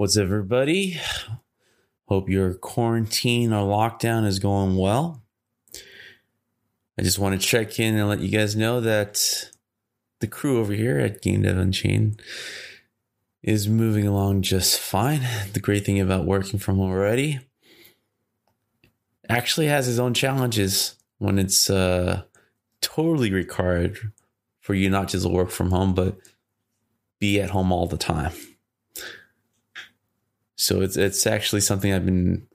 What's 0.00 0.16
everybody? 0.16 0.98
Hope 2.06 2.30
your 2.30 2.54
quarantine 2.54 3.52
or 3.52 3.66
lockdown 3.66 4.24
is 4.24 4.38
going 4.38 4.78
well. 4.78 5.22
I 6.98 7.02
just 7.02 7.18
want 7.18 7.38
to 7.38 7.46
check 7.46 7.78
in 7.78 7.98
and 7.98 8.08
let 8.08 8.20
you 8.20 8.30
guys 8.30 8.56
know 8.56 8.80
that 8.80 9.50
the 10.20 10.26
crew 10.26 10.58
over 10.58 10.72
here 10.72 10.98
at 10.98 11.20
Game 11.20 11.42
Dev 11.42 11.58
Unchained 11.58 12.22
is 13.42 13.68
moving 13.68 14.06
along 14.06 14.40
just 14.40 14.80
fine. 14.80 15.20
The 15.52 15.60
great 15.60 15.84
thing 15.84 16.00
about 16.00 16.24
working 16.24 16.58
from 16.58 16.78
home 16.78 16.92
already 16.92 17.40
actually 19.28 19.66
has 19.66 19.86
its 19.86 19.98
own 19.98 20.14
challenges 20.14 20.94
when 21.18 21.38
it's 21.38 21.68
uh, 21.68 22.22
totally 22.80 23.30
required 23.30 23.98
for 24.60 24.72
you 24.72 24.88
not 24.88 25.08
just 25.08 25.26
to 25.26 25.28
work 25.30 25.50
from 25.50 25.72
home, 25.72 25.92
but 25.92 26.16
be 27.18 27.38
at 27.38 27.50
home 27.50 27.70
all 27.70 27.86
the 27.86 27.98
time. 27.98 28.32
So 30.60 30.82
it's 30.82 30.98
it's 30.98 31.26
actually 31.26 31.62
something 31.62 31.90
I've 31.90 32.04
been 32.04 32.46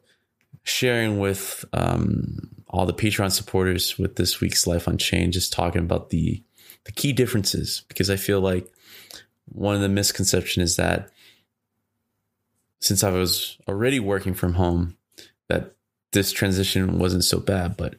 sharing 0.61 1.17
with 1.17 1.65
um, 1.73 2.37
all 2.67 2.85
the 2.85 2.93
Patreon 2.93 3.31
supporters 3.31 3.97
with 3.97 4.15
this 4.15 4.39
week's 4.39 4.67
Life 4.67 4.85
Unchained, 4.85 5.33
just 5.33 5.51
talking 5.51 5.81
about 5.81 6.11
the 6.11 6.43
the 6.83 6.91
key 6.91 7.13
differences. 7.13 7.81
Because 7.87 8.11
I 8.11 8.15
feel 8.15 8.41
like 8.41 8.71
one 9.45 9.73
of 9.73 9.81
the 9.81 9.89
misconception 9.89 10.61
is 10.61 10.75
that 10.75 11.09
since 12.79 13.03
I 13.03 13.09
was 13.09 13.57
already 13.67 13.99
working 13.99 14.35
from 14.35 14.53
home, 14.53 14.97
that 15.49 15.75
this 16.11 16.31
transition 16.31 16.99
wasn't 16.99 17.23
so 17.23 17.39
bad, 17.39 17.75
but 17.75 17.95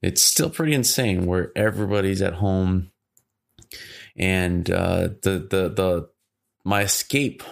it's 0.00 0.22
still 0.22 0.48
pretty 0.48 0.72
insane 0.72 1.26
where 1.26 1.52
everybody's 1.54 2.22
at 2.22 2.32
home 2.32 2.92
and 4.16 4.70
uh, 4.70 5.08
the 5.20 5.46
the 5.50 5.68
the 5.68 6.08
my 6.64 6.80
escape 6.80 7.42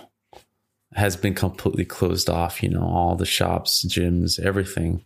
has 0.95 1.17
been 1.17 1.35
completely 1.35 1.85
closed 1.85 2.29
off. 2.29 2.62
You 2.62 2.71
know, 2.71 2.85
all 2.85 3.15
the 3.15 3.27
shops, 3.27 3.85
gyms, 3.85 4.39
everything 4.41 5.05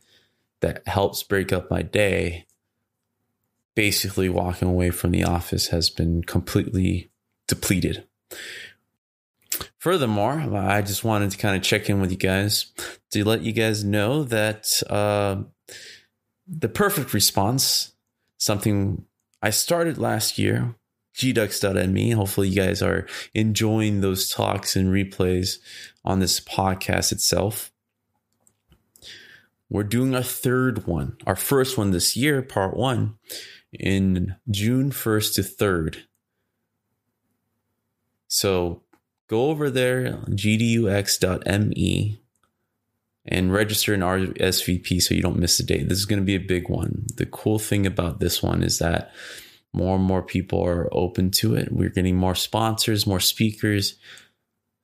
that 0.60 0.86
helps 0.86 1.22
break 1.22 1.52
up 1.52 1.70
my 1.70 1.82
day. 1.82 2.46
Basically, 3.74 4.28
walking 4.28 4.68
away 4.68 4.90
from 4.90 5.10
the 5.10 5.24
office 5.24 5.68
has 5.68 5.90
been 5.90 6.22
completely 6.22 7.10
depleted. 7.46 8.04
Furthermore, 9.78 10.32
I 10.32 10.82
just 10.82 11.04
wanted 11.04 11.30
to 11.30 11.38
kind 11.38 11.56
of 11.56 11.62
check 11.62 11.88
in 11.88 12.00
with 12.00 12.10
you 12.10 12.16
guys 12.16 12.72
to 13.12 13.24
let 13.24 13.42
you 13.42 13.52
guys 13.52 13.84
know 13.84 14.24
that 14.24 14.82
uh, 14.90 15.42
the 16.46 16.68
perfect 16.68 17.14
response, 17.14 17.92
something 18.38 19.04
I 19.42 19.50
started 19.50 19.98
last 19.98 20.38
year, 20.38 20.74
gdux.me. 21.16 22.10
Hopefully, 22.10 22.48
you 22.48 22.56
guys 22.56 22.82
are 22.82 23.06
enjoying 23.34 24.00
those 24.00 24.28
talks 24.28 24.76
and 24.76 24.92
replays 24.92 25.58
on 26.04 26.20
this 26.20 26.40
podcast 26.40 27.12
itself. 27.12 27.72
We're 29.68 29.82
doing 29.82 30.14
a 30.14 30.22
third 30.22 30.86
one, 30.86 31.16
our 31.26 31.34
first 31.34 31.76
one 31.76 31.90
this 31.90 32.16
year, 32.16 32.40
part 32.40 32.76
one, 32.76 33.14
in 33.72 34.36
June 34.48 34.90
1st 34.90 35.34
to 35.34 35.42
3rd. 35.42 36.02
So 38.28 38.82
go 39.28 39.46
over 39.50 39.70
there, 39.70 40.18
gdux.me, 40.30 42.20
and 43.24 43.52
register 43.52 43.94
an 43.94 44.00
RSVP 44.00 45.02
so 45.02 45.14
you 45.14 45.22
don't 45.22 45.38
miss 45.38 45.58
the 45.58 45.64
date. 45.64 45.88
This 45.88 45.98
is 45.98 46.04
going 46.04 46.20
to 46.20 46.24
be 46.24 46.36
a 46.36 46.40
big 46.40 46.68
one. 46.68 47.06
The 47.16 47.26
cool 47.26 47.58
thing 47.58 47.86
about 47.86 48.20
this 48.20 48.40
one 48.42 48.62
is 48.62 48.78
that 48.78 49.12
more 49.76 49.96
and 49.96 50.04
more 50.04 50.22
people 50.22 50.64
are 50.64 50.88
open 50.92 51.30
to 51.32 51.54
it. 51.54 51.70
We're 51.70 51.90
getting 51.90 52.16
more 52.16 52.34
sponsors, 52.34 53.06
more 53.06 53.20
speakers, 53.20 53.96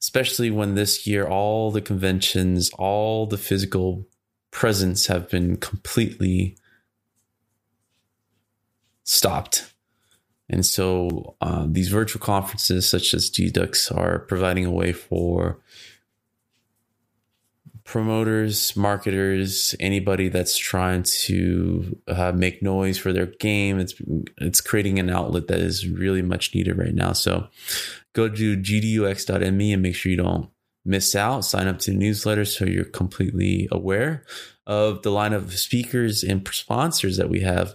especially 0.00 0.50
when 0.50 0.75
this 0.75 1.06
year 1.06 1.26
all 1.26 1.70
the 1.70 1.80
conventions, 1.80 2.70
all 2.78 3.26
the 3.26 3.38
physical 3.38 4.06
presence 4.50 5.06
have 5.06 5.28
been 5.31 5.56
completely 5.56 6.56
stopped. 9.04 9.72
And 10.48 10.66
so 10.66 11.36
uh, 11.41 11.66
these 11.69 11.88
virtual 11.88 12.20
conferences, 12.20 12.86
such 12.86 13.14
as 13.14 13.31
GDUX, 13.31 13.97
are 13.97 14.19
providing 14.20 14.66
a 14.66 14.70
way 14.70 14.92
for 14.92 15.60
promoters, 17.84 18.76
marketers, 18.76 19.75
anybody 19.81 20.28
that's 20.28 20.56
trying 20.56 21.03
to 21.03 21.98
uh, 22.09 22.32
make 22.32 22.62
noise 22.62 22.98
for 22.98 23.12
their 23.12 23.26
game. 23.26 23.78
It's 23.78 23.94
it's 24.38 24.60
creating 24.60 24.98
an 24.98 25.10
outlet 25.10 25.48
that 25.48 25.60
is 25.60 25.88
really 25.88 26.22
much 26.22 26.54
needed 26.54 26.78
right 26.78 26.94
now. 26.94 27.12
So 27.12 27.48
go 28.12 28.28
to 28.28 28.56
gdux.me 28.56 29.72
and 29.72 29.82
make 29.82 29.94
sure 29.94 30.10
you 30.10 30.19
don't 30.19 30.48
miss 30.84 31.15
out. 31.15 31.44
Sign 31.44 31.69
up 31.69 31.78
to 31.81 31.91
the 31.91 31.97
newsletter 31.97 32.44
so 32.44 32.65
you're 32.65 32.84
completely 32.84 33.69
aware 33.70 34.25
of 34.66 35.03
the 35.03 35.10
line 35.10 35.32
of 35.32 35.59
speakers 35.59 36.22
and 36.22 36.47
sponsors 36.53 37.16
that 37.16 37.28
we 37.28 37.41
have 37.41 37.75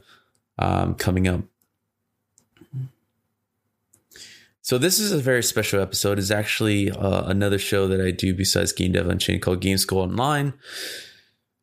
um, 0.58 0.96
coming 0.96 1.28
up. 1.28 1.42
So 4.68 4.78
this 4.78 5.00
is 5.00 5.14
a 5.14 5.18
very 5.18 5.44
special 5.44 5.80
episode. 5.80 6.20
It's 6.20 6.30
actually 6.30 6.92
uh, 6.92 7.24
another 7.24 7.58
show 7.58 7.88
that 7.88 8.02
I 8.02 8.12
do 8.12 8.34
besides 8.34 8.74
Game 8.74 8.92
Dev 8.92 9.08
Unchained 9.08 9.42
called 9.42 9.62
Game 9.62 9.78
School 9.78 10.00
Online. 10.00 10.56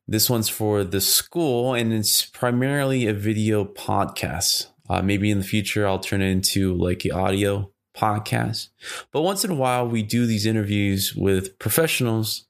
This 0.08 0.30
one's 0.30 0.48
for 0.48 0.84
the 0.84 1.02
school, 1.02 1.74
and 1.74 1.92
it's 1.92 2.24
primarily 2.24 3.06
a 3.06 3.12
video 3.12 3.66
podcast. 3.66 4.68
Uh, 4.88 5.02
maybe 5.02 5.30
in 5.30 5.36
the 5.36 5.44
future, 5.44 5.86
I'll 5.86 5.98
turn 5.98 6.22
it 6.22 6.30
into 6.30 6.74
like 6.76 7.04
an 7.04 7.12
audio 7.12 7.70
podcast. 7.94 8.70
But 9.12 9.20
once 9.20 9.44
in 9.44 9.50
a 9.50 9.54
while, 9.54 9.86
we 9.86 10.02
do 10.02 10.24
these 10.24 10.46
interviews 10.46 11.14
with 11.14 11.58
professionals, 11.58 12.46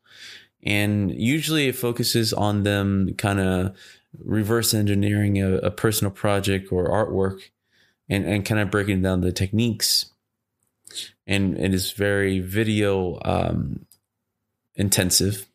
and 0.62 1.10
usually 1.10 1.66
it 1.66 1.74
focuses 1.74 2.32
on 2.32 2.62
them 2.62 3.12
kind 3.18 3.40
of 3.40 3.76
reverse 4.22 4.72
engineering 4.72 5.42
a, 5.42 5.56
a 5.56 5.72
personal 5.72 6.12
project 6.12 6.70
or 6.70 6.88
artwork 6.88 7.40
and, 8.08 8.24
and 8.24 8.44
kind 8.44 8.60
of 8.60 8.70
breaking 8.70 9.02
down 9.02 9.20
the 9.20 9.32
techniques 9.32 10.12
and 11.26 11.58
it 11.58 11.74
is 11.74 11.92
very 11.92 12.40
video 12.40 13.18
um, 13.24 13.86
intensive. 14.74 15.46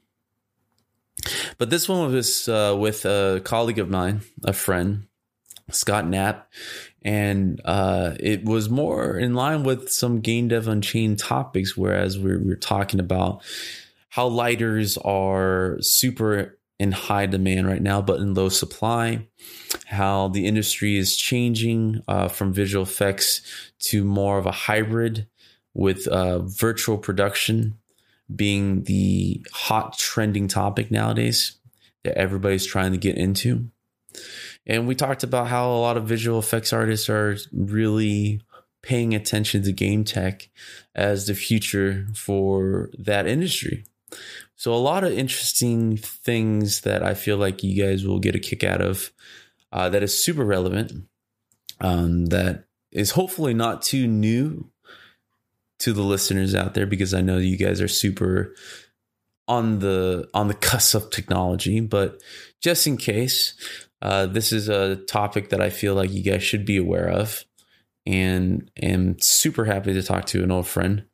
But 1.57 1.69
this 1.69 1.89
one 1.89 2.11
was 2.11 2.47
uh, 2.47 2.75
with 2.79 3.05
a 3.05 3.41
colleague 3.43 3.79
of 3.79 3.89
mine, 3.89 4.21
a 4.43 4.53
friend, 4.53 5.07
Scott 5.69 6.07
Knapp, 6.07 6.49
and 7.01 7.61
uh, 7.65 8.15
it 8.19 8.45
was 8.45 8.69
more 8.69 9.17
in 9.17 9.33
line 9.33 9.63
with 9.63 9.91
some 9.91 10.21
game 10.21 10.47
dev 10.47 10.67
unchained 10.67 11.19
topics. 11.19 11.75
Whereas 11.77 12.17
we 12.17 12.37
were 12.37 12.55
talking 12.55 12.99
about 12.99 13.41
how 14.09 14.27
lighters 14.27 14.97
are 14.97 15.77
super 15.81 16.57
in 16.79 16.93
high 16.93 17.25
demand 17.25 17.67
right 17.67 17.81
now, 17.81 18.01
but 18.01 18.19
in 18.19 18.33
low 18.33 18.49
supply. 18.49 19.27
How 19.85 20.29
the 20.29 20.45
industry 20.45 20.97
is 20.97 21.17
changing 21.17 22.01
uh, 22.07 22.29
from 22.29 22.53
visual 22.53 22.83
effects 22.83 23.68
to 23.79 24.03
more 24.03 24.37
of 24.37 24.45
a 24.45 24.51
hybrid 24.51 25.27
with 25.73 26.07
uh, 26.07 26.39
virtual 26.39 26.97
production 26.97 27.77
being 28.33 28.83
the 28.83 29.45
hot 29.51 29.97
trending 29.97 30.47
topic 30.47 30.91
nowadays 30.91 31.57
that 32.03 32.17
everybody's 32.17 32.65
trying 32.65 32.91
to 32.91 32.97
get 32.97 33.17
into. 33.17 33.69
And 34.65 34.87
we 34.87 34.95
talked 34.95 35.23
about 35.23 35.47
how 35.47 35.71
a 35.71 35.79
lot 35.79 35.97
of 35.97 36.05
visual 36.05 36.39
effects 36.39 36.73
artists 36.73 37.09
are 37.09 37.37
really 37.51 38.41
paying 38.81 39.13
attention 39.13 39.63
to 39.63 39.71
game 39.71 40.03
tech 40.03 40.49
as 40.95 41.27
the 41.27 41.33
future 41.33 42.07
for 42.13 42.89
that 42.97 43.27
industry. 43.27 43.85
So, 44.55 44.73
a 44.73 44.75
lot 44.75 45.03
of 45.03 45.13
interesting 45.13 45.97
things 45.97 46.81
that 46.81 47.03
I 47.03 47.13
feel 47.13 47.37
like 47.37 47.63
you 47.63 47.81
guys 47.81 48.05
will 48.05 48.19
get 48.19 48.35
a 48.35 48.39
kick 48.39 48.63
out 48.63 48.81
of 48.81 49.11
uh, 49.71 49.89
that 49.89 50.03
is 50.03 50.21
super 50.21 50.43
relevant, 50.43 50.91
um, 51.79 52.27
that 52.27 52.65
is 52.91 53.11
hopefully 53.11 53.53
not 53.53 53.81
too 53.81 54.07
new 54.07 54.69
to 55.79 55.93
the 55.93 56.03
listeners 56.03 56.55
out 56.55 56.73
there 56.73 56.87
because 56.87 57.13
I 57.13 57.21
know 57.21 57.37
you 57.37 57.57
guys 57.57 57.81
are 57.81 57.87
super 57.87 58.55
on 59.47 59.79
the 59.79 60.29
on 60.33 60.47
the 60.47 60.53
cusp 60.53 60.95
of 60.95 61.09
technology. 61.09 61.79
But 61.81 62.21
just 62.61 62.87
in 62.87 62.97
case, 62.97 63.55
uh, 64.01 64.25
this 64.27 64.51
is 64.51 64.69
a 64.69 64.97
topic 64.97 65.49
that 65.49 65.61
I 65.61 65.69
feel 65.69 65.95
like 65.95 66.11
you 66.11 66.23
guys 66.23 66.43
should 66.43 66.65
be 66.65 66.77
aware 66.77 67.09
of, 67.09 67.45
and 68.05 68.69
am 68.81 69.19
super 69.19 69.65
happy 69.65 69.93
to 69.93 70.03
talk 70.03 70.25
to 70.27 70.43
an 70.43 70.51
old 70.51 70.67
friend. 70.67 71.05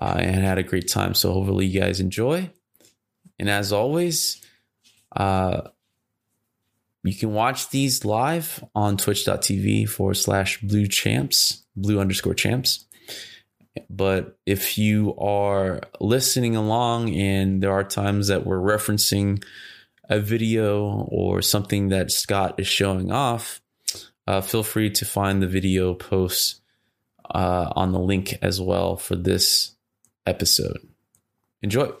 uh, 0.00 0.16
and 0.18 0.44
had 0.44 0.58
a 0.58 0.62
great 0.62 0.88
time. 0.88 1.14
So 1.14 1.32
hopefully 1.32 1.66
you 1.66 1.80
guys 1.80 2.00
enjoy. 2.00 2.50
And 3.38 3.48
as 3.50 3.72
always, 3.72 4.40
uh, 5.14 5.62
you 7.02 7.14
can 7.14 7.32
watch 7.32 7.70
these 7.70 8.04
live 8.04 8.62
on 8.74 8.96
twitch.tv 8.96 9.88
forward 9.88 10.14
slash 10.14 10.60
blue 10.60 10.86
champs, 10.86 11.64
blue 11.74 11.98
underscore 11.98 12.34
champs. 12.34 12.84
But 13.88 14.38
if 14.46 14.76
you 14.76 15.16
are 15.16 15.80
listening 16.00 16.56
along 16.56 17.14
and 17.14 17.62
there 17.62 17.72
are 17.72 17.84
times 17.84 18.28
that 18.28 18.44
we're 18.44 18.58
referencing 18.58 19.42
a 20.08 20.18
video 20.18 21.06
or 21.10 21.40
something 21.40 21.88
that 21.88 22.10
Scott 22.10 22.58
is 22.58 22.66
showing 22.66 23.12
off, 23.12 23.62
uh, 24.26 24.40
feel 24.40 24.62
free 24.62 24.90
to 24.90 25.04
find 25.04 25.42
the 25.42 25.46
video 25.46 25.94
post 25.94 26.60
uh, 27.34 27.72
on 27.76 27.92
the 27.92 28.00
link 28.00 28.34
as 28.42 28.60
well 28.60 28.96
for 28.96 29.16
this 29.16 29.76
episode. 30.26 30.78
Enjoy. 31.62 31.92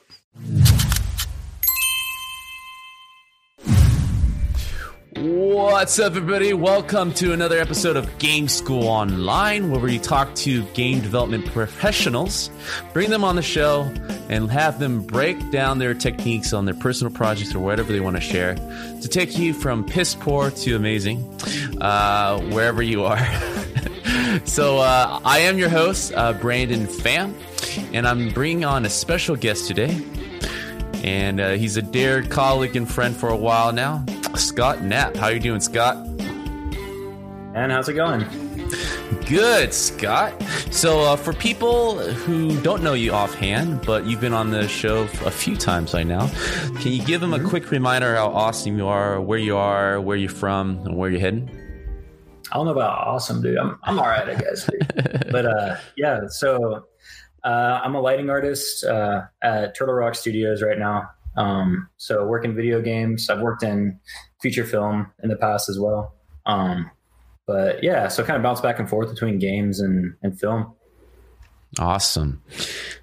What's 5.20 5.98
up, 5.98 6.16
everybody? 6.16 6.54
Welcome 6.54 7.12
to 7.14 7.34
another 7.34 7.58
episode 7.58 7.94
of 7.94 8.18
Game 8.18 8.48
School 8.48 8.88
Online, 8.88 9.70
where 9.70 9.78
we 9.78 9.98
talk 9.98 10.34
to 10.36 10.64
game 10.68 11.00
development 11.00 11.44
professionals, 11.44 12.48
bring 12.94 13.10
them 13.10 13.22
on 13.22 13.36
the 13.36 13.42
show, 13.42 13.82
and 14.30 14.50
have 14.50 14.78
them 14.78 15.02
break 15.02 15.50
down 15.50 15.78
their 15.78 15.92
techniques 15.92 16.54
on 16.54 16.64
their 16.64 16.74
personal 16.74 17.12
projects 17.12 17.54
or 17.54 17.58
whatever 17.58 17.92
they 17.92 18.00
want 18.00 18.16
to 18.16 18.22
share 18.22 18.54
to 18.54 19.08
take 19.08 19.36
you 19.38 19.52
from 19.52 19.84
piss 19.84 20.14
poor 20.14 20.50
to 20.52 20.74
amazing, 20.74 21.18
uh, 21.82 22.40
wherever 22.44 22.82
you 22.82 23.04
are. 23.04 23.22
so, 24.46 24.78
uh, 24.78 25.20
I 25.22 25.40
am 25.40 25.58
your 25.58 25.68
host, 25.68 26.14
uh, 26.16 26.32
Brandon 26.32 26.86
Pham, 26.86 27.34
and 27.92 28.08
I'm 28.08 28.30
bringing 28.30 28.64
on 28.64 28.86
a 28.86 28.90
special 28.90 29.36
guest 29.36 29.68
today. 29.68 30.02
And 31.02 31.40
uh, 31.40 31.50
he's 31.52 31.76
a 31.76 31.82
dear 31.82 32.22
colleague 32.22 32.76
and 32.76 32.90
friend 32.90 33.16
for 33.16 33.28
a 33.30 33.36
while 33.36 33.72
now. 33.72 34.04
Scott 34.34 34.82
Knapp. 34.82 35.16
How 35.16 35.28
you 35.28 35.40
doing, 35.40 35.60
Scott? 35.60 35.96
And 37.54 37.72
how's 37.72 37.88
it 37.88 37.94
going? 37.94 38.24
Good, 39.26 39.72
Scott. 39.72 40.40
So, 40.70 41.00
uh, 41.00 41.16
for 41.16 41.32
people 41.32 41.98
who 41.98 42.60
don't 42.62 42.82
know 42.82 42.94
you 42.94 43.12
offhand, 43.12 43.84
but 43.84 44.04
you've 44.04 44.20
been 44.20 44.34
on 44.34 44.50
the 44.50 44.68
show 44.68 45.02
a 45.24 45.30
few 45.30 45.56
times 45.56 45.92
by 45.92 46.02
now, 46.02 46.28
can 46.80 46.92
you 46.92 47.02
give 47.02 47.20
them 47.20 47.32
a 47.34 47.42
quick 47.42 47.70
reminder 47.70 48.14
how 48.14 48.28
awesome 48.28 48.76
you 48.76 48.86
are, 48.86 49.20
where 49.20 49.38
you 49.38 49.56
are, 49.56 50.00
where 50.00 50.16
you're 50.16 50.30
from, 50.30 50.78
and 50.84 50.96
where 50.96 51.10
you're 51.10 51.20
heading? 51.20 51.50
I 52.52 52.56
don't 52.56 52.66
know 52.66 52.72
about 52.72 53.06
awesome, 53.06 53.42
dude. 53.42 53.58
I'm 53.58 53.78
I'm 53.84 53.98
all 53.98 54.06
right, 54.06 54.28
I 54.28 54.34
guess. 54.34 54.68
but 55.30 55.46
uh, 55.46 55.76
yeah, 55.96 56.20
so 56.28 56.86
uh, 57.44 57.80
I'm 57.82 57.94
a 57.94 58.00
lighting 58.00 58.30
artist 58.30 58.84
uh, 58.84 59.22
at 59.42 59.76
Turtle 59.76 59.94
Rock 59.94 60.14
Studios 60.14 60.62
right 60.62 60.78
now. 60.78 61.10
Um, 61.36 61.88
so 61.96 62.26
work 62.26 62.44
in 62.44 62.54
video 62.54 62.80
games. 62.80 63.30
I've 63.30 63.40
worked 63.40 63.62
in 63.62 63.98
feature 64.40 64.64
film 64.64 65.10
in 65.22 65.28
the 65.28 65.36
past 65.36 65.68
as 65.68 65.78
well. 65.78 66.14
Um, 66.46 66.90
but 67.46 67.82
yeah, 67.82 68.08
so 68.08 68.24
kind 68.24 68.36
of 68.36 68.42
bounce 68.42 68.60
back 68.60 68.78
and 68.78 68.88
forth 68.88 69.10
between 69.10 69.38
games 69.38 69.80
and, 69.80 70.14
and 70.22 70.38
film. 70.38 70.74
Awesome. 71.78 72.42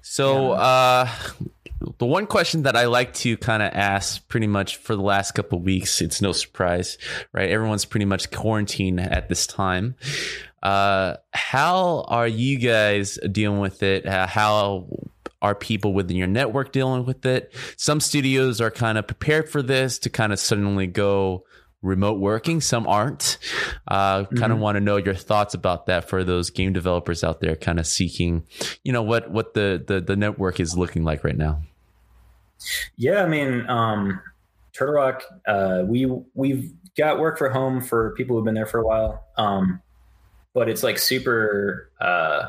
So, 0.02 0.52
yeah. 0.52 0.60
uh, 0.60 1.08
the 1.98 2.06
one 2.06 2.26
question 2.26 2.64
that 2.64 2.76
I 2.76 2.86
like 2.86 3.14
to 3.14 3.36
kind 3.36 3.62
of 3.62 3.72
ask 3.72 4.26
pretty 4.28 4.46
much 4.46 4.76
for 4.76 4.96
the 4.96 5.02
last 5.02 5.32
couple 5.32 5.60
weeks, 5.60 6.00
it's 6.00 6.20
no 6.20 6.32
surprise, 6.32 6.98
right? 7.32 7.48
Everyone's 7.48 7.84
pretty 7.84 8.06
much 8.06 8.30
quarantined 8.30 9.00
at 9.00 9.28
this 9.28 9.46
time. 9.46 9.94
Uh, 10.62 11.16
how 11.32 12.04
are 12.08 12.28
you 12.28 12.58
guys 12.58 13.18
dealing 13.30 13.60
with 13.60 13.82
it? 13.82 14.06
Uh, 14.06 14.26
how 14.26 14.88
are 15.40 15.54
people 15.54 15.92
within 15.94 16.16
your 16.16 16.26
network 16.26 16.72
dealing 16.72 17.04
with 17.04 17.24
it? 17.26 17.54
Some 17.76 18.00
studios 18.00 18.60
are 18.60 18.70
kind 18.70 18.98
of 18.98 19.06
prepared 19.06 19.48
for 19.48 19.62
this 19.62 19.98
to 20.00 20.10
kind 20.10 20.32
of 20.32 20.38
suddenly 20.38 20.86
go 20.86 21.44
remote 21.82 22.18
working. 22.18 22.60
Some 22.60 22.86
aren't. 22.86 23.38
Uh, 23.86 24.24
kind 24.24 24.38
mm-hmm. 24.38 24.52
of 24.52 24.58
want 24.58 24.76
to 24.76 24.80
know 24.80 24.96
your 24.96 25.14
thoughts 25.14 25.54
about 25.54 25.86
that 25.86 26.08
for 26.08 26.24
those 26.24 26.50
game 26.50 26.72
developers 26.72 27.22
out 27.22 27.40
there, 27.40 27.56
kind 27.56 27.78
of 27.78 27.86
seeking, 27.86 28.44
you 28.82 28.92
know, 28.92 29.02
what 29.02 29.30
what 29.30 29.54
the 29.54 29.82
the, 29.86 30.00
the 30.00 30.16
network 30.16 30.60
is 30.60 30.76
looking 30.76 31.04
like 31.04 31.24
right 31.24 31.36
now. 31.36 31.62
Yeah, 32.96 33.22
I 33.22 33.28
mean, 33.28 33.68
um, 33.68 34.20
Turtle 34.72 34.94
Rock, 34.94 35.22
uh, 35.46 35.84
we 35.86 36.10
we've 36.34 36.72
got 36.96 37.20
work 37.20 37.38
for 37.38 37.48
home 37.50 37.80
for 37.80 38.14
people 38.16 38.36
who've 38.36 38.44
been 38.44 38.54
there 38.54 38.66
for 38.66 38.80
a 38.80 38.86
while, 38.86 39.24
um, 39.36 39.80
but 40.54 40.68
it's 40.68 40.82
like 40.82 40.98
super. 40.98 41.90
Uh, 42.00 42.48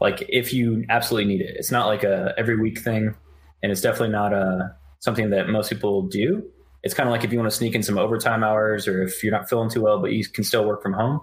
like 0.00 0.24
if 0.28 0.52
you 0.52 0.84
absolutely 0.88 1.32
need 1.32 1.42
it. 1.42 1.56
It's 1.56 1.70
not 1.70 1.86
like 1.86 2.04
a 2.04 2.34
every 2.38 2.56
week 2.56 2.80
thing, 2.80 3.14
and 3.62 3.72
it's 3.72 3.80
definitely 3.80 4.10
not 4.10 4.32
a 4.32 4.74
something 5.00 5.30
that 5.30 5.48
most 5.48 5.70
people 5.70 6.02
do. 6.02 6.42
It's 6.82 6.94
kind 6.94 7.08
of 7.08 7.12
like 7.12 7.24
if 7.24 7.32
you 7.32 7.38
want 7.38 7.50
to 7.50 7.56
sneak 7.56 7.74
in 7.74 7.82
some 7.82 7.98
overtime 7.98 8.44
hours, 8.44 8.86
or 8.86 9.02
if 9.02 9.22
you're 9.22 9.32
not 9.32 9.48
feeling 9.48 9.68
too 9.68 9.82
well, 9.82 9.98
but 9.98 10.12
you 10.12 10.24
can 10.26 10.44
still 10.44 10.64
work 10.64 10.82
from 10.82 10.92
home. 10.92 11.20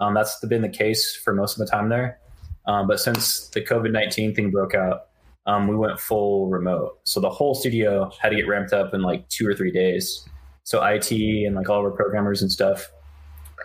Um, 0.00 0.14
that's 0.14 0.38
been 0.46 0.62
the 0.62 0.68
case 0.68 1.16
for 1.16 1.32
most 1.32 1.58
of 1.58 1.66
the 1.66 1.70
time 1.70 1.88
there. 1.88 2.18
Um, 2.66 2.86
but 2.86 3.00
since 3.00 3.48
the 3.48 3.62
COVID 3.62 3.90
nineteen 3.90 4.34
thing 4.34 4.50
broke 4.50 4.74
out, 4.74 5.06
um, 5.46 5.66
we 5.66 5.76
went 5.76 5.98
full 5.98 6.48
remote. 6.48 6.98
So 7.04 7.20
the 7.20 7.30
whole 7.30 7.54
studio 7.54 8.10
had 8.20 8.30
to 8.30 8.36
get 8.36 8.46
ramped 8.46 8.72
up 8.72 8.92
in 8.92 9.00
like 9.00 9.28
two 9.28 9.48
or 9.48 9.54
three 9.54 9.72
days. 9.72 10.28
So 10.64 10.84
IT 10.84 11.10
and 11.10 11.56
like 11.56 11.70
all 11.70 11.78
of 11.78 11.84
our 11.86 11.90
programmers 11.92 12.42
and 12.42 12.52
stuff, 12.52 12.90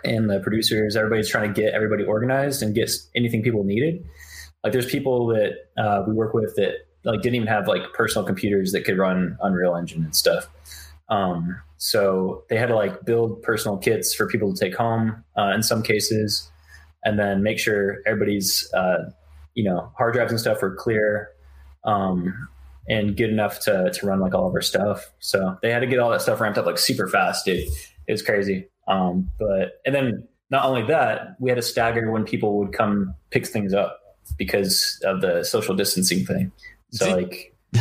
and 0.04 0.28
the 0.30 0.40
producers, 0.40 0.96
everybody's 0.96 1.28
trying 1.28 1.52
to 1.52 1.60
get 1.60 1.74
everybody 1.74 2.04
organized 2.04 2.62
and 2.62 2.74
get 2.74 2.90
anything 3.14 3.42
people 3.42 3.64
needed. 3.64 4.04
Like 4.62 4.72
there's 4.72 4.86
people 4.86 5.26
that 5.28 5.52
uh, 5.76 6.04
we 6.06 6.14
work 6.14 6.34
with 6.34 6.54
that 6.56 6.86
like 7.04 7.20
didn't 7.22 7.36
even 7.36 7.48
have 7.48 7.68
like 7.68 7.92
personal 7.92 8.26
computers 8.26 8.72
that 8.72 8.84
could 8.84 8.98
run 8.98 9.36
Unreal 9.42 9.76
Engine 9.76 10.04
and 10.04 10.16
stuff. 10.16 10.48
Um, 11.08 11.60
so 11.76 12.44
they 12.48 12.56
had 12.56 12.68
to 12.68 12.74
like 12.74 13.04
build 13.04 13.42
personal 13.42 13.76
kits 13.76 14.14
for 14.14 14.26
people 14.26 14.54
to 14.54 14.58
take 14.58 14.74
home 14.74 15.22
uh, 15.38 15.52
in 15.54 15.62
some 15.62 15.82
cases, 15.82 16.50
and 17.04 17.18
then 17.18 17.42
make 17.42 17.58
sure 17.58 17.98
everybody's 18.06 18.72
uh, 18.72 19.10
you 19.54 19.64
know 19.64 19.92
hard 19.96 20.14
drives 20.14 20.32
and 20.32 20.40
stuff 20.40 20.62
were 20.62 20.74
clear 20.74 21.28
um, 21.84 22.48
and 22.88 23.16
good 23.16 23.30
enough 23.30 23.60
to 23.60 23.90
to 23.92 24.06
run 24.06 24.20
like 24.20 24.34
all 24.34 24.48
of 24.48 24.54
our 24.54 24.62
stuff. 24.62 25.12
So 25.18 25.58
they 25.62 25.70
had 25.70 25.80
to 25.80 25.86
get 25.86 25.98
all 25.98 26.10
that 26.10 26.22
stuff 26.22 26.40
ramped 26.40 26.58
up 26.58 26.66
like 26.66 26.78
super 26.78 27.06
fast, 27.06 27.44
dude. 27.44 27.68
It 28.06 28.12
was 28.12 28.22
crazy. 28.22 28.68
Um, 28.86 29.30
but 29.38 29.80
and 29.84 29.94
then 29.94 30.28
not 30.50 30.64
only 30.64 30.82
that, 30.82 31.36
we 31.40 31.50
had 31.50 31.56
to 31.56 31.62
stagger 31.62 32.10
when 32.10 32.24
people 32.24 32.58
would 32.58 32.72
come 32.72 33.14
pick 33.30 33.46
things 33.46 33.72
up 33.74 34.00
because 34.36 35.00
of 35.04 35.20
the 35.20 35.44
social 35.44 35.74
distancing 35.74 36.24
thing. 36.24 36.52
So 36.90 37.16
like, 37.16 37.54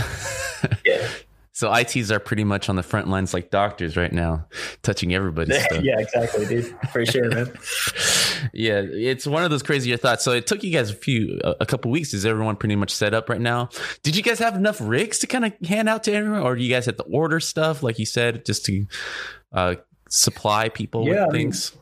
yeah. 0.86 1.08
So 1.56 1.72
ITs 1.72 2.10
are 2.10 2.20
pretty 2.20 2.44
much 2.44 2.68
on 2.68 2.76
the 2.76 2.82
front 2.82 3.10
lines 3.10 3.32
like 3.32 3.52
doctors 3.52 3.96
right 3.96 4.12
now, 4.12 4.48
touching 4.82 5.14
everybody. 5.14 5.54
yeah, 5.84 6.00
exactly, 6.00 6.48
dude. 6.48 6.76
For 6.92 7.06
sure, 7.06 7.30
man. 7.30 7.54
yeah, 8.54 8.82
it's 8.82 9.28
one 9.28 9.44
of 9.44 9.52
those 9.52 9.62
crazier 9.62 9.98
thoughts. 9.98 10.24
So 10.24 10.32
it 10.32 10.48
took 10.48 10.64
you 10.64 10.72
guys 10.72 10.90
a 10.90 10.96
few, 10.96 11.40
a 11.44 11.66
couple 11.68 11.92
weeks. 11.92 12.12
Is 12.16 12.26
everyone 12.26 12.56
pretty 12.56 12.76
much 12.76 12.90
set 12.90 13.14
up 13.14 13.30
right 13.30 13.40
now? 13.40 13.70
Did 14.02 14.16
you 14.16 14.24
guys 14.24 14.40
have 14.40 14.56
enough 14.56 14.80
rigs 14.82 15.20
to 15.20 15.28
kind 15.28 15.46
of 15.46 15.54
hand 15.68 15.88
out 15.88 16.04
to 16.06 16.12
everyone, 16.12 16.42
or 16.42 16.56
do 16.56 16.64
you 16.64 16.74
guys 16.74 16.88
have 16.88 16.98
to 16.98 17.04
order 17.04 17.40
stuff, 17.40 17.84
like 17.84 18.00
you 18.00 18.08
said, 18.08 18.46
just 18.46 18.66
to 18.66 18.88
uh, 19.52 19.76
supply 20.14 20.70
people 20.70 21.08
yeah, 21.08 21.26
with 21.26 21.36
things? 21.36 21.76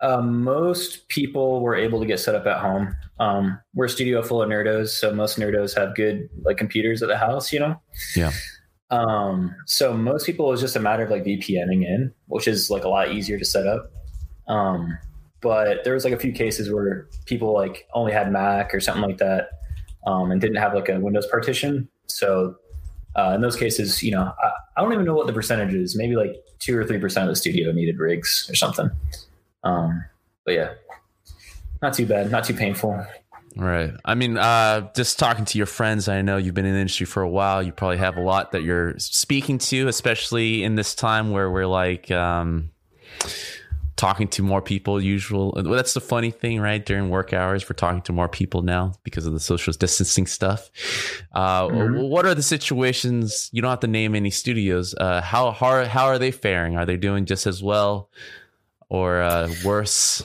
Uh, 0.00 0.22
most 0.22 1.08
people 1.08 1.60
were 1.60 1.74
able 1.74 2.00
to 2.00 2.06
get 2.06 2.18
set 2.18 2.34
up 2.34 2.46
at 2.46 2.58
home. 2.58 2.94
Um, 3.18 3.58
we're 3.74 3.86
a 3.86 3.88
studio 3.88 4.22
full 4.22 4.40
of 4.40 4.48
nerdos, 4.48 4.88
so 4.88 5.12
most 5.12 5.38
nerdos 5.38 5.76
have 5.76 5.94
good 5.94 6.30
like 6.42 6.56
computers 6.56 7.02
at 7.02 7.08
the 7.08 7.18
house, 7.18 7.52
you 7.52 7.58
know. 7.58 7.80
Yeah. 8.16 8.30
Um, 8.90 9.54
so 9.66 9.92
most 9.92 10.26
people 10.26 10.48
it 10.48 10.52
was 10.52 10.60
just 10.60 10.76
a 10.76 10.80
matter 10.80 11.04
of 11.04 11.10
like 11.10 11.24
VPNing 11.24 11.84
in, 11.84 12.12
which 12.26 12.48
is 12.48 12.70
like 12.70 12.84
a 12.84 12.88
lot 12.88 13.12
easier 13.12 13.38
to 13.38 13.44
set 13.44 13.66
up. 13.66 13.90
Um, 14.48 14.96
but 15.42 15.84
there 15.84 15.94
was 15.94 16.04
like 16.04 16.14
a 16.14 16.18
few 16.18 16.32
cases 16.32 16.72
where 16.72 17.08
people 17.26 17.52
like 17.52 17.86
only 17.94 18.12
had 18.12 18.32
Mac 18.32 18.74
or 18.74 18.80
something 18.80 19.02
like 19.02 19.18
that, 19.18 19.50
um, 20.06 20.30
and 20.30 20.40
didn't 20.40 20.56
have 20.56 20.72
like 20.72 20.88
a 20.88 20.98
Windows 20.98 21.26
partition. 21.26 21.88
So 22.06 22.54
uh, 23.16 23.32
in 23.34 23.40
those 23.40 23.56
cases, 23.56 24.02
you 24.02 24.12
know, 24.12 24.22
I, 24.22 24.50
I, 24.76 24.82
don't 24.82 24.92
even 24.92 25.04
know 25.04 25.14
what 25.14 25.26
the 25.26 25.32
percentage 25.32 25.74
is. 25.74 25.96
Maybe 25.96 26.16
like 26.16 26.36
two 26.58 26.78
or 26.78 26.84
three 26.84 26.98
percent 26.98 27.28
of 27.28 27.32
the 27.32 27.36
studio 27.36 27.72
needed 27.72 27.98
rigs 27.98 28.48
or 28.50 28.54
something. 28.54 28.90
Um, 29.64 30.04
but 30.44 30.54
yeah, 30.54 30.74
not 31.82 31.94
too 31.94 32.06
bad, 32.06 32.30
not 32.30 32.44
too 32.44 32.54
painful. 32.54 33.04
Right. 33.56 33.92
I 34.04 34.14
mean, 34.14 34.38
uh, 34.38 34.92
just 34.94 35.18
talking 35.18 35.44
to 35.44 35.58
your 35.58 35.66
friends, 35.66 36.08
I 36.08 36.22
know 36.22 36.36
you've 36.36 36.54
been 36.54 36.66
in 36.66 36.74
the 36.74 36.80
industry 36.80 37.06
for 37.06 37.22
a 37.22 37.28
while. 37.28 37.62
You 37.62 37.72
probably 37.72 37.98
have 37.98 38.16
a 38.16 38.20
lot 38.20 38.52
that 38.52 38.62
you're 38.62 38.96
speaking 38.98 39.58
to, 39.58 39.88
especially 39.88 40.62
in 40.62 40.76
this 40.76 40.94
time 40.94 41.32
where 41.32 41.50
we're 41.50 41.66
like 41.66 42.10
um, 42.12 42.70
talking 44.00 44.28
to 44.28 44.42
more 44.42 44.62
people. 44.62 45.00
Usual. 45.00 45.52
That's 45.52 45.94
the 45.94 46.00
funny 46.00 46.30
thing, 46.30 46.60
right? 46.60 46.84
During 46.84 47.10
work 47.10 47.32
hours, 47.32 47.68
we're 47.68 47.74
talking 47.74 48.02
to 48.02 48.12
more 48.12 48.28
people 48.28 48.62
now 48.62 48.94
because 49.04 49.26
of 49.26 49.32
the 49.32 49.40
social 49.40 49.72
distancing 49.72 50.26
stuff. 50.26 50.70
Uh, 51.32 51.68
mm-hmm. 51.68 52.00
What 52.02 52.26
are 52.26 52.34
the 52.34 52.42
situations? 52.42 53.50
You 53.52 53.62
don't 53.62 53.70
have 53.70 53.80
to 53.80 53.86
name 53.86 54.14
any 54.14 54.30
studios. 54.30 54.94
Uh, 54.94 55.20
how 55.20 55.52
how 55.52 55.84
how 55.84 56.06
are 56.06 56.18
they 56.18 56.30
faring? 56.30 56.76
Are 56.76 56.86
they 56.86 56.96
doing 56.96 57.26
just 57.26 57.46
as 57.46 57.62
well? 57.62 58.10
or 58.90 59.22
uh, 59.22 59.48
worse? 59.64 60.22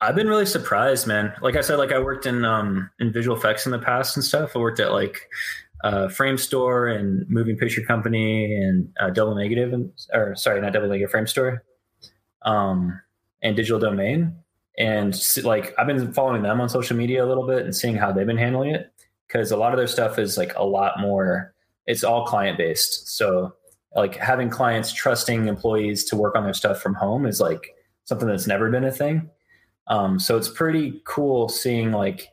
I've 0.00 0.14
been 0.14 0.28
really 0.28 0.46
surprised, 0.46 1.06
man. 1.06 1.32
Like 1.40 1.56
I 1.56 1.62
said, 1.62 1.78
like 1.78 1.90
I 1.90 1.98
worked 1.98 2.26
in 2.26 2.44
um 2.44 2.90
in 3.00 3.12
visual 3.12 3.36
effects 3.36 3.66
in 3.66 3.72
the 3.72 3.78
past 3.78 4.16
and 4.16 4.24
stuff. 4.24 4.54
I 4.54 4.58
worked 4.60 4.78
at 4.78 4.92
like 4.92 5.28
uh, 5.82 6.08
Framestore 6.08 6.94
and 6.94 7.28
moving 7.28 7.56
picture 7.56 7.82
company 7.82 8.54
and 8.54 8.92
uh, 9.00 9.10
double 9.10 9.34
negative 9.34 9.72
and 9.72 9.90
or 10.12 10.36
sorry 10.36 10.60
not 10.60 10.72
double 10.72 10.88
negative 10.88 11.12
Framestore 11.12 11.60
um 12.44 13.00
and 13.42 13.56
digital 13.56 13.78
domain. 13.78 14.36
And 14.76 15.16
like 15.44 15.72
i've 15.78 15.86
been 15.86 16.12
following 16.12 16.42
them 16.42 16.60
on 16.60 16.68
social 16.68 16.96
media 16.96 17.24
a 17.24 17.28
little 17.28 17.46
bit 17.46 17.64
and 17.64 17.74
seeing 17.74 17.94
how 17.94 18.10
they've 18.10 18.26
been 18.26 18.36
handling 18.36 18.74
it 18.74 18.92
because 19.28 19.52
a 19.52 19.56
lot 19.56 19.72
of 19.72 19.78
their 19.78 19.86
stuff 19.86 20.18
is 20.18 20.36
like 20.36 20.52
a 20.56 20.64
lot 20.64 20.98
more 20.98 21.54
it's 21.86 22.02
all 22.02 22.26
client 22.26 22.58
based 22.58 23.06
so 23.06 23.54
like 23.94 24.16
having 24.16 24.50
clients 24.50 24.92
trusting 24.92 25.46
employees 25.46 26.04
to 26.04 26.16
work 26.16 26.34
on 26.34 26.44
their 26.44 26.54
stuff 26.54 26.80
from 26.80 26.94
home 26.94 27.26
is 27.26 27.40
like 27.40 27.70
something 28.04 28.28
that's 28.28 28.46
never 28.46 28.70
been 28.70 28.84
a 28.84 28.90
thing. 28.90 29.30
Um, 29.86 30.18
so 30.18 30.36
it's 30.36 30.48
pretty 30.48 31.00
cool 31.04 31.48
seeing 31.48 31.92
like 31.92 32.28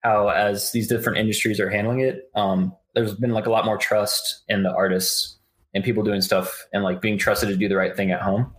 how 0.00 0.28
as 0.28 0.72
these 0.72 0.88
different 0.88 1.18
industries 1.18 1.60
are 1.60 1.70
handling 1.70 2.00
it 2.00 2.30
um, 2.34 2.74
there's 2.94 3.14
been 3.14 3.30
like 3.30 3.46
a 3.46 3.50
lot 3.50 3.64
more 3.64 3.78
trust 3.78 4.42
in 4.48 4.62
the 4.62 4.72
artists 4.72 5.38
and 5.74 5.84
people 5.84 6.02
doing 6.02 6.20
stuff 6.20 6.66
and 6.72 6.82
like 6.82 7.00
being 7.00 7.18
trusted 7.18 7.48
to 7.48 7.56
do 7.56 7.68
the 7.68 7.76
right 7.76 7.96
thing 7.96 8.10
at 8.10 8.20
home 8.20 8.52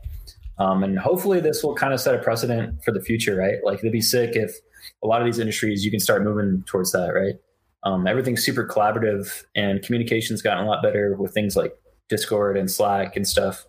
um, 0.59 0.83
and 0.83 0.97
hopefully 0.97 1.39
this 1.39 1.63
will 1.63 1.75
kind 1.75 1.93
of 1.93 1.99
set 1.99 2.15
a 2.15 2.19
precedent 2.19 2.83
for 2.83 2.91
the 2.91 3.01
future, 3.01 3.35
right? 3.35 3.57
Like 3.63 3.79
it'd 3.79 3.91
be 3.91 4.01
sick 4.01 4.35
if 4.35 4.55
a 5.03 5.07
lot 5.07 5.21
of 5.21 5.25
these 5.25 5.39
industries 5.39 5.85
you 5.85 5.91
can 5.91 5.99
start 5.99 6.23
moving 6.23 6.63
towards 6.65 6.91
that, 6.93 7.09
right? 7.09 7.35
Um, 7.83 8.07
everything's 8.07 8.43
super 8.43 8.65
collaborative 8.65 9.45
and 9.55 9.81
communication's 9.81 10.41
gotten 10.41 10.65
a 10.65 10.67
lot 10.67 10.81
better 10.81 11.15
with 11.15 11.33
things 11.33 11.55
like 11.55 11.73
Discord 12.09 12.57
and 12.57 12.69
Slack 12.69 13.15
and 13.15 13.27
stuff. 13.27 13.65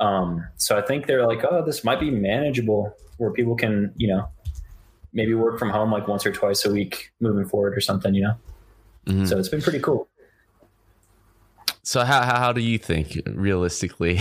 Um, 0.00 0.44
so 0.56 0.76
I 0.76 0.82
think 0.82 1.06
they're 1.06 1.26
like, 1.26 1.44
oh, 1.48 1.64
this 1.64 1.84
might 1.84 2.00
be 2.00 2.10
manageable 2.10 2.94
where 3.18 3.30
people 3.30 3.54
can, 3.54 3.92
you 3.96 4.08
know, 4.08 4.28
maybe 5.12 5.34
work 5.34 5.58
from 5.58 5.70
home 5.70 5.92
like 5.92 6.08
once 6.08 6.26
or 6.26 6.32
twice 6.32 6.64
a 6.64 6.72
week 6.72 7.12
moving 7.20 7.46
forward 7.46 7.76
or 7.76 7.80
something, 7.80 8.14
you 8.14 8.22
know? 8.22 8.34
Mm-hmm. 9.06 9.26
So 9.26 9.38
it's 9.38 9.48
been 9.48 9.62
pretty 9.62 9.80
cool. 9.80 10.08
So 11.84 12.02
how 12.02 12.22
how 12.22 12.52
do 12.52 12.62
you 12.62 12.78
think 12.78 13.20
realistically? 13.26 14.18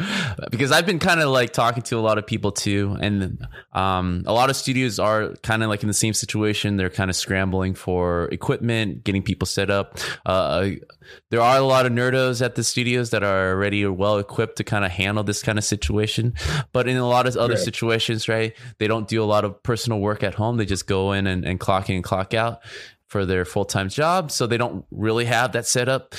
because 0.50 0.70
I've 0.70 0.84
been 0.84 0.98
kind 0.98 1.20
of 1.20 1.30
like 1.30 1.52
talking 1.54 1.82
to 1.84 1.98
a 1.98 2.00
lot 2.00 2.18
of 2.18 2.26
people 2.26 2.52
too, 2.52 2.94
and 3.00 3.46
um, 3.72 4.22
a 4.26 4.34
lot 4.34 4.50
of 4.50 4.56
studios 4.56 4.98
are 4.98 5.34
kind 5.42 5.62
of 5.62 5.70
like 5.70 5.82
in 5.82 5.88
the 5.88 5.94
same 5.94 6.12
situation. 6.12 6.76
They're 6.76 6.90
kind 6.90 7.08
of 7.08 7.16
scrambling 7.16 7.74
for 7.74 8.26
equipment, 8.26 9.02
getting 9.02 9.22
people 9.22 9.46
set 9.46 9.70
up. 9.70 9.98
Uh, 10.26 10.72
there 11.30 11.40
are 11.40 11.56
a 11.56 11.62
lot 11.62 11.86
of 11.86 11.92
nerdos 11.92 12.44
at 12.44 12.54
the 12.54 12.62
studios 12.62 13.10
that 13.10 13.22
are 13.22 13.50
already 13.50 13.86
well 13.86 14.18
equipped 14.18 14.56
to 14.56 14.64
kind 14.64 14.84
of 14.84 14.90
handle 14.90 15.24
this 15.24 15.42
kind 15.42 15.56
of 15.56 15.64
situation. 15.64 16.34
But 16.72 16.86
in 16.86 16.98
a 16.98 17.08
lot 17.08 17.26
of 17.26 17.36
other 17.36 17.54
right. 17.54 17.62
situations, 17.62 18.28
right, 18.28 18.54
they 18.78 18.88
don't 18.88 19.08
do 19.08 19.22
a 19.22 19.24
lot 19.24 19.46
of 19.46 19.62
personal 19.62 20.00
work 20.00 20.22
at 20.22 20.34
home. 20.34 20.58
They 20.58 20.66
just 20.66 20.86
go 20.86 21.12
in 21.12 21.26
and, 21.26 21.46
and 21.46 21.58
clock 21.58 21.88
in 21.88 21.96
and 21.96 22.04
clock 22.04 22.34
out 22.34 22.60
for 23.08 23.24
their 23.24 23.44
full 23.44 23.64
time 23.64 23.88
job, 23.88 24.30
so 24.30 24.46
they 24.46 24.56
don't 24.56 24.84
really 24.90 25.24
have 25.24 25.52
that 25.52 25.66
set 25.66 25.88
up. 25.88 26.14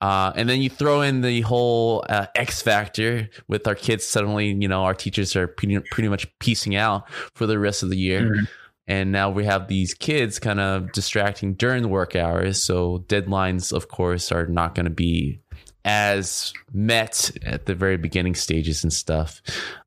Uh, 0.00 0.32
and 0.34 0.48
then 0.48 0.60
you 0.60 0.68
throw 0.68 1.02
in 1.02 1.20
the 1.20 1.42
whole 1.42 2.04
uh, 2.08 2.26
X 2.34 2.60
factor 2.62 3.28
with 3.48 3.66
our 3.66 3.74
kids. 3.74 4.04
Suddenly, 4.04 4.48
you 4.48 4.68
know, 4.68 4.82
our 4.84 4.94
teachers 4.94 5.36
are 5.36 5.46
pretty, 5.46 5.78
pretty 5.90 6.08
much 6.08 6.26
piecing 6.38 6.74
out 6.74 7.08
for 7.34 7.46
the 7.46 7.58
rest 7.58 7.82
of 7.82 7.90
the 7.90 7.96
year. 7.96 8.22
Mm-hmm. 8.22 8.44
And 8.88 9.12
now 9.12 9.30
we 9.30 9.44
have 9.44 9.68
these 9.68 9.94
kids 9.94 10.40
kind 10.40 10.58
of 10.58 10.90
distracting 10.92 11.54
during 11.54 11.82
the 11.82 11.88
work 11.88 12.16
hours. 12.16 12.60
So 12.62 13.04
deadlines, 13.06 13.72
of 13.72 13.88
course, 13.88 14.32
are 14.32 14.46
not 14.46 14.74
going 14.74 14.84
to 14.84 14.90
be 14.90 15.40
as 15.84 16.52
met 16.72 17.30
at 17.44 17.66
the 17.66 17.74
very 17.74 17.96
beginning 17.96 18.34
stages 18.34 18.82
and 18.82 18.92
stuff. 18.92 19.40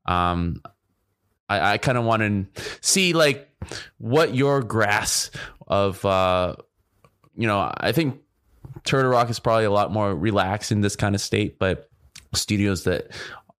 Um, 0.06 0.62
I, 1.48 1.72
I 1.72 1.78
kind 1.78 1.98
of 1.98 2.04
want 2.04 2.22
to 2.22 2.62
see 2.80 3.12
like 3.12 3.48
what 3.98 4.34
your 4.34 4.62
grasp 4.62 5.36
of 5.66 6.04
uh, 6.04 6.54
you 7.36 7.46
know 7.46 7.72
i 7.78 7.92
think 7.92 8.20
turtle 8.84 9.10
rock 9.10 9.30
is 9.30 9.38
probably 9.38 9.64
a 9.64 9.70
lot 9.70 9.92
more 9.92 10.14
relaxed 10.14 10.72
in 10.72 10.80
this 10.80 10.96
kind 10.96 11.14
of 11.14 11.20
state 11.20 11.58
but 11.58 11.88
studios 12.34 12.84
that 12.84 13.08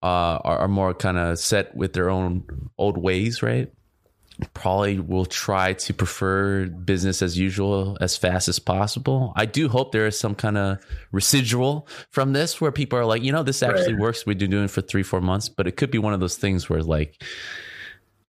uh, 0.04 0.40
are, 0.44 0.60
are 0.60 0.68
more 0.68 0.94
kind 0.94 1.18
of 1.18 1.40
set 1.40 1.76
with 1.76 1.94
their 1.94 2.10
own 2.10 2.44
old 2.78 2.98
ways 2.98 3.42
right 3.42 3.72
probably 4.54 5.00
will 5.00 5.26
try 5.26 5.74
to 5.74 5.94
prefer 5.94 6.68
business 6.68 7.22
as 7.22 7.38
usual 7.38 7.98
as 8.02 8.16
fast 8.16 8.48
as 8.48 8.60
possible. 8.60 9.34
I 9.36 9.46
do 9.46 9.68
hope 9.68 9.92
there 9.92 10.06
is 10.06 10.20
some 10.20 10.36
kind 10.36 10.58
of 10.58 10.80
residual 11.12 11.88
from 12.12 12.34
this 12.34 12.62
where 12.62 12.72
people 12.72 13.00
are 13.00 13.06
like, 13.06 13.24
you 13.24 13.32
know, 13.32 13.44
this 13.44 13.64
actually 13.64 13.94
right. 13.94 14.02
works. 14.02 14.26
We've 14.26 14.38
been 14.38 14.52
doing 14.52 14.66
it 14.66 14.72
for 14.72 14.82
three, 14.82 15.04
four 15.04 15.22
months, 15.22 15.50
but 15.50 15.68
it 15.68 15.76
could 15.76 15.90
be 15.90 15.98
one 15.98 16.14
of 16.14 16.20
those 16.20 16.38
things 16.38 16.70
where 16.70 16.84
like, 16.84 17.22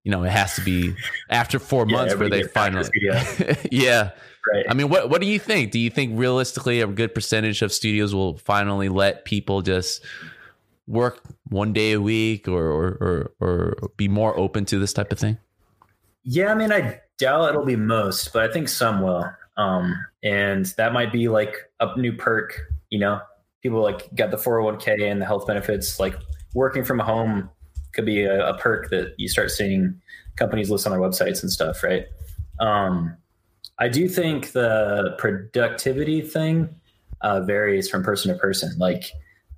you 0.03 0.11
know, 0.11 0.23
it 0.23 0.31
has 0.31 0.55
to 0.55 0.61
be 0.61 0.95
after 1.29 1.59
four 1.59 1.85
yeah, 1.87 1.97
months 1.97 2.15
where 2.15 2.29
they 2.29 2.43
finally, 2.43 2.89
yeah. 3.71 4.11
Right. 4.53 4.65
I 4.69 4.73
mean, 4.73 4.89
what 4.89 5.09
what 5.09 5.19
do 5.19 5.27
you 5.27 5.39
think? 5.39 5.71
Do 5.71 5.79
you 5.79 5.89
think 5.89 6.17
realistically 6.17 6.79
a 6.81 6.87
good 6.87 7.13
percentage 7.13 7.61
of 7.61 7.73
studios 7.73 8.15
will 8.15 8.37
finally 8.37 8.87
let 8.87 9.25
people 9.25 9.61
just 9.61 10.03
work 10.87 11.21
one 11.49 11.73
day 11.73 11.91
a 11.91 12.01
week 12.01 12.47
or 12.47 12.65
or 12.65 12.97
or, 13.01 13.31
or 13.39 13.89
be 13.97 14.07
more 14.07 14.37
open 14.39 14.65
to 14.65 14.79
this 14.79 14.93
type 14.93 15.11
of 15.11 15.19
thing? 15.19 15.37
Yeah, 16.23 16.51
I 16.51 16.55
mean, 16.55 16.71
I 16.71 17.01
doubt 17.17 17.49
it'll 17.49 17.65
be 17.65 17.75
most, 17.75 18.31
but 18.33 18.49
I 18.49 18.53
think 18.53 18.69
some 18.69 19.01
will. 19.01 19.25
Um, 19.57 19.95
and 20.23 20.65
that 20.77 20.93
might 20.93 21.11
be 21.11 21.27
like 21.27 21.55
a 21.79 21.97
new 21.97 22.13
perk. 22.13 22.57
You 22.89 22.99
know, 22.99 23.19
people 23.61 23.81
like 23.81 24.13
got 24.15 24.31
the 24.31 24.37
401k 24.37 25.11
and 25.11 25.21
the 25.21 25.25
health 25.25 25.47
benefits. 25.47 25.99
Like 25.99 26.15
working 26.53 26.83
from 26.83 26.99
home 26.99 27.49
could 27.97 28.05
be 28.05 28.23
a, 28.23 28.47
a, 28.49 28.57
perk 28.59 28.91
that 28.91 29.15
you 29.17 29.27
start 29.27 29.49
seeing 29.49 29.99
companies 30.35 30.69
list 30.69 30.85
on 30.85 30.91
their 30.91 31.01
websites 31.01 31.41
and 31.41 31.51
stuff, 31.51 31.81
right? 31.81 32.05
Um, 32.59 33.17
I 33.79 33.87
do 33.87 34.07
think 34.07 34.51
the 34.51 35.15
productivity 35.17 36.21
thing 36.21 36.69
uh, 37.21 37.41
varies 37.41 37.89
from 37.89 38.03
person 38.03 38.31
to 38.31 38.39
person. 38.39 38.71
Like 38.77 39.05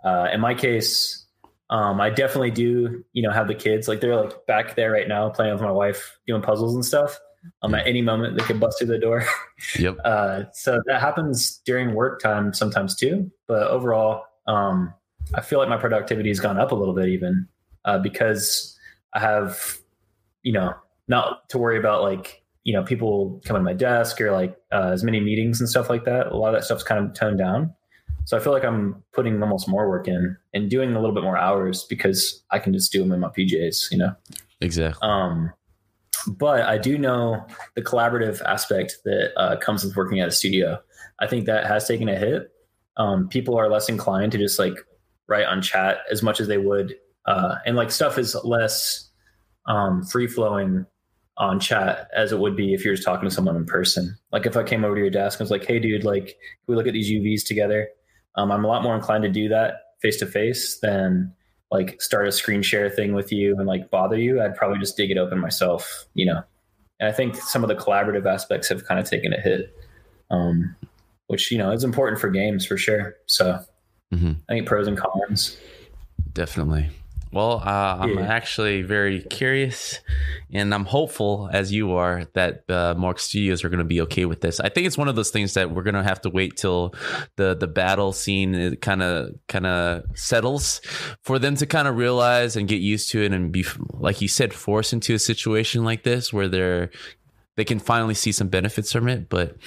uh, 0.05 0.29
in 0.31 0.39
my 0.39 0.53
case, 0.53 1.25
um, 1.69 2.00
I 2.00 2.10
definitely 2.10 2.51
do, 2.51 3.03
you 3.12 3.22
know, 3.22 3.31
have 3.31 3.48
the 3.48 3.55
kids 3.55 3.89
like 3.89 4.00
they're 4.00 4.15
like 4.15 4.46
back 4.48 4.75
there 4.75 4.91
right 4.91 5.08
now 5.08 5.29
playing 5.29 5.51
with 5.53 5.62
my 5.62 5.72
wife, 5.72 6.17
doing 6.25 6.41
puzzles 6.41 6.74
and 6.74 6.84
stuff. 6.84 7.19
Um, 7.62 7.74
at 7.75 7.88
any 7.88 8.01
moment 8.01 8.38
they 8.38 8.43
could 8.43 8.60
bust 8.60 8.79
through 8.79 8.88
the 8.88 8.98
door. 8.98 9.25
Yep. 9.77 9.98
Uh, 10.05 10.43
so 10.53 10.81
that 10.86 11.01
happens 11.01 11.58
during 11.65 11.93
work 11.93 12.22
time 12.22 12.53
sometimes 12.53 12.96
too. 12.96 13.29
But 13.46 13.67
overall, 13.67 14.24
um, 14.48 14.93
I 15.36 15.41
feel 15.41 15.60
like 15.60 15.67
my 15.67 15.75
productivity 15.75 16.29
has 16.29 16.39
gone 16.39 16.58
up 16.58 16.72
a 16.72 16.75
little 16.75 16.93
bit 16.93 17.10
even 17.10 17.46
uh, 17.86 17.98
because 18.00 18.77
I 19.13 19.19
have, 19.19 19.77
you 20.43 20.53
know, 20.53 20.74
not 21.07 21.50
to 21.50 21.57
worry 21.57 21.77
about 21.77 22.03
like, 22.03 22.43
you 22.63 22.74
know, 22.74 22.83
people 22.83 23.41
coming 23.45 23.62
to 23.62 23.63
my 23.63 23.74
desk 23.74 24.21
or 24.21 24.31
like 24.31 24.55
uh, 24.71 24.91
as 24.93 25.03
many 25.03 25.19
meetings 25.19 25.59
and 25.59 25.69
stuff 25.69 25.89
like 25.89 26.05
that. 26.05 26.27
A 26.27 26.38
lot 26.38 26.53
of 26.53 26.59
that 26.59 26.65
stuff's 26.65 26.83
kind 26.83 27.03
of 27.03 27.13
toned 27.13 27.39
down. 27.39 27.74
So 28.25 28.38
I 28.38 28.39
feel 28.39 28.53
like 28.53 28.63
I'm 28.63 29.03
putting 29.12 29.41
almost 29.41 29.67
more 29.67 29.89
work 29.89 30.07
in 30.07 30.38
and 30.53 30.69
doing 30.69 30.91
a 30.91 31.00
little 31.00 31.15
bit 31.15 31.24
more 31.24 31.38
hours 31.38 31.86
because 31.86 32.43
I 32.51 32.59
can 32.59 32.74
just 32.74 32.91
do 32.91 33.00
them 33.00 33.12
in 33.12 33.19
my 33.19 33.29
PJs, 33.29 33.91
you 33.91 33.98
know? 33.98 34.13
Exactly. 34.62 35.00
Um, 35.01 35.51
but 36.27 36.62
I 36.62 36.77
do 36.77 36.98
know 36.98 37.43
the 37.75 37.81
collaborative 37.81 38.41
aspect 38.43 38.98
that 39.05 39.31
uh, 39.36 39.57
comes 39.57 39.83
with 39.83 39.95
working 39.95 40.19
at 40.19 40.27
a 40.27 40.31
studio. 40.31 40.79
I 41.19 41.27
think 41.27 41.45
that 41.45 41.65
has 41.65 41.88
taken 41.88 42.07
a 42.09 42.15
hit. 42.15 42.51
Um, 42.98 43.29
people 43.29 43.57
are 43.57 43.69
less 43.69 43.89
inclined 43.89 44.33
to 44.33 44.38
just 44.38 44.59
like 44.59 44.75
write 45.27 45.45
on 45.45 45.62
chat 45.62 46.00
as 46.12 46.21
much 46.21 46.39
as 46.39 46.48
they 46.48 46.57
would 46.57 46.95
uh, 47.29 47.59
and 47.63 47.75
like 47.75 47.91
stuff 47.91 48.17
is 48.17 48.36
less 48.43 49.07
um, 49.67 50.03
free 50.03 50.25
flowing 50.25 50.88
on 51.38 51.59
chat 51.59 52.09
as 52.13 52.31
it 52.31 52.39
would 52.39 52.55
be 52.55 52.74
if 52.74 52.83
you're 52.83 52.95
just 52.95 53.05
talking 53.05 53.29
to 53.29 53.33
someone 53.33 53.55
in 53.55 53.65
person. 53.65 54.17
Like 54.31 54.48
if 54.48 54.57
I 54.57 54.63
came 54.63 54.83
over 54.83 54.95
to 54.95 55.01
your 55.01 55.12
desk 55.12 55.39
and 55.39 55.45
was 55.45 55.51
like, 55.51 55.63
"Hey, 55.63 55.77
dude, 55.77 56.03
like 56.03 56.38
we 56.65 56.75
look 56.75 56.88
at 56.88 56.93
these 56.93 57.12
UVs 57.12 57.45
together?" 57.45 57.88
Um, 58.36 58.51
I'm 58.51 58.65
a 58.65 58.67
lot 58.67 58.81
more 58.81 58.95
inclined 58.95 59.24
to 59.24 59.29
do 59.29 59.48
that 59.50 59.75
face 60.01 60.17
to 60.17 60.25
face 60.25 60.79
than 60.79 61.31
like 61.69 62.01
start 62.01 62.27
a 62.27 62.31
screen 62.31 62.63
share 62.63 62.89
thing 62.89 63.13
with 63.13 63.31
you 63.31 63.55
and 63.57 63.67
like 63.67 63.91
bother 63.91 64.17
you. 64.17 64.41
I'd 64.41 64.55
probably 64.55 64.79
just 64.79 64.98
dig 64.98 65.12
it 65.12 65.17
open 65.19 65.39
myself, 65.39 66.05
you 66.15 66.25
know. 66.25 66.41
And 67.00 67.09
I 67.09 67.12
think 67.12 67.36
some 67.36 67.63
of 67.63 67.67
the 67.67 67.75
collaborative 67.75 68.25
aspects 68.25 68.69
have 68.69 68.86
kind 68.86 69.00
of 69.00 69.07
taken 69.07 69.33
a 69.33 69.39
hit, 69.39 69.71
um, 70.31 70.75
which 71.27 71.51
you 71.51 71.59
know 71.59 71.69
is 71.71 71.83
important 71.83 72.19
for 72.19 72.31
games 72.31 72.65
for 72.65 72.75
sure. 72.75 73.17
So 73.27 73.59
mm-hmm. 74.12 74.31
I 74.50 74.53
think 74.53 74.65
pros 74.65 74.88
and 74.88 74.98
cons. 74.98 75.57
Definitely. 76.33 76.89
Well, 77.31 77.62
uh, 77.63 77.98
I'm 78.00 78.17
yeah. 78.17 78.25
actually 78.25 78.81
very 78.81 79.21
curious, 79.21 80.00
and 80.51 80.74
I'm 80.74 80.86
hopeful, 80.86 81.48
as 81.53 81.71
you 81.71 81.93
are, 81.93 82.25
that 82.33 82.67
uh, 82.69 82.95
Mark 82.98 83.19
Studios 83.19 83.63
are 83.63 83.69
going 83.69 83.79
to 83.79 83.86
be 83.86 84.01
okay 84.01 84.25
with 84.25 84.41
this. 84.41 84.59
I 84.59 84.69
think 84.69 84.88
it's 84.88 84.98
one 84.98 85.07
of 85.07 85.15
those 85.15 85.29
things 85.29 85.53
that 85.53 85.69
we're 85.69 85.83
going 85.83 85.93
to 85.93 86.03
have 86.03 86.21
to 86.21 86.29
wait 86.29 86.57
till 86.57 86.95
the 87.36 87.55
the 87.55 87.67
battle 87.67 88.13
scene 88.13 88.75
kind 88.77 89.03
of 89.03 89.36
kind 89.48 89.67
of 89.67 90.03
settles 90.15 90.81
for 91.21 91.38
them 91.38 91.55
to 91.57 91.67
kind 91.67 91.88
of 91.88 91.98
realize 91.98 92.55
and 92.55 92.67
get 92.67 92.81
used 92.81 93.12
to 93.12 93.21
it, 93.21 93.31
and 93.31 93.51
be 93.51 93.63
like 93.93 94.21
you 94.21 94.27
said, 94.27 94.51
forced 94.51 94.91
into 94.93 95.13
a 95.13 95.19
situation 95.19 95.83
like 95.83 96.03
this 96.03 96.33
where 96.33 96.48
they're 96.48 96.89
they 97.57 97.65
can 97.65 97.79
finally 97.79 98.13
see 98.13 98.31
some 98.31 98.48
benefits 98.48 98.91
from 98.91 99.07
it. 99.09 99.29
But 99.29 99.57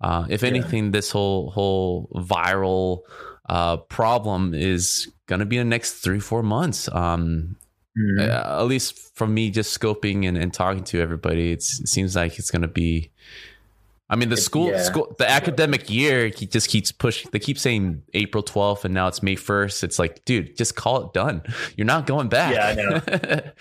uh, 0.00 0.24
if 0.28 0.42
anything, 0.42 0.86
yeah. 0.86 0.90
this 0.92 1.10
whole 1.10 1.50
whole 1.50 2.08
viral 2.14 3.02
uh, 3.52 3.76
problem 3.76 4.54
is 4.54 5.12
going 5.26 5.40
to 5.40 5.44
be 5.46 5.58
in 5.58 5.66
the 5.66 5.70
next 5.70 5.96
three 5.96 6.20
four 6.20 6.42
months. 6.42 6.88
Um, 6.90 7.56
mm-hmm. 7.98 8.20
uh, 8.20 8.62
at 8.62 8.66
least 8.66 9.14
from 9.14 9.34
me 9.34 9.50
just 9.50 9.78
scoping 9.78 10.26
and, 10.26 10.38
and 10.38 10.54
talking 10.54 10.84
to 10.84 11.00
everybody, 11.02 11.52
it 11.52 11.62
seems 11.62 12.16
like 12.16 12.38
it's 12.38 12.50
going 12.50 12.62
to 12.62 12.68
be 12.68 13.10
I 14.08 14.16
mean, 14.16 14.28
the 14.28 14.36
school, 14.36 14.70
yeah. 14.70 14.82
school, 14.82 15.14
the 15.18 15.28
academic 15.28 15.88
year, 15.88 16.28
he 16.28 16.46
just 16.46 16.68
keeps 16.68 16.92
pushing. 16.92 17.30
They 17.32 17.38
keep 17.38 17.58
saying 17.58 18.02
April 18.12 18.42
12th, 18.42 18.84
and 18.84 18.92
now 18.92 19.08
it's 19.08 19.22
May 19.22 19.36
1st. 19.36 19.84
It's 19.84 19.98
like, 19.98 20.22
dude, 20.26 20.54
just 20.54 20.76
call 20.76 21.06
it 21.06 21.14
done. 21.14 21.42
You're 21.78 21.86
not 21.86 22.06
going 22.06 22.28
back. 22.28 22.54
Yeah, 22.54 22.66
I 22.66 22.74
know. 22.74 23.00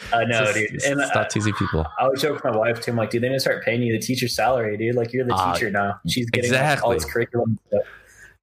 I 0.13 0.25
know, 0.25 0.43
just, 0.43 0.53
dude. 0.55 0.83
And 0.83 1.01
stop 1.03 1.29
teasing 1.29 1.53
people. 1.53 1.85
I 1.97 2.03
always 2.03 2.21
joke 2.21 2.33
with 2.33 2.43
my 2.43 2.57
wife 2.57 2.81
too. 2.81 2.91
I'm 2.91 2.97
like, 2.97 3.11
dude, 3.11 3.23
they 3.23 3.29
need 3.29 3.35
to 3.35 3.39
start 3.39 3.63
paying 3.63 3.81
you 3.81 3.93
the 3.93 4.05
teacher's 4.05 4.35
salary, 4.35 4.75
dude. 4.75 4.93
Like, 4.93 5.13
you're 5.13 5.25
the 5.25 5.33
uh, 5.33 5.53
teacher 5.53 5.71
now. 5.71 6.01
She's 6.05 6.29
getting 6.29 6.49
exactly. 6.49 6.85
all 6.85 6.93
this 6.93 7.05
curriculum 7.05 7.57
stuff. 7.67 7.83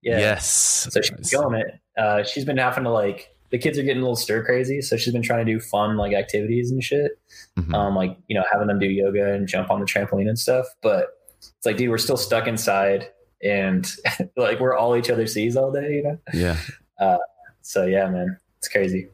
Yeah. 0.02 0.18
Yes. 0.18 0.88
So 0.90 1.00
she's 1.00 1.30
going 1.30 1.60
it. 1.60 1.80
Uh, 1.96 2.22
she's 2.22 2.44
been 2.44 2.58
having 2.58 2.84
to 2.84 2.90
like 2.90 3.34
the 3.50 3.58
kids 3.58 3.78
are 3.78 3.82
getting 3.82 3.98
a 3.98 4.02
little 4.02 4.16
stir 4.16 4.44
crazy, 4.44 4.80
so 4.82 4.96
she's 4.96 5.12
been 5.12 5.22
trying 5.22 5.44
to 5.44 5.52
do 5.52 5.58
fun 5.58 5.96
like 5.96 6.12
activities 6.12 6.70
and 6.70 6.82
shit. 6.82 7.12
Mm-hmm. 7.58 7.74
Um, 7.74 7.94
like 7.94 8.16
you 8.28 8.36
know, 8.36 8.44
having 8.50 8.68
them 8.68 8.78
do 8.78 8.86
yoga 8.86 9.32
and 9.32 9.48
jump 9.48 9.70
on 9.70 9.80
the 9.80 9.86
trampoline 9.86 10.28
and 10.28 10.38
stuff. 10.38 10.66
But 10.82 11.08
it's 11.40 11.66
like, 11.66 11.76
dude, 11.76 11.90
we're 11.90 11.98
still 11.98 12.16
stuck 12.16 12.46
inside 12.46 13.08
and 13.42 13.90
like 14.36 14.60
we're 14.60 14.76
all 14.76 14.96
each 14.96 15.10
other 15.10 15.26
sees 15.26 15.56
all 15.56 15.72
day, 15.72 15.96
you 15.96 16.02
know? 16.02 16.18
Yeah. 16.32 16.56
Uh, 16.98 17.18
so 17.62 17.86
yeah, 17.86 18.08
man, 18.08 18.38
it's 18.58 18.68
crazy. 18.68 19.08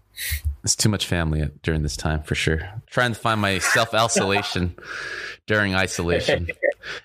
It's 0.63 0.77
too 0.77 0.89
much 0.89 1.07
family 1.07 1.51
during 1.63 1.83
this 1.83 1.97
time 1.97 2.23
for 2.23 2.35
sure. 2.35 2.61
trying 2.87 3.13
to 3.13 3.19
find 3.19 3.41
my 3.41 3.59
self 3.59 3.93
isolation 3.93 4.77
during 5.47 5.75
isolation. 5.75 6.49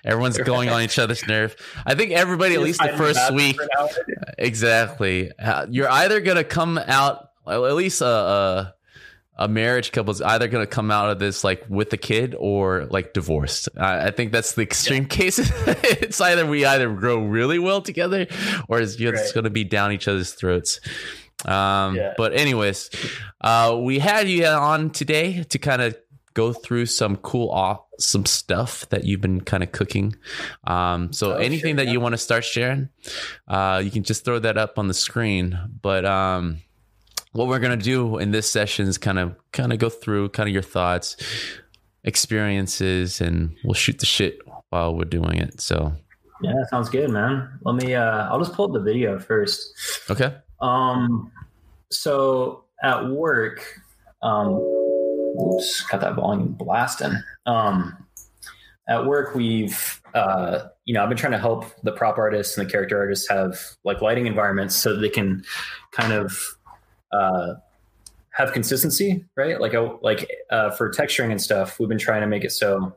Everyone's 0.04 0.38
going 0.38 0.70
on 0.70 0.82
each 0.82 0.98
other's 0.98 1.26
nerve. 1.26 1.56
I 1.84 1.94
think 1.94 2.12
everybody, 2.12 2.54
at 2.54 2.60
least 2.60 2.80
the 2.80 2.96
first 2.96 3.32
week, 3.32 3.58
exactly. 4.38 5.30
You're 5.68 5.90
either 5.90 6.20
gonna 6.20 6.44
come 6.44 6.78
out, 6.78 7.30
at 7.46 7.74
least 7.74 8.00
uh, 8.00 8.06
uh 8.06 8.70
a 9.40 9.48
marriage 9.48 9.90
couple 9.90 10.12
is 10.12 10.20
either 10.20 10.48
going 10.48 10.64
to 10.64 10.70
come 10.70 10.90
out 10.90 11.08
of 11.08 11.18
this 11.18 11.42
like 11.42 11.64
with 11.68 11.90
a 11.94 11.96
kid 11.96 12.36
or 12.38 12.84
like 12.90 13.14
divorced. 13.14 13.70
I, 13.74 14.08
I 14.08 14.10
think 14.10 14.32
that's 14.32 14.52
the 14.52 14.60
extreme 14.60 15.04
yeah. 15.04 15.08
case. 15.08 15.38
it's 15.66 16.20
either 16.20 16.44
we 16.44 16.66
either 16.66 16.92
grow 16.94 17.24
really 17.24 17.58
well 17.58 17.80
together 17.80 18.26
or 18.68 18.80
it's, 18.80 19.00
right. 19.00 19.14
it's 19.14 19.32
going 19.32 19.44
to 19.44 19.50
be 19.50 19.64
down 19.64 19.92
each 19.92 20.06
other's 20.06 20.34
throats. 20.34 20.80
Um, 21.44 21.96
yeah. 21.96 22.14
But 22.16 22.34
anyways, 22.34 22.90
uh, 23.40 23.78
we 23.80 23.98
had 23.98 24.28
you 24.28 24.46
on 24.46 24.90
today 24.90 25.44
to 25.44 25.58
kind 25.58 25.82
of 25.82 25.96
go 26.34 26.52
through 26.52 26.86
some 26.86 27.16
cool, 27.16 27.50
awesome 27.50 28.24
stuff 28.24 28.88
that 28.90 29.04
you've 29.04 29.20
been 29.20 29.40
kind 29.40 29.62
of 29.62 29.72
cooking. 29.72 30.14
Um, 30.64 31.12
so 31.12 31.32
oh, 31.32 31.36
anything 31.36 31.72
sure, 31.72 31.76
that 31.76 31.86
yeah. 31.86 31.92
you 31.92 32.00
want 32.00 32.12
to 32.12 32.18
start 32.18 32.44
sharing, 32.44 32.88
uh, 33.48 33.80
you 33.84 33.90
can 33.90 34.04
just 34.04 34.24
throw 34.24 34.38
that 34.38 34.56
up 34.56 34.78
on 34.78 34.88
the 34.88 34.94
screen. 34.94 35.58
But 35.82 36.04
um, 36.04 36.58
what 37.32 37.48
we're 37.48 37.58
gonna 37.58 37.76
do 37.76 38.18
in 38.18 38.30
this 38.30 38.50
session 38.50 38.86
is 38.86 38.98
kind 38.98 39.18
of 39.18 39.34
kind 39.52 39.72
of 39.72 39.78
go 39.78 39.88
through 39.88 40.30
kind 40.30 40.48
of 40.48 40.52
your 40.52 40.62
thoughts, 40.62 41.16
experiences, 42.04 43.20
and 43.20 43.56
we'll 43.64 43.74
shoot 43.74 43.98
the 43.98 44.06
shit 44.06 44.38
while 44.70 44.94
we're 44.94 45.04
doing 45.04 45.38
it. 45.38 45.60
So 45.60 45.92
yeah, 46.42 46.64
sounds 46.70 46.88
good, 46.88 47.10
man. 47.10 47.58
Let 47.62 47.74
me. 47.74 47.94
Uh, 47.94 48.28
I'll 48.28 48.38
just 48.38 48.54
pull 48.54 48.66
up 48.66 48.72
the 48.72 48.80
video 48.80 49.18
first. 49.18 49.74
Okay. 50.10 50.34
Um. 50.60 51.32
So 51.90 52.64
at 52.82 53.08
work, 53.08 53.64
um, 54.22 54.54
oops, 55.40 55.82
got 55.90 56.00
that 56.00 56.14
volume 56.14 56.52
blasting. 56.52 57.14
Um, 57.46 57.96
at 58.88 59.06
work, 59.06 59.34
we've 59.34 60.00
uh, 60.14 60.68
you 60.84 60.94
know, 60.94 61.02
I've 61.02 61.08
been 61.08 61.18
trying 61.18 61.32
to 61.32 61.38
help 61.38 61.66
the 61.82 61.92
prop 61.92 62.18
artists 62.18 62.56
and 62.56 62.66
the 62.66 62.70
character 62.70 62.98
artists 62.98 63.28
have 63.28 63.58
like 63.84 64.00
lighting 64.00 64.26
environments 64.26 64.74
so 64.74 64.96
they 64.96 65.08
can 65.08 65.44
kind 65.92 66.12
of 66.12 66.56
uh, 67.12 67.54
have 68.30 68.52
consistency, 68.52 69.24
right? 69.36 69.60
Like 69.60 69.74
a, 69.74 69.96
like 70.02 70.28
uh, 70.50 70.70
for 70.70 70.90
texturing 70.90 71.30
and 71.30 71.40
stuff, 71.40 71.78
we've 71.78 71.88
been 71.88 71.98
trying 71.98 72.22
to 72.22 72.26
make 72.26 72.44
it 72.44 72.52
so 72.52 72.96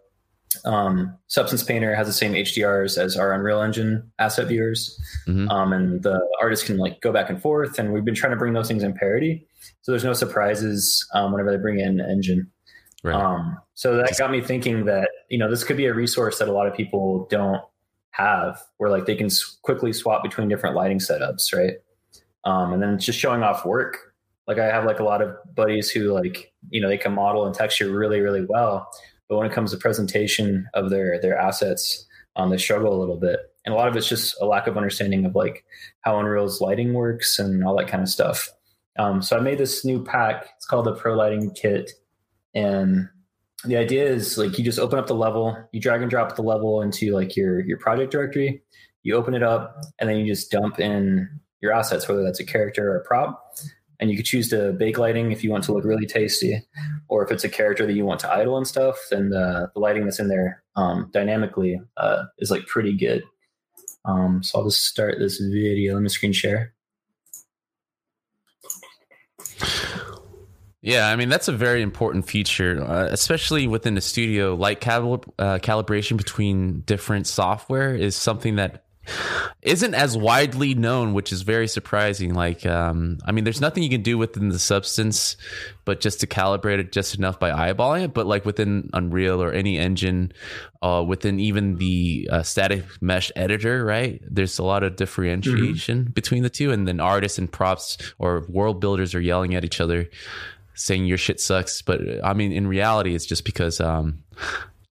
um, 0.65 1.15
Substance 1.27 1.63
Painter 1.63 1.95
has 1.95 2.07
the 2.07 2.13
same 2.13 2.33
HDRs 2.33 2.97
as 2.97 3.17
our 3.17 3.33
Unreal 3.33 3.61
Engine 3.61 4.11
asset 4.19 4.47
viewers, 4.47 4.99
mm-hmm. 5.27 5.49
um, 5.49 5.73
and 5.73 6.03
the 6.03 6.19
artists 6.41 6.65
can 6.65 6.77
like 6.77 7.01
go 7.01 7.11
back 7.11 7.29
and 7.29 7.41
forth. 7.41 7.79
And 7.79 7.93
we've 7.93 8.05
been 8.05 8.15
trying 8.15 8.31
to 8.31 8.37
bring 8.37 8.53
those 8.53 8.67
things 8.67 8.83
in 8.83 8.93
parity, 8.93 9.47
so 9.81 9.91
there's 9.91 10.03
no 10.03 10.13
surprises 10.13 11.07
um, 11.13 11.31
whenever 11.31 11.51
they 11.51 11.61
bring 11.61 11.79
in 11.79 11.99
engine. 11.99 12.49
Right. 13.03 13.15
Um, 13.15 13.57
so 13.73 13.97
that 13.97 14.17
got 14.17 14.31
me 14.31 14.41
thinking 14.41 14.85
that 14.85 15.09
you 15.29 15.37
know 15.37 15.49
this 15.49 15.63
could 15.63 15.77
be 15.77 15.85
a 15.85 15.93
resource 15.93 16.39
that 16.39 16.47
a 16.47 16.53
lot 16.53 16.67
of 16.67 16.73
people 16.73 17.27
don't 17.29 17.61
have, 18.11 18.61
where 18.77 18.89
like 18.89 19.05
they 19.05 19.15
can 19.15 19.29
quickly 19.63 19.91
swap 19.91 20.23
between 20.23 20.47
different 20.47 20.75
lighting 20.75 20.99
setups, 20.99 21.53
right? 21.53 21.75
Um, 22.45 22.73
and 22.73 22.81
then 22.81 22.93
it's 22.93 23.05
just 23.05 23.19
showing 23.19 23.43
off 23.43 23.65
work. 23.65 24.13
Like 24.47 24.59
I 24.59 24.65
have 24.65 24.85
like 24.85 24.99
a 24.99 25.03
lot 25.03 25.21
of 25.21 25.35
buddies 25.55 25.89
who 25.89 26.11
like, 26.11 26.53
you 26.69 26.81
know, 26.81 26.89
they 26.89 26.97
can 26.97 27.13
model 27.13 27.45
and 27.45 27.55
texture 27.55 27.89
really, 27.89 28.19
really 28.19 28.45
well. 28.47 28.89
But 29.29 29.37
when 29.37 29.47
it 29.47 29.53
comes 29.53 29.71
to 29.71 29.77
presentation 29.77 30.67
of 30.73 30.89
their 30.89 31.19
their 31.21 31.37
assets, 31.37 32.05
um, 32.35 32.49
they 32.49 32.57
struggle 32.57 32.95
a 32.95 32.99
little 32.99 33.17
bit. 33.17 33.39
And 33.65 33.73
a 33.73 33.77
lot 33.77 33.87
of 33.87 33.95
it's 33.95 34.07
just 34.07 34.35
a 34.41 34.45
lack 34.45 34.67
of 34.67 34.77
understanding 34.77 35.25
of 35.25 35.35
like 35.35 35.63
how 36.01 36.19
Unreal's 36.19 36.59
lighting 36.59 36.93
works 36.93 37.39
and 37.39 37.63
all 37.63 37.77
that 37.77 37.87
kind 37.87 38.03
of 38.03 38.09
stuff. 38.09 38.49
Um, 38.99 39.21
so 39.21 39.37
I 39.37 39.39
made 39.39 39.57
this 39.57 39.85
new 39.85 40.03
pack. 40.03 40.49
It's 40.57 40.65
called 40.65 40.85
the 40.85 40.95
Pro 40.95 41.15
Lighting 41.15 41.51
Kit. 41.51 41.91
And 42.53 43.09
the 43.65 43.77
idea 43.77 44.05
is 44.05 44.37
like 44.37 44.57
you 44.57 44.65
just 44.65 44.79
open 44.79 44.99
up 44.99 45.07
the 45.07 45.15
level, 45.15 45.57
you 45.71 45.79
drag 45.79 46.01
and 46.01 46.09
drop 46.09 46.35
the 46.35 46.41
level 46.41 46.81
into 46.81 47.13
like 47.13 47.35
your 47.35 47.61
your 47.61 47.77
project 47.77 48.11
directory, 48.11 48.61
you 49.03 49.15
open 49.15 49.33
it 49.33 49.43
up, 49.43 49.81
and 49.99 50.09
then 50.09 50.17
you 50.17 50.25
just 50.25 50.51
dump 50.51 50.79
in 50.79 51.29
your 51.61 51.71
assets, 51.71 52.07
whether 52.07 52.23
that's 52.23 52.39
a 52.39 52.45
character 52.45 52.91
or 52.91 52.97
a 52.97 53.03
prop. 53.05 53.42
And 53.99 54.09
you 54.09 54.17
could 54.17 54.25
choose 54.25 54.49
to 54.49 54.73
bake 54.73 54.97
lighting 54.97 55.31
if 55.31 55.43
you 55.43 55.51
want 55.51 55.63
to 55.65 55.73
look 55.73 55.85
really 55.85 56.05
tasty, 56.05 56.65
or 57.07 57.23
if 57.23 57.31
it's 57.31 57.43
a 57.43 57.49
character 57.49 57.85
that 57.85 57.93
you 57.93 58.05
want 58.05 58.19
to 58.21 58.31
idle 58.31 58.57
and 58.57 58.67
stuff, 58.67 58.97
then 59.11 59.29
the, 59.29 59.69
the 59.73 59.79
lighting 59.79 60.03
that's 60.03 60.19
in 60.19 60.27
there 60.27 60.63
um, 60.75 61.09
dynamically 61.13 61.79
uh, 61.97 62.23
is 62.39 62.51
like 62.51 62.65
pretty 62.65 62.93
good. 62.93 63.23
Um, 64.05 64.43
so 64.43 64.59
I'll 64.59 64.65
just 64.65 64.83
start 64.83 65.15
this 65.19 65.39
video. 65.39 65.93
Let 65.93 66.03
me 66.03 66.09
screen 66.09 66.33
share. 66.33 66.73
Yeah, 70.81 71.07
I 71.07 71.15
mean 71.15 71.29
that's 71.29 71.47
a 71.47 71.53
very 71.53 71.81
important 71.81 72.27
feature, 72.27 72.83
uh, 72.83 73.07
especially 73.09 73.67
within 73.67 73.95
the 73.95 74.01
studio. 74.01 74.53
Light 74.53 74.81
calib- 74.81 75.31
uh, 75.39 75.59
calibration 75.59 76.17
between 76.17 76.81
different 76.81 77.25
software 77.25 77.95
is 77.95 78.17
something 78.17 78.57
that 78.57 78.82
isn't 79.61 79.93
as 79.93 80.17
widely 80.17 80.73
known, 80.73 81.13
which 81.13 81.31
is 81.31 81.41
very 81.41 81.67
surprising. 81.67 82.33
Like, 82.33 82.65
um, 82.65 83.19
I 83.25 83.31
mean, 83.31 83.43
there's 83.43 83.61
nothing 83.61 83.83
you 83.83 83.89
can 83.89 84.01
do 84.01 84.17
within 84.17 84.49
the 84.49 84.59
substance, 84.59 85.37
but 85.85 85.99
just 85.99 86.19
to 86.21 86.27
calibrate 86.27 86.79
it 86.79 86.91
just 86.91 87.15
enough 87.15 87.39
by 87.39 87.51
eyeballing 87.51 88.03
it. 88.05 88.13
But 88.13 88.27
like 88.27 88.45
within 88.45 88.89
Unreal 88.93 89.41
or 89.41 89.51
any 89.51 89.77
engine, 89.77 90.33
uh, 90.81 91.03
within 91.05 91.39
even 91.39 91.75
the 91.75 92.29
uh, 92.31 92.43
static 92.43 92.83
mesh 93.01 93.31
editor, 93.35 93.85
right? 93.85 94.21
There's 94.29 94.59
a 94.59 94.63
lot 94.63 94.83
of 94.83 94.95
differentiation 94.95 96.03
mm-hmm. 96.03 96.11
between 96.11 96.43
the 96.43 96.49
two, 96.49 96.71
and 96.71 96.87
then 96.87 96.99
artists 96.99 97.37
and 97.37 97.51
props 97.51 97.97
or 98.19 98.45
world 98.49 98.81
builders 98.81 99.15
are 99.15 99.21
yelling 99.21 99.55
at 99.55 99.63
each 99.63 99.79
other, 99.79 100.09
saying 100.73 101.05
your 101.05 101.17
shit 101.17 101.39
sucks. 101.39 101.81
But 101.81 102.01
I 102.23 102.33
mean, 102.33 102.51
in 102.51 102.67
reality, 102.67 103.15
it's 103.15 103.25
just 103.25 103.45
because. 103.45 103.79
Um, 103.79 104.23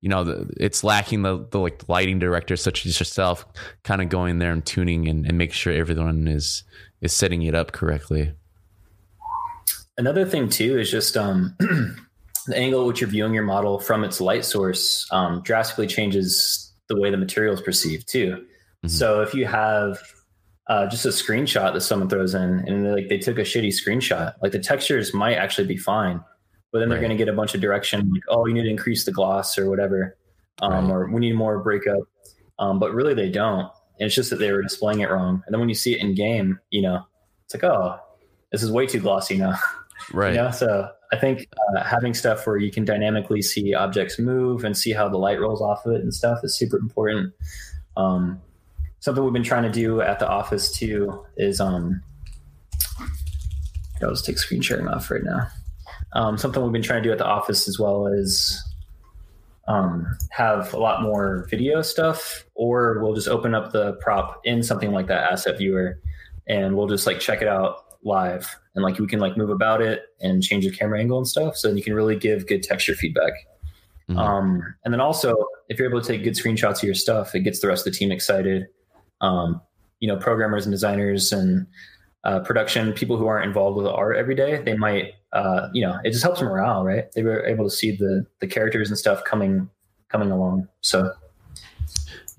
you 0.03 0.09
know, 0.09 0.47
it's 0.59 0.85
lacking 0.85 1.23
the, 1.23 1.47
the 1.51 1.59
like 1.59 1.89
lighting 1.89 2.19
director 2.19 2.57
such 2.57 2.85
as 2.85 2.99
yourself 2.99 3.47
kind 3.85 4.03
of 4.03 4.09
going 4.09 4.41
there 4.41 4.53
and 4.53 4.67
tuning 4.67 5.09
and, 5.09 5.25
and 5.25 5.39
making 5.39 5.55
sure 5.55 5.73
everyone 5.73 6.29
is 6.29 6.65
is 7.01 7.13
setting 7.13 7.43
it 7.43 7.55
up 7.55 7.73
correctly. 7.73 8.35
Another 9.97 10.27
thing 10.27 10.49
too 10.49 10.79
is 10.79 10.91
just 10.91 11.17
um, 11.17 11.55
the 11.61 12.57
angle 12.57 12.83
at 12.83 12.87
which 12.89 13.01
you're 13.01 13.11
viewing 13.11 13.33
your 13.33 13.45
model 13.45 13.79
from 13.79 14.03
its 14.03 14.21
light 14.21 14.45
source 14.45 15.07
um, 15.13 15.41
drastically 15.43 15.87
changes 15.87 16.73
the 16.89 17.01
way 17.01 17.11
the 17.11 17.17
material 17.17 17.55
is 17.55 17.61
perceived 17.61 18.09
too. 18.09 18.31
Mm-hmm. 18.31 18.89
So 18.89 19.23
if 19.23 19.35
you 19.35 19.47
have 19.47 19.99
uh, 20.69 20.89
just 20.89 21.07
a 21.07 21.11
screenshot 21.11 21.75
that 21.75 21.83
someone 21.83 22.09
throws 22.09 22.35
in 22.35 22.65
and 22.67 22.93
like 22.93 23.09
they 23.09 23.19
took 23.19 23.39
a 23.39 23.43
shitty 23.43 23.69
screenshot, 23.69 24.35
like 24.43 24.51
the 24.51 24.59
textures 24.59 25.15
might 25.15 25.35
actually 25.35 25.69
be 25.69 25.77
fine, 25.77 26.25
but 26.73 26.79
then 26.79 26.89
they're 26.89 26.99
going 26.99 27.11
to 27.11 27.17
get 27.17 27.29
a 27.29 27.33
bunch 27.33 27.55
of 27.55 27.61
direction 27.61 28.11
like 28.13 28.23
oh 28.29 28.47
you 28.47 28.55
need 28.55 28.63
to 28.63 28.71
increase 28.71 29.05
the 29.05 29.13
gloss 29.13 29.59
or 29.59 29.69
whatever 29.69 30.17
um, 30.61 30.73
right. 30.73 30.91
or 30.91 31.11
we 31.11 31.21
need 31.21 31.35
more 31.35 31.63
breakup 31.63 32.01
um, 32.59 32.79
but 32.79 32.93
really 32.95 33.15
they 33.15 33.31
don't. 33.31 33.71
And 33.99 34.07
it's 34.07 34.15
just 34.15 34.31
that 34.31 34.37
they 34.37 34.53
were 34.53 34.63
displaying 34.63 35.01
it 35.01 35.11
wrong. 35.11 35.43
And 35.47 35.53
then 35.53 35.61
when 35.61 35.69
you 35.69 35.75
see 35.75 35.95
it 35.95 36.01
in 36.01 36.15
game 36.15 36.59
you 36.71 36.83
know 36.83 37.05
it's 37.45 37.55
like 37.55 37.65
oh 37.65 37.99
this 38.51 38.63
is 38.63 38.71
way 38.71 38.87
too 38.87 39.01
glossy 39.01 39.37
now. 39.37 39.59
Right. 40.13 40.35
you 40.35 40.41
know 40.41 40.51
so 40.51 40.89
i 41.13 41.17
think 41.17 41.47
uh, 41.77 41.85
having 41.85 42.13
stuff 42.13 42.45
where 42.45 42.57
you 42.57 42.73
can 42.73 42.85
dynamically 42.85 43.41
see 43.41 43.73
objects 43.73 44.19
move 44.19 44.65
and 44.65 44.77
see 44.77 44.91
how 44.91 45.09
the 45.09 45.17
light 45.17 45.39
rolls 45.39 45.63
off 45.63 45.87
of 45.87 45.93
it 45.93 46.01
and 46.01 46.13
stuff 46.13 46.41
is 46.43 46.59
super 46.59 46.77
important. 46.77 47.33
Um, 47.97 48.43
something 49.03 49.23
we've 49.23 49.33
been 49.33 49.43
trying 49.43 49.65
to 49.65 49.71
do 49.71 50.01
at 50.01 50.21
the 50.21 50.29
office 50.29 50.73
too 50.73 51.25
is 51.37 51.61
um 51.61 52.01
i'll 54.01 54.11
just 54.11 54.25
take 54.25 54.39
screen 54.39 54.63
sharing 54.63 54.89
off 54.89 55.11
right 55.11 55.25
now 55.25 55.49
um, 56.15 56.37
something 56.37 56.63
we've 56.63 56.73
been 56.73 56.83
trying 56.83 57.03
to 57.03 57.09
do 57.09 57.13
at 57.13 57.19
the 57.19 57.27
office 57.27 57.69
as 57.69 57.79
well 57.79 58.07
is 58.07 58.63
um, 59.69 60.07
have 60.31 60.73
a 60.75 60.79
lot 60.79 61.03
more 61.03 61.47
video 61.51 61.83
stuff, 61.83 62.45
or 62.55 63.03
we'll 63.03 63.15
just 63.15 63.29
open 63.29 63.55
up 63.55 63.73
the 63.73 63.95
prop 63.95 64.41
in 64.45 64.63
something 64.63 64.93
like 64.93 65.07
that 65.07 65.33
asset 65.33 65.59
viewer, 65.59 66.01
and 66.47 66.77
we'll 66.77 66.89
just 66.89 67.07
like 67.07 67.21
check 67.21 67.41
it 67.43 67.49
out 67.49 67.99
live. 68.05 68.57
And 68.75 68.83
like 68.83 68.99
we 68.99 69.07
can 69.07 69.21
like 69.21 69.37
move 69.37 69.51
about 69.51 69.81
it 69.81 70.03
and 70.21 70.43
change 70.43 70.65
the 70.65 70.71
camera 70.71 70.99
angle 70.99 71.19
and 71.19 71.29
stuff 71.29 71.57
so 71.57 71.71
you 71.71 71.83
can 71.83 71.95
really 71.95 72.17
give 72.17 72.47
good 72.47 72.63
texture 72.63 72.95
feedback. 72.95 73.33
Mm-hmm. 74.09 74.19
um, 74.19 74.75
and 74.85 74.93
then 74.93 75.01
also 75.01 75.37
if 75.69 75.79
you're 75.79 75.89
able 75.89 76.01
to 76.01 76.07
take 76.07 76.25
good 76.25 76.35
screenshots 76.35 76.79
of 76.79 76.83
your 76.83 76.95
stuff 76.95 77.37
it 77.37 77.43
gets 77.43 77.61
the 77.61 77.69
rest 77.69 77.87
of 77.87 77.93
the 77.93 77.99
team 77.99 78.11
excited. 78.11 78.67
Um, 79.21 79.61
you 80.03 80.09
know 80.09 80.17
programmers 80.17 80.67
and 80.67 80.73
designers 80.73 81.33
and 81.33 81.65
uh, 82.25 82.41
production 82.41 82.93
people 82.93 83.17
who 83.17 83.27
aren't 83.27 83.47
involved 83.47 83.77
with 83.77 83.87
art 83.87 84.17
every 84.17 84.35
day 84.35 84.63
they 84.63 84.77
might 84.77 85.15
uh, 85.33 85.69
you 85.73 85.85
know 85.85 85.99
it 86.05 86.11
just 86.11 86.23
helps 86.23 86.41
morale 86.41 86.85
right 86.85 87.11
they 87.13 87.23
were 87.23 87.45
able 87.47 87.65
to 87.65 87.71
see 87.71 87.95
the 87.97 88.25
the 88.41 88.47
characters 88.47 88.89
and 88.89 88.99
stuff 88.99 89.25
coming 89.25 89.69
coming 90.09 90.31
along 90.31 90.69
so 90.81 91.13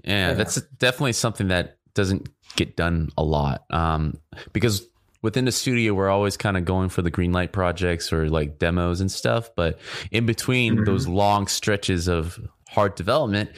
yeah, 0.04 0.30
yeah. 0.30 0.34
that's 0.34 0.62
definitely 0.78 1.14
something 1.14 1.48
that 1.48 1.78
doesn't 1.94 2.30
get 2.56 2.76
done 2.76 3.10
a 3.18 3.24
lot 3.24 3.66
um, 3.72 4.18
because 4.52 4.86
within 5.22 5.46
the 5.46 5.52
studio 5.52 5.94
we're 5.94 6.10
always 6.10 6.38
kind 6.38 6.56
of 6.56 6.66
going 6.66 6.90
for 6.90 7.02
the 7.02 7.10
green 7.10 7.32
light 7.32 7.52
projects 7.52 8.14
or 8.14 8.30
like 8.30 8.60
demos 8.60 9.02
and 9.02 9.12
stuff 9.12 9.50
but 9.56 9.80
in 10.12 10.26
between 10.26 10.76
mm-hmm. 10.76 10.84
those 10.86 11.08
long 11.08 11.48
stretches 11.48 12.08
of 12.08 12.40
hard 12.74 12.96
development 12.96 13.50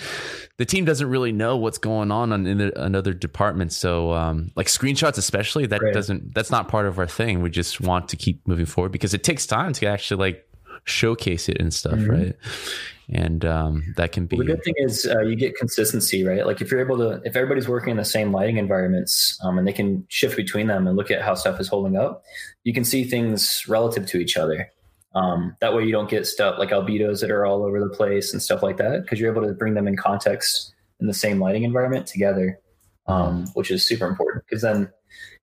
the 0.58 0.65
team 0.65 0.86
doesn't 0.86 1.10
really 1.10 1.32
know 1.32 1.58
what's 1.58 1.78
going 1.78 2.12
on 2.12 2.32
in 2.47 2.62
another 2.78 3.13
department. 3.13 3.73
So 3.73 4.13
um, 4.13 4.51
like 4.56 4.67
screenshots 4.67 5.17
especially 5.17 5.65
that 5.67 5.82
right. 5.82 5.93
doesn't 5.93 6.34
that's 6.34 6.51
not 6.51 6.67
part 6.69 6.86
of 6.86 6.97
our 6.97 7.08
thing. 7.08 7.41
We 7.41 7.49
just 7.49 7.82
want 7.82 8.10
to 8.10 8.17
keep 8.17 8.47
moving 8.47 8.65
forward 8.65 8.91
because 8.91 9.13
it 9.13 9.23
takes 9.23 9.45
time 9.45 9.73
to 9.73 9.88
actually 9.88 10.17
like 10.17 10.47
showcase 10.86 11.49
it 11.49 11.60
and 11.60 11.73
stuff 11.73 11.95
mm-hmm. 11.95 12.12
right? 12.12 12.36
And 13.08 13.45
um, 13.45 13.93
that 13.97 14.13
can 14.13 14.25
be 14.25 14.38
the 14.38 14.45
good 14.45 14.63
thing 14.63 14.73
is 14.78 15.06
uh, 15.06 15.19
you 15.21 15.36
get 15.36 15.58
consistency 15.58 16.23
right? 16.23 16.45
Like 16.45 16.62
if 16.62 16.71
you're 16.71 16.80
able 16.80 16.97
to 16.99 17.21
if 17.25 17.36
everybody's 17.36 17.67
working 17.67 17.91
in 17.91 17.97
the 17.97 18.06
same 18.06 18.32
lighting 18.32 18.58
environments 18.58 19.38
um, 19.43 19.58
and 19.58 19.67
they 19.67 19.73
can 19.73 20.06
shift 20.08 20.38
between 20.38 20.67
them 20.67 20.88
and 20.88 20.95
look 20.95 21.12
at 21.12 21.21
how 21.21 21.36
stuff 21.36 21.60
is 21.60 21.67
holding 21.67 21.97
up 21.97 22.23
you 22.63 22.73
can 22.73 22.86
see 22.86 23.04
things 23.04 23.67
relative 23.67 24.06
to 24.08 24.17
each 24.17 24.38
other 24.38 24.71
um, 25.15 25.56
that 25.62 25.73
way 25.73 25.84
you 25.84 25.91
don't 25.91 26.10
get 26.10 26.28
stuff 26.28 26.60
like 26.60 26.69
albedos 26.69 27.21
that 27.21 27.32
are 27.32 27.45
all 27.45 27.63
over 27.63 27.80
the 27.80 27.89
place 27.89 28.34
and 28.34 28.41
stuff 28.41 28.62
like 28.62 28.78
that 28.78 29.01
because 29.01 29.19
you're 29.19 29.32
able 29.32 29.47
to 29.47 29.54
bring 29.54 29.73
them 29.73 29.88
in 29.88 29.95
context 29.97 30.73
in 30.99 31.08
the 31.08 31.13
same 31.13 31.39
lighting 31.39 31.63
environment 31.63 32.06
together 32.06 32.60
um, 33.08 33.45
which 33.54 33.71
is 33.71 33.86
super 33.86 34.08
important 34.08 34.43
because 34.45 34.62
then 34.62 34.89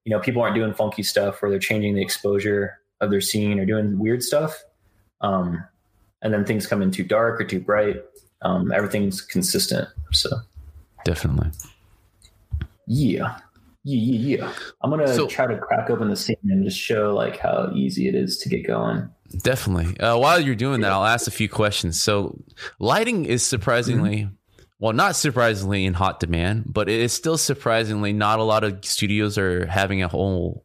you 0.04 0.10
know 0.10 0.20
people 0.20 0.42
aren't 0.42 0.54
doing 0.54 0.74
funky 0.74 1.02
stuff 1.02 1.42
where 1.42 1.50
they're 1.50 1.58
changing 1.58 1.94
the 1.94 2.02
exposure 2.02 2.78
of 3.00 3.10
their 3.10 3.20
scene 3.20 3.58
or 3.58 3.66
doing 3.66 3.98
weird 3.98 4.22
stuff 4.22 4.62
um, 5.22 5.64
and 6.22 6.32
then 6.32 6.44
things 6.44 6.66
come 6.66 6.82
in 6.82 6.90
too 6.90 7.04
dark 7.04 7.40
or 7.40 7.44
too 7.44 7.60
bright. 7.60 8.02
Um, 8.42 8.72
everything's 8.72 9.20
consistent. 9.20 9.88
So 10.12 10.30
definitely. 11.04 11.50
Yeah. 12.86 13.38
Yeah, 13.84 13.98
yeah, 13.98 14.36
yeah. 14.36 14.52
I'm 14.82 14.90
gonna 14.90 15.12
so, 15.12 15.26
try 15.26 15.46
to 15.48 15.58
crack 15.58 15.90
open 15.90 16.08
the 16.08 16.16
scene 16.16 16.36
and 16.44 16.64
just 16.64 16.78
show 16.78 17.14
like 17.14 17.38
how 17.38 17.72
easy 17.74 18.08
it 18.08 18.14
is 18.14 18.38
to 18.38 18.48
get 18.48 18.64
going. 18.64 19.10
Definitely. 19.32 19.98
Uh, 19.98 20.18
while 20.18 20.40
you're 20.40 20.54
doing 20.54 20.80
that, 20.82 20.92
I'll 20.92 21.04
ask 21.04 21.26
a 21.26 21.30
few 21.30 21.48
questions. 21.48 22.00
So, 22.00 22.38
lighting 22.78 23.24
is 23.24 23.44
surprisingly, 23.44 24.18
mm-hmm. 24.18 24.62
well, 24.78 24.92
not 24.92 25.16
surprisingly 25.16 25.84
in 25.84 25.94
hot 25.94 26.20
demand, 26.20 26.64
but 26.66 26.88
it 26.88 27.00
is 27.00 27.12
still 27.12 27.38
surprisingly 27.38 28.12
not 28.12 28.38
a 28.38 28.42
lot 28.44 28.64
of 28.64 28.84
studios 28.84 29.38
are 29.38 29.66
having 29.66 30.02
a 30.02 30.08
whole 30.08 30.64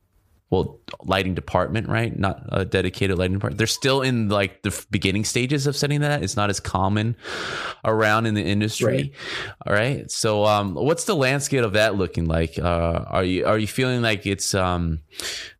well 0.49 0.79
lighting 1.03 1.33
department 1.33 1.89
right 1.89 2.17
not 2.17 2.41
a 2.49 2.63
dedicated 2.63 3.17
lighting 3.17 3.33
department 3.33 3.57
they're 3.57 3.67
still 3.67 4.01
in 4.01 4.29
like 4.29 4.61
the 4.61 4.85
beginning 4.89 5.25
stages 5.25 5.67
of 5.67 5.75
setting 5.75 6.01
that 6.01 6.23
it's 6.23 6.37
not 6.37 6.49
as 6.49 6.59
common 6.59 7.17
around 7.83 8.25
in 8.25 8.33
the 8.33 8.43
industry 8.43 8.87
right. 8.87 9.11
all 9.65 9.73
right 9.73 10.09
so 10.09 10.45
um, 10.45 10.73
what's 10.73 11.03
the 11.03 11.15
landscape 11.15 11.63
of 11.63 11.73
that 11.73 11.95
looking 11.95 12.25
like 12.25 12.57
uh, 12.57 13.03
are 13.07 13.25
you 13.25 13.45
are 13.45 13.57
you 13.57 13.67
feeling 13.67 14.01
like 14.01 14.25
it's 14.25 14.53
um, 14.53 14.99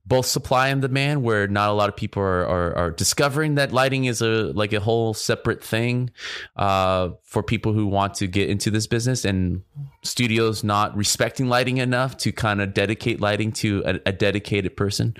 both 0.08 0.26
supply 0.26 0.70
and 0.70 0.82
demand 0.82 1.22
where 1.22 1.48
not 1.48 1.70
a 1.70 1.74
lot 1.74 1.89
of 1.89 1.96
people 1.96 2.24
are, 2.24 2.48
are, 2.48 2.76
are, 2.76 2.91
discovering 2.91 3.56
that 3.56 3.74
lighting 3.74 4.06
is 4.06 4.22
a 4.22 4.54
like 4.54 4.72
a 4.72 4.80
whole 4.80 5.13
separate 5.13 5.62
thing 5.62 6.10
uh, 6.56 7.10
for 7.24 7.43
people 7.43 7.74
who 7.74 7.86
want 7.86 8.13
to 8.13 8.28
get 8.28 8.50
into 8.50 8.72
this 8.72 8.88
business 8.88 9.26
and 9.26 9.62
studios 10.04 10.63
not 10.63 10.96
respecting 10.96 11.50
lighting 11.50 11.78
enough 11.78 12.15
to 12.15 12.32
kind 12.32 12.62
of 12.62 12.74
dedicate 12.74 13.20
lighting 13.20 13.52
to 13.52 13.84
a, 13.86 14.00
a 14.06 14.12
dedicated 14.12 14.78
person 14.78 15.13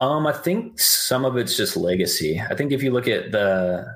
um, 0.00 0.26
I 0.26 0.32
think 0.32 0.80
some 0.80 1.24
of 1.24 1.36
it's 1.36 1.56
just 1.56 1.76
legacy. 1.76 2.40
I 2.40 2.56
think 2.56 2.72
if 2.72 2.82
you 2.82 2.90
look 2.90 3.06
at 3.06 3.30
the 3.30 3.86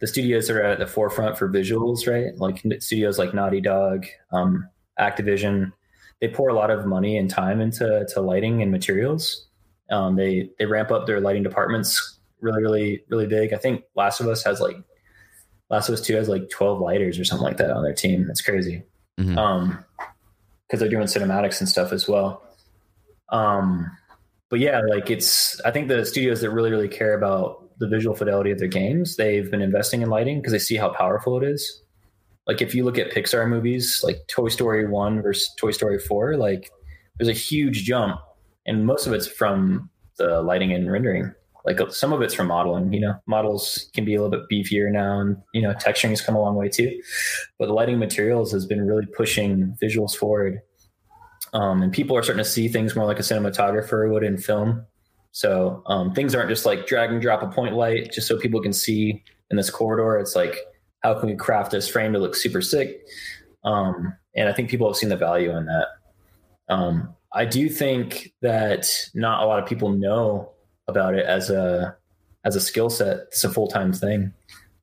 the 0.00 0.06
studios 0.08 0.48
that 0.48 0.56
are 0.56 0.62
at 0.62 0.80
the 0.80 0.86
forefront 0.86 1.38
for 1.38 1.48
visuals, 1.48 2.10
right? 2.10 2.36
Like 2.36 2.64
studios 2.82 3.18
like 3.18 3.32
Naughty 3.32 3.60
Dog, 3.60 4.04
um, 4.32 4.68
Activision, 4.98 5.72
they 6.24 6.32
pour 6.32 6.48
a 6.48 6.54
lot 6.54 6.70
of 6.70 6.86
money 6.86 7.18
and 7.18 7.28
time 7.28 7.60
into 7.60 8.06
to 8.08 8.20
lighting 8.22 8.62
and 8.62 8.70
materials. 8.70 9.46
Um, 9.90 10.16
they 10.16 10.48
they 10.58 10.64
ramp 10.64 10.90
up 10.90 11.06
their 11.06 11.20
lighting 11.20 11.42
departments 11.42 12.18
really, 12.40 12.62
really, 12.62 13.04
really 13.10 13.26
big. 13.26 13.52
I 13.52 13.58
think 13.58 13.84
Last 13.94 14.20
of 14.20 14.28
Us 14.28 14.42
has 14.44 14.58
like 14.58 14.76
Last 15.68 15.90
of 15.90 15.92
Us 15.92 16.00
Two 16.00 16.14
has 16.14 16.30
like 16.30 16.48
twelve 16.48 16.80
lighters 16.80 17.18
or 17.18 17.24
something 17.26 17.44
like 17.44 17.58
that 17.58 17.70
on 17.70 17.82
their 17.82 17.92
team. 17.92 18.26
That's 18.26 18.40
crazy. 18.40 18.84
Mm-hmm. 19.20 19.36
Um, 19.38 19.84
because 20.66 20.80
they're 20.80 20.88
doing 20.88 21.06
cinematics 21.06 21.60
and 21.60 21.68
stuff 21.68 21.92
as 21.92 22.08
well. 22.08 22.42
Um, 23.28 23.90
but 24.48 24.60
yeah, 24.60 24.80
like 24.88 25.10
it's 25.10 25.60
I 25.60 25.72
think 25.72 25.88
the 25.88 26.06
studios 26.06 26.40
that 26.40 26.50
really, 26.52 26.70
really 26.70 26.88
care 26.88 27.12
about 27.12 27.68
the 27.80 27.86
visual 27.86 28.16
fidelity 28.16 28.50
of 28.50 28.58
their 28.58 28.68
games, 28.68 29.16
they've 29.16 29.50
been 29.50 29.60
investing 29.60 30.00
in 30.00 30.08
lighting 30.08 30.38
because 30.38 30.52
they 30.52 30.58
see 30.58 30.76
how 30.76 30.88
powerful 30.88 31.36
it 31.36 31.46
is 31.46 31.82
like 32.46 32.60
if 32.60 32.74
you 32.74 32.84
look 32.84 32.98
at 32.98 33.10
Pixar 33.10 33.48
movies 33.48 34.02
like 34.04 34.26
Toy 34.28 34.48
Story 34.48 34.86
1 34.86 35.22
versus 35.22 35.50
Toy 35.58 35.70
Story 35.70 35.98
4, 35.98 36.36
like 36.36 36.70
there's 37.18 37.28
a 37.28 37.32
huge 37.32 37.84
jump 37.84 38.20
and 38.66 38.86
most 38.86 39.06
of 39.06 39.12
it's 39.12 39.26
from 39.26 39.88
the 40.16 40.42
lighting 40.42 40.72
and 40.72 40.90
rendering. 40.90 41.32
Like 41.64 41.80
some 41.90 42.12
of 42.12 42.20
it's 42.20 42.34
from 42.34 42.48
modeling, 42.48 42.92
you 42.92 43.00
know, 43.00 43.14
models 43.26 43.90
can 43.94 44.04
be 44.04 44.14
a 44.14 44.22
little 44.22 44.38
bit 44.38 44.48
beefier 44.52 44.92
now 44.92 45.20
and, 45.20 45.36
you 45.54 45.62
know, 45.62 45.72
texturing 45.72 46.10
has 46.10 46.20
come 46.20 46.36
a 46.36 46.40
long 46.40 46.56
way 46.56 46.68
too. 46.68 47.00
But 47.58 47.66
the 47.66 47.72
lighting 47.72 47.98
materials 47.98 48.52
has 48.52 48.66
been 48.66 48.86
really 48.86 49.06
pushing 49.06 49.74
visuals 49.82 50.14
forward. 50.14 50.60
Um, 51.54 51.82
and 51.82 51.92
people 51.92 52.16
are 52.16 52.22
starting 52.22 52.44
to 52.44 52.50
see 52.50 52.68
things 52.68 52.94
more 52.94 53.06
like 53.06 53.18
a 53.18 53.22
cinematographer 53.22 54.10
would 54.12 54.24
in 54.24 54.36
film. 54.36 54.84
So 55.32 55.82
um, 55.86 56.12
things 56.12 56.34
aren't 56.34 56.50
just 56.50 56.66
like 56.66 56.86
drag 56.86 57.10
and 57.10 57.22
drop 57.22 57.42
a 57.42 57.48
point 57.48 57.74
light 57.74 58.12
just 58.12 58.28
so 58.28 58.38
people 58.38 58.60
can 58.60 58.72
see 58.74 59.22
in 59.50 59.56
this 59.56 59.70
corridor. 59.70 60.18
It's 60.18 60.36
like 60.36 60.58
how 61.04 61.12
can 61.12 61.28
we 61.28 61.36
craft 61.36 61.70
this 61.70 61.86
frame 61.86 62.14
to 62.14 62.18
look 62.18 62.34
super 62.34 62.62
sick? 62.62 63.06
Um, 63.62 64.16
and 64.34 64.48
I 64.48 64.52
think 64.52 64.70
people 64.70 64.88
have 64.88 64.96
seen 64.96 65.10
the 65.10 65.16
value 65.16 65.54
in 65.54 65.66
that. 65.66 65.86
Um, 66.68 67.14
I 67.32 67.44
do 67.44 67.68
think 67.68 68.32
that 68.40 68.88
not 69.14 69.42
a 69.42 69.46
lot 69.46 69.62
of 69.62 69.68
people 69.68 69.90
know 69.90 70.50
about 70.88 71.14
it 71.14 71.26
as 71.26 71.50
a 71.50 71.94
as 72.44 72.56
a 72.56 72.60
skill 72.60 72.88
set. 72.90 73.18
It's 73.28 73.44
a 73.44 73.50
full 73.50 73.68
time 73.68 73.92
thing. 73.92 74.32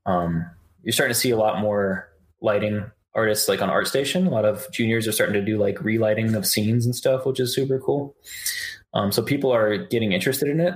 Um, 0.05 0.45
you're 0.83 0.93
starting 0.93 1.13
to 1.13 1.19
see 1.19 1.31
a 1.31 1.37
lot 1.37 1.59
more 1.59 2.09
lighting 2.39 2.85
artists 3.15 3.49
like 3.49 3.61
on 3.61 3.69
ArtStation. 3.69 4.27
A 4.27 4.29
lot 4.29 4.45
of 4.45 4.71
juniors 4.71 5.07
are 5.07 5.11
starting 5.11 5.33
to 5.33 5.43
do 5.43 5.57
like 5.57 5.81
relighting 5.81 6.35
of 6.35 6.45
scenes 6.45 6.85
and 6.85 6.95
stuff, 6.95 7.25
which 7.25 7.39
is 7.39 7.53
super 7.53 7.79
cool. 7.79 8.15
Um, 8.93 9.11
so 9.11 9.23
people 9.23 9.51
are 9.51 9.77
getting 9.77 10.11
interested 10.11 10.49
in 10.49 10.59
it 10.59 10.75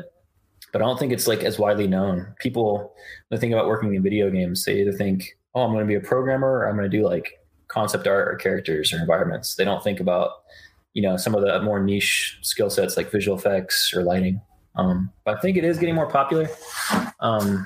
but 0.72 0.82
I 0.82 0.86
don't 0.86 1.00
think 1.00 1.14
it's 1.14 1.28
like 1.28 1.44
as 1.44 1.60
widely 1.60 1.88
known. 1.88 2.34
People, 2.40 2.94
when 3.28 3.38
they 3.38 3.42
think 3.42 3.54
about 3.54 3.68
working 3.68 3.94
in 3.94 4.04
video 4.04 4.30
games, 4.30 4.66
they 4.66 4.82
either 4.82 4.92
think, 4.92 5.38
oh, 5.54 5.62
I'm 5.62 5.72
going 5.72 5.86
to 5.86 5.88
be 5.88 5.96
a 5.96 6.02
programmer 6.02 6.60
or 6.60 6.68
I'm 6.68 6.76
going 6.76 6.90
to 6.90 6.98
do 6.98 7.06
like 7.06 7.34
concept 7.68 8.08
art 8.08 8.28
or 8.28 8.36
characters 8.36 8.94
or 8.94 9.00
environments. 9.00 9.56
They 9.56 9.66
don't 9.66 9.84
think 9.84 10.00
about, 10.00 10.32
you 10.94 11.02
know, 11.02 11.18
some 11.18 11.36
of 11.36 11.42
the 11.42 11.62
more 11.62 11.82
niche 11.82 12.38
skill 12.42 12.70
sets 12.70 12.98
like 12.98 13.12
visual 13.12 13.38
effects 13.38 13.94
or 13.94 14.04
lighting. 14.04 14.42
Um, 14.76 15.12
but 15.24 15.38
I 15.38 15.42
think 15.42 15.58
it 15.58 15.64
is 15.64 15.78
getting 15.78 15.96
more 15.96 16.10
popular. 16.10 16.50
Um, 17.20 17.66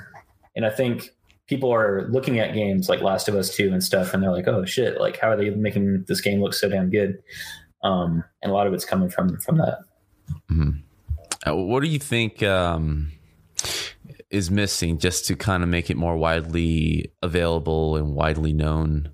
and 0.54 0.64
I 0.64 0.70
think 0.70 1.10
people 1.46 1.74
are 1.74 2.06
looking 2.10 2.38
at 2.38 2.54
games 2.54 2.88
like 2.88 3.02
Last 3.02 3.28
of 3.28 3.34
Us 3.34 3.54
2 3.54 3.72
and 3.72 3.82
stuff, 3.82 4.14
and 4.14 4.22
they're 4.22 4.30
like, 4.30 4.46
oh 4.46 4.64
shit, 4.64 5.00
like 5.00 5.18
how 5.18 5.30
are 5.30 5.36
they 5.36 5.50
making 5.50 6.04
this 6.06 6.20
game 6.20 6.40
look 6.40 6.54
so 6.54 6.68
damn 6.68 6.90
good? 6.90 7.18
Um, 7.82 8.22
and 8.42 8.52
a 8.52 8.54
lot 8.54 8.66
of 8.66 8.72
it's 8.72 8.84
coming 8.84 9.10
from 9.10 9.36
from 9.38 9.58
that. 9.58 9.78
Mm-hmm. 10.50 10.70
Uh, 11.46 11.56
what 11.56 11.82
do 11.82 11.88
you 11.88 11.98
think 11.98 12.42
um, 12.42 13.12
is 14.30 14.50
missing 14.50 14.98
just 14.98 15.26
to 15.26 15.36
kind 15.36 15.62
of 15.62 15.68
make 15.68 15.90
it 15.90 15.96
more 15.96 16.16
widely 16.16 17.12
available 17.22 17.96
and 17.96 18.14
widely 18.14 18.52
known 18.52 19.10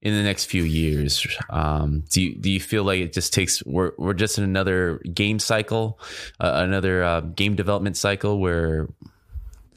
in 0.00 0.14
the 0.14 0.22
next 0.22 0.46
few 0.46 0.62
years? 0.62 1.26
Um, 1.50 2.04
do 2.10 2.22
you, 2.22 2.34
do 2.36 2.50
you 2.50 2.60
feel 2.60 2.84
like 2.84 3.00
it 3.00 3.12
just 3.12 3.32
takes 3.32 3.64
we're 3.64 3.92
we're 3.98 4.14
just 4.14 4.38
in 4.38 4.44
another 4.44 4.98
game 5.12 5.38
cycle, 5.38 6.00
uh, 6.40 6.52
another 6.54 7.02
uh, 7.02 7.20
game 7.20 7.54
development 7.54 7.96
cycle 7.96 8.40
where 8.40 8.88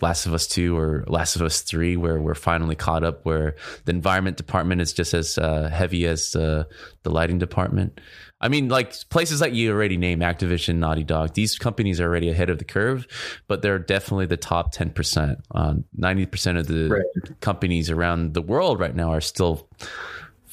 Last 0.01 0.25
of 0.25 0.33
Us 0.33 0.47
2 0.47 0.77
or 0.77 1.03
Last 1.07 1.35
of 1.35 1.41
Us 1.41 1.62
3 1.62 1.97
where 1.97 2.21
we're 2.21 2.35
finally 2.35 2.75
caught 2.75 3.03
up 3.03 3.25
where 3.25 3.55
the 3.85 3.91
environment 3.91 4.38
department 4.38 4.81
is 4.81 4.93
just 4.93 5.13
as 5.13 5.38
uh, 5.38 5.69
heavy 5.69 6.05
as 6.05 6.35
uh, 6.35 6.63
the 7.03 7.09
lighting 7.09 7.38
department. 7.38 7.99
I 8.41 8.47
mean, 8.47 8.69
like 8.69 8.93
places 9.10 9.41
like 9.41 9.54
you 9.54 9.71
already 9.71 9.97
name 9.97 10.19
Activision, 10.19 10.75
Naughty 10.75 11.04
Dog, 11.04 11.34
these 11.34 11.58
companies 11.58 11.99
are 11.99 12.06
already 12.06 12.30
ahead 12.30 12.49
of 12.49 12.58
the 12.58 12.63
curve, 12.63 13.06
but 13.47 13.62
they're 13.62 13.80
definitely 13.80 14.28
the 14.28 14.38
top 14.38 14.73
10%. 14.73 15.41
Um, 15.52 15.84
90% 15.97 16.58
of 16.58 16.67
the 16.67 16.89
right. 16.89 17.39
companies 17.41 17.89
around 17.89 18.34
the 18.34 18.41
world 18.41 18.80
right 18.80 18.95
now 18.95 19.12
are 19.12 19.19
still 19.19 19.67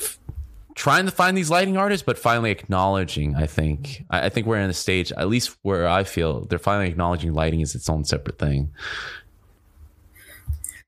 f- 0.00 0.18
trying 0.74 1.04
to 1.04 1.12
find 1.12 1.36
these 1.36 1.48
lighting 1.48 1.76
artists, 1.76 2.04
but 2.04 2.18
finally 2.18 2.50
acknowledging. 2.50 3.36
I 3.36 3.46
think 3.46 4.04
I, 4.10 4.26
I 4.26 4.28
think 4.30 4.48
we're 4.48 4.58
in 4.58 4.70
a 4.70 4.74
stage, 4.74 5.12
at 5.12 5.28
least 5.28 5.56
where 5.62 5.86
I 5.86 6.02
feel 6.02 6.44
they're 6.46 6.58
finally 6.58 6.88
acknowledging 6.88 7.34
lighting 7.34 7.60
is 7.60 7.76
its 7.76 7.88
own 7.88 8.04
separate 8.04 8.38
thing. 8.38 8.72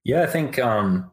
Yeah, 0.03 0.23
I 0.23 0.27
think. 0.27 0.59
Um, 0.59 1.11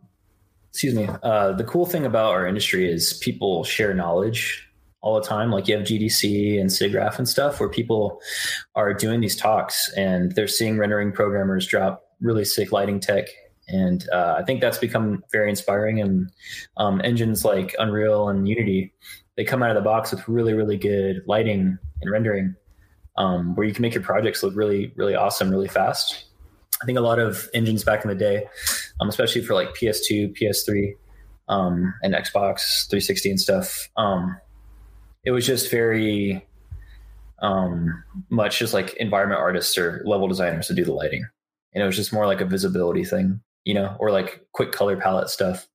excuse 0.71 0.95
me. 0.95 1.08
Uh, 1.21 1.52
the 1.54 1.63
cool 1.63 1.86
thing 1.86 2.06
about 2.06 2.32
our 2.32 2.48
industry 2.48 2.91
is 2.91 3.13
people 3.13 3.63
share 3.63 3.93
knowledge 3.93 4.64
all 5.06 5.22
the 5.22 5.28
time. 5.28 5.52
Like 5.52 5.68
you 5.68 5.78
have 5.78 5.86
GDC 5.86 6.60
and 6.60 6.70
SIGGRAPH 6.70 7.20
and 7.20 7.30
stuff 7.30 7.60
where 7.60 7.70
people 7.70 8.20
are 8.76 8.94
doing 8.94 9.22
these 9.22 9.36
talks 9.36 9.94
and 9.94 10.34
they're 10.34 10.48
seeing 10.48 10.78
rendering 10.78 11.12
programmers 11.12 11.68
drop 11.68 12.10
really 12.20 12.44
sick 12.44 12.72
lighting 12.72 13.00
tech 13.00 13.28
and 13.68 14.08
uh, 14.12 14.36
I 14.38 14.44
think 14.44 14.62
that's 14.62 14.78
become 14.78 15.24
very 15.32 15.50
inspiring. 15.50 16.02
And 16.02 16.32
um, 16.78 17.02
engines 17.04 17.44
like 17.44 17.76
Unreal 17.80 18.30
and 18.30 18.48
Unity, 18.48 18.94
they 19.38 19.44
come 19.44 19.63
out 19.63 19.70
of 19.70 19.76
the 19.76 19.82
box 19.82 20.12
with 20.12 20.28
really, 20.28 20.54
really 20.54 20.78
good 20.78 21.24
lighting 21.26 21.78
and 22.02 22.12
rendering, 22.12 22.56
um, 23.18 23.56
where 23.56 23.65
you 23.65 23.74
can 23.74 23.82
make 23.82 23.94
your 23.94 24.04
projects 24.04 24.44
look 24.44 24.56
really, 24.56 24.94
really 24.96 25.15
awesome, 25.15 25.50
really 25.50 25.68
fast. 25.68 26.26
I 26.82 26.86
think 26.86 26.98
a 26.98 27.02
lot 27.02 27.20
of 27.20 27.48
engines 27.54 27.84
back 27.84 28.04
in 28.04 28.10
the 28.10 28.15
day, 28.15 28.46
um, 29.00 29.10
especially 29.10 29.41
for 29.41 29.54
like 29.54 29.70
PS2, 29.76 30.38
PS3, 30.38 30.96
um, 31.48 31.94
and 32.04 32.13
Xbox 32.13 32.88
360 32.89 33.30
and 33.30 33.39
stuff, 33.39 33.89
um, 33.98 34.38
it 35.26 35.32
was 35.32 35.46
just 35.46 35.72
very 35.72 36.46
um, 37.42 38.04
much 38.30 38.60
just 38.60 38.74
like 38.74 38.94
environment 38.96 39.42
artists 39.42 39.78
or 39.78 40.02
level 40.06 40.28
designers 40.28 40.68
to 40.68 40.74
do 40.74 40.86
the 40.86 40.94
lighting 40.94 41.26
and 41.74 41.84
it 41.84 41.86
was 41.86 41.96
just 41.96 42.14
more 42.14 42.26
like 42.26 42.42
a 42.42 42.46
visibility 42.46 43.04
thing 43.04 43.42
you 43.66 43.74
know, 43.74 43.96
or 44.00 44.12
like 44.12 44.46
quick 44.54 44.72
color 44.72 44.96
palette 44.96 45.30
stuff. 45.30 45.68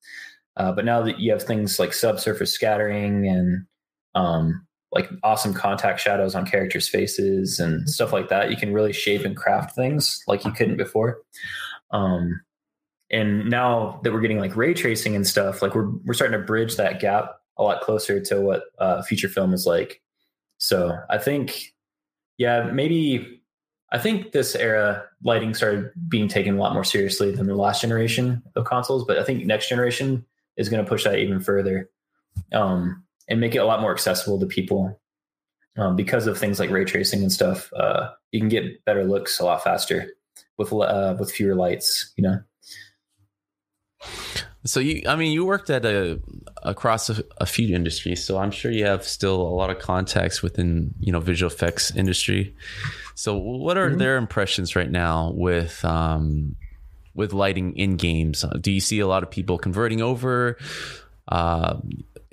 Uh, 0.57 0.73
but 0.73 0.85
now 0.85 1.03
that 1.03 1.19
you 1.19 1.33
have 1.33 1.43
things 1.43 1.79
like 1.79 1.93
subsurface 1.93 2.53
scattering 2.53 3.29
and 3.29 3.67
um, 4.15 4.67
like 4.93 5.11
awesome 5.23 5.53
contact 5.53 6.01
shadows 6.01 6.35
on 6.35 6.47
characters' 6.47 6.89
faces 6.89 7.59
and 7.59 7.89
stuff 7.91 8.13
like 8.13 8.29
that, 8.29 8.51
you 8.51 8.57
can 8.57 8.73
really 8.73 8.93
shape 8.93 9.25
and 9.25 9.37
craft 9.37 9.75
things 9.75 10.23
like 10.27 10.45
you 10.45 10.53
couldn't 10.53 10.77
before. 10.77 11.19
Um, 11.91 12.41
and 13.11 13.51
now 13.51 14.01
that 14.05 14.13
we're 14.13 14.21
getting 14.21 14.39
like 14.39 14.57
ray 14.57 14.73
tracing 14.73 15.17
and 15.17 15.27
stuff, 15.27 15.63
like 15.63 15.75
we're 15.75 15.91
we're 16.05 16.15
starting 16.15 16.39
to 16.39 16.47
bridge 16.47 16.77
that 16.77 17.01
gap 17.01 17.40
a 17.61 17.63
lot 17.63 17.83
closer 17.83 18.21
to 18.21 18.41
what 18.41 18.65
uh, 18.79 19.03
feature 19.03 19.29
film 19.29 19.53
is 19.53 19.67
like. 19.67 20.01
So 20.59 20.99
I 21.09 21.19
think, 21.19 21.73
yeah, 22.39 22.65
maybe 22.65 23.43
I 23.93 23.99
think 23.99 24.33
this 24.33 24.57
era 24.57 25.05
lighting 25.23 25.55
started 25.55 25.91
being 26.09 26.27
taken 26.27 26.57
a 26.57 26.59
lot 26.59 26.73
more 26.73 26.85
seriously 26.85 27.31
than 27.31 27.47
the 27.47 27.55
last 27.55 27.83
generation 27.83 28.43
of 28.57 28.65
consoles, 28.65 29.05
but 29.05 29.19
I 29.19 29.25
think 29.25 29.45
next 29.45 29.69
generation 29.69 30.25
is 30.57 30.69
going 30.69 30.83
to 30.85 30.89
push 30.89 31.05
that 31.05 31.19
even 31.19 31.41
further 31.41 31.91
um, 32.53 33.05
and 33.29 33.41
make 33.41 33.55
it 33.55 33.59
a 33.59 33.67
lot 33.67 33.81
more 33.81 33.93
accessible 33.93 34.41
to 34.41 34.47
people 34.47 35.01
um, 35.77 35.97
because 35.97 36.27
of 36.27 36.39
things 36.39 36.59
like 36.59 36.71
ray 36.71 36.85
tracing 36.85 37.23
and 37.23 37.33
stuff. 37.33 37.71
Uh, 37.75 38.11
you 38.33 38.41
can 38.41 38.49
get 38.49 38.85
better 38.85 39.05
looks 39.05 39.39
a 39.39 39.45
lot 39.45 39.63
faster 39.63 40.11
with 40.57 40.73
uh, 40.73 41.17
with 41.19 41.31
fewer 41.31 41.55
lights. 41.55 42.13
You 42.17 42.23
know. 42.23 42.41
So 44.65 44.81
you, 44.81 45.03
I 45.09 45.17
mean, 45.17 45.33
you 45.33 45.45
worked 45.47 45.71
at 45.71 45.85
a 45.87 46.21
across 46.63 47.09
a, 47.09 47.25
a, 47.39 47.47
few 47.47 47.75
industries, 47.75 48.23
so 48.23 48.37
I'm 48.37 48.51
sure 48.51 48.71
you 48.71 48.85
have 48.85 49.05
still 49.05 49.41
a 49.41 49.55
lot 49.55 49.71
of 49.71 49.79
contacts 49.79 50.43
within 50.43 50.95
you 51.01 51.13
know 51.13 51.21
visual 51.21 51.51
effects 51.51 51.95
industry. 51.97 52.55
So 53.15 53.37
what 53.37 53.79
are 53.79 53.89
mm-hmm. 53.89 53.99
their 53.99 54.17
impressions 54.19 54.77
right 54.77 54.91
now 54.91 55.33
with 55.35 55.83
um, 55.85 56.57
with 57.15 57.33
lighting 57.33 57.75
in 57.77 57.97
games? 57.97 58.45
Do 58.61 58.71
you 58.71 58.81
see 58.81 59.01
a 59.01 59.07
lot 59.07 59.23
of 59.23 59.31
people 59.31 59.57
converting 59.57 60.03
over? 60.03 60.59
Uh, 61.27 61.79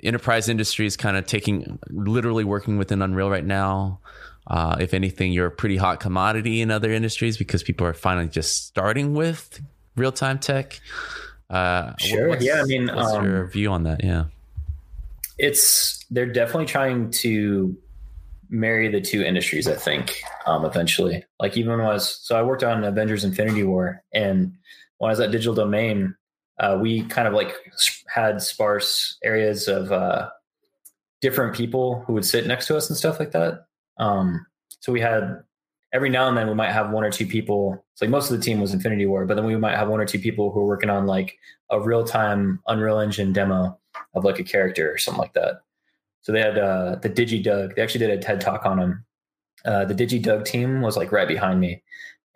enterprise 0.02 0.48
industry 0.48 0.86
is 0.86 0.96
kind 0.96 1.16
of 1.16 1.26
taking 1.26 1.78
literally 1.88 2.44
working 2.44 2.76
within 2.76 3.00
Unreal 3.00 3.30
right 3.30 3.44
now. 3.44 4.00
Uh, 4.46 4.76
if 4.80 4.92
anything, 4.92 5.32
you're 5.32 5.46
a 5.46 5.50
pretty 5.50 5.76
hot 5.76 6.00
commodity 6.00 6.60
in 6.60 6.70
other 6.70 6.92
industries 6.92 7.36
because 7.36 7.62
people 7.62 7.86
are 7.86 7.94
finally 7.94 8.28
just 8.28 8.66
starting 8.66 9.14
with 9.14 9.62
real 9.96 10.12
time 10.12 10.38
tech. 10.38 10.80
Uh, 11.50 11.94
sure. 11.98 12.36
yeah. 12.40 12.60
I 12.60 12.64
mean, 12.64 12.88
what's 12.94 13.12
um, 13.12 13.24
your 13.24 13.46
view 13.48 13.70
on 13.70 13.82
that? 13.84 14.04
Yeah. 14.04 14.24
It's 15.38 16.04
they're 16.10 16.26
definitely 16.26 16.66
trying 16.66 17.10
to 17.10 17.76
marry 18.50 18.88
the 18.88 19.00
two 19.00 19.22
industries. 19.22 19.68
I 19.68 19.74
think 19.74 20.20
um, 20.46 20.64
eventually, 20.64 21.24
like 21.40 21.56
even 21.56 21.76
when 21.76 21.86
I 21.86 21.92
was 21.92 22.18
so 22.22 22.36
I 22.36 22.42
worked 22.42 22.64
on 22.64 22.84
Avengers: 22.84 23.24
Infinity 23.24 23.62
War, 23.62 24.02
and 24.12 24.52
when 24.98 25.08
I 25.08 25.12
was 25.12 25.20
at 25.20 25.30
Digital 25.30 25.54
Domain, 25.54 26.14
uh, 26.58 26.78
we 26.80 27.02
kind 27.04 27.28
of 27.28 27.34
like 27.34 27.54
had 28.12 28.42
sparse 28.42 29.16
areas 29.22 29.68
of 29.68 29.92
uh, 29.92 30.28
different 31.20 31.54
people 31.54 32.02
who 32.06 32.14
would 32.14 32.24
sit 32.24 32.46
next 32.46 32.66
to 32.66 32.76
us 32.76 32.88
and 32.88 32.96
stuff 32.96 33.18
like 33.18 33.32
that. 33.32 33.66
Um, 33.98 34.44
so 34.80 34.92
we 34.92 35.00
had 35.00 35.42
every 35.92 36.10
now 36.10 36.28
and 36.28 36.36
then 36.36 36.48
we 36.48 36.54
might 36.54 36.72
have 36.72 36.90
one 36.90 37.04
or 37.04 37.10
two 37.10 37.26
people. 37.26 37.84
It's 37.92 38.02
like 38.02 38.10
most 38.10 38.30
of 38.30 38.36
the 38.36 38.42
team 38.42 38.60
was 38.60 38.74
Infinity 38.74 39.06
War, 39.06 39.26
but 39.26 39.34
then 39.34 39.46
we 39.46 39.56
might 39.56 39.76
have 39.76 39.88
one 39.88 40.00
or 40.00 40.04
two 40.04 40.18
people 40.18 40.50
who 40.50 40.60
are 40.60 40.66
working 40.66 40.90
on 40.90 41.06
like 41.06 41.38
a 41.70 41.80
real 41.80 42.04
time 42.04 42.60
Unreal 42.66 42.98
Engine 42.98 43.32
demo 43.32 43.78
of 44.14 44.24
like 44.24 44.38
a 44.38 44.44
character 44.44 44.92
or 44.92 44.98
something 44.98 45.20
like 45.20 45.34
that. 45.34 45.62
So 46.20 46.32
they 46.32 46.40
had 46.40 46.58
uh, 46.58 46.96
the 46.96 47.08
DigiDoug. 47.08 47.74
They 47.74 47.82
actually 47.82 48.06
did 48.06 48.10
a 48.10 48.18
TED 48.18 48.40
talk 48.40 48.66
on 48.66 48.78
them. 48.78 49.04
Uh, 49.64 49.84
the 49.84 49.94
DigiDoug 49.94 50.44
team 50.44 50.82
was 50.82 50.96
like 50.96 51.10
right 51.10 51.28
behind 51.28 51.60
me, 51.60 51.82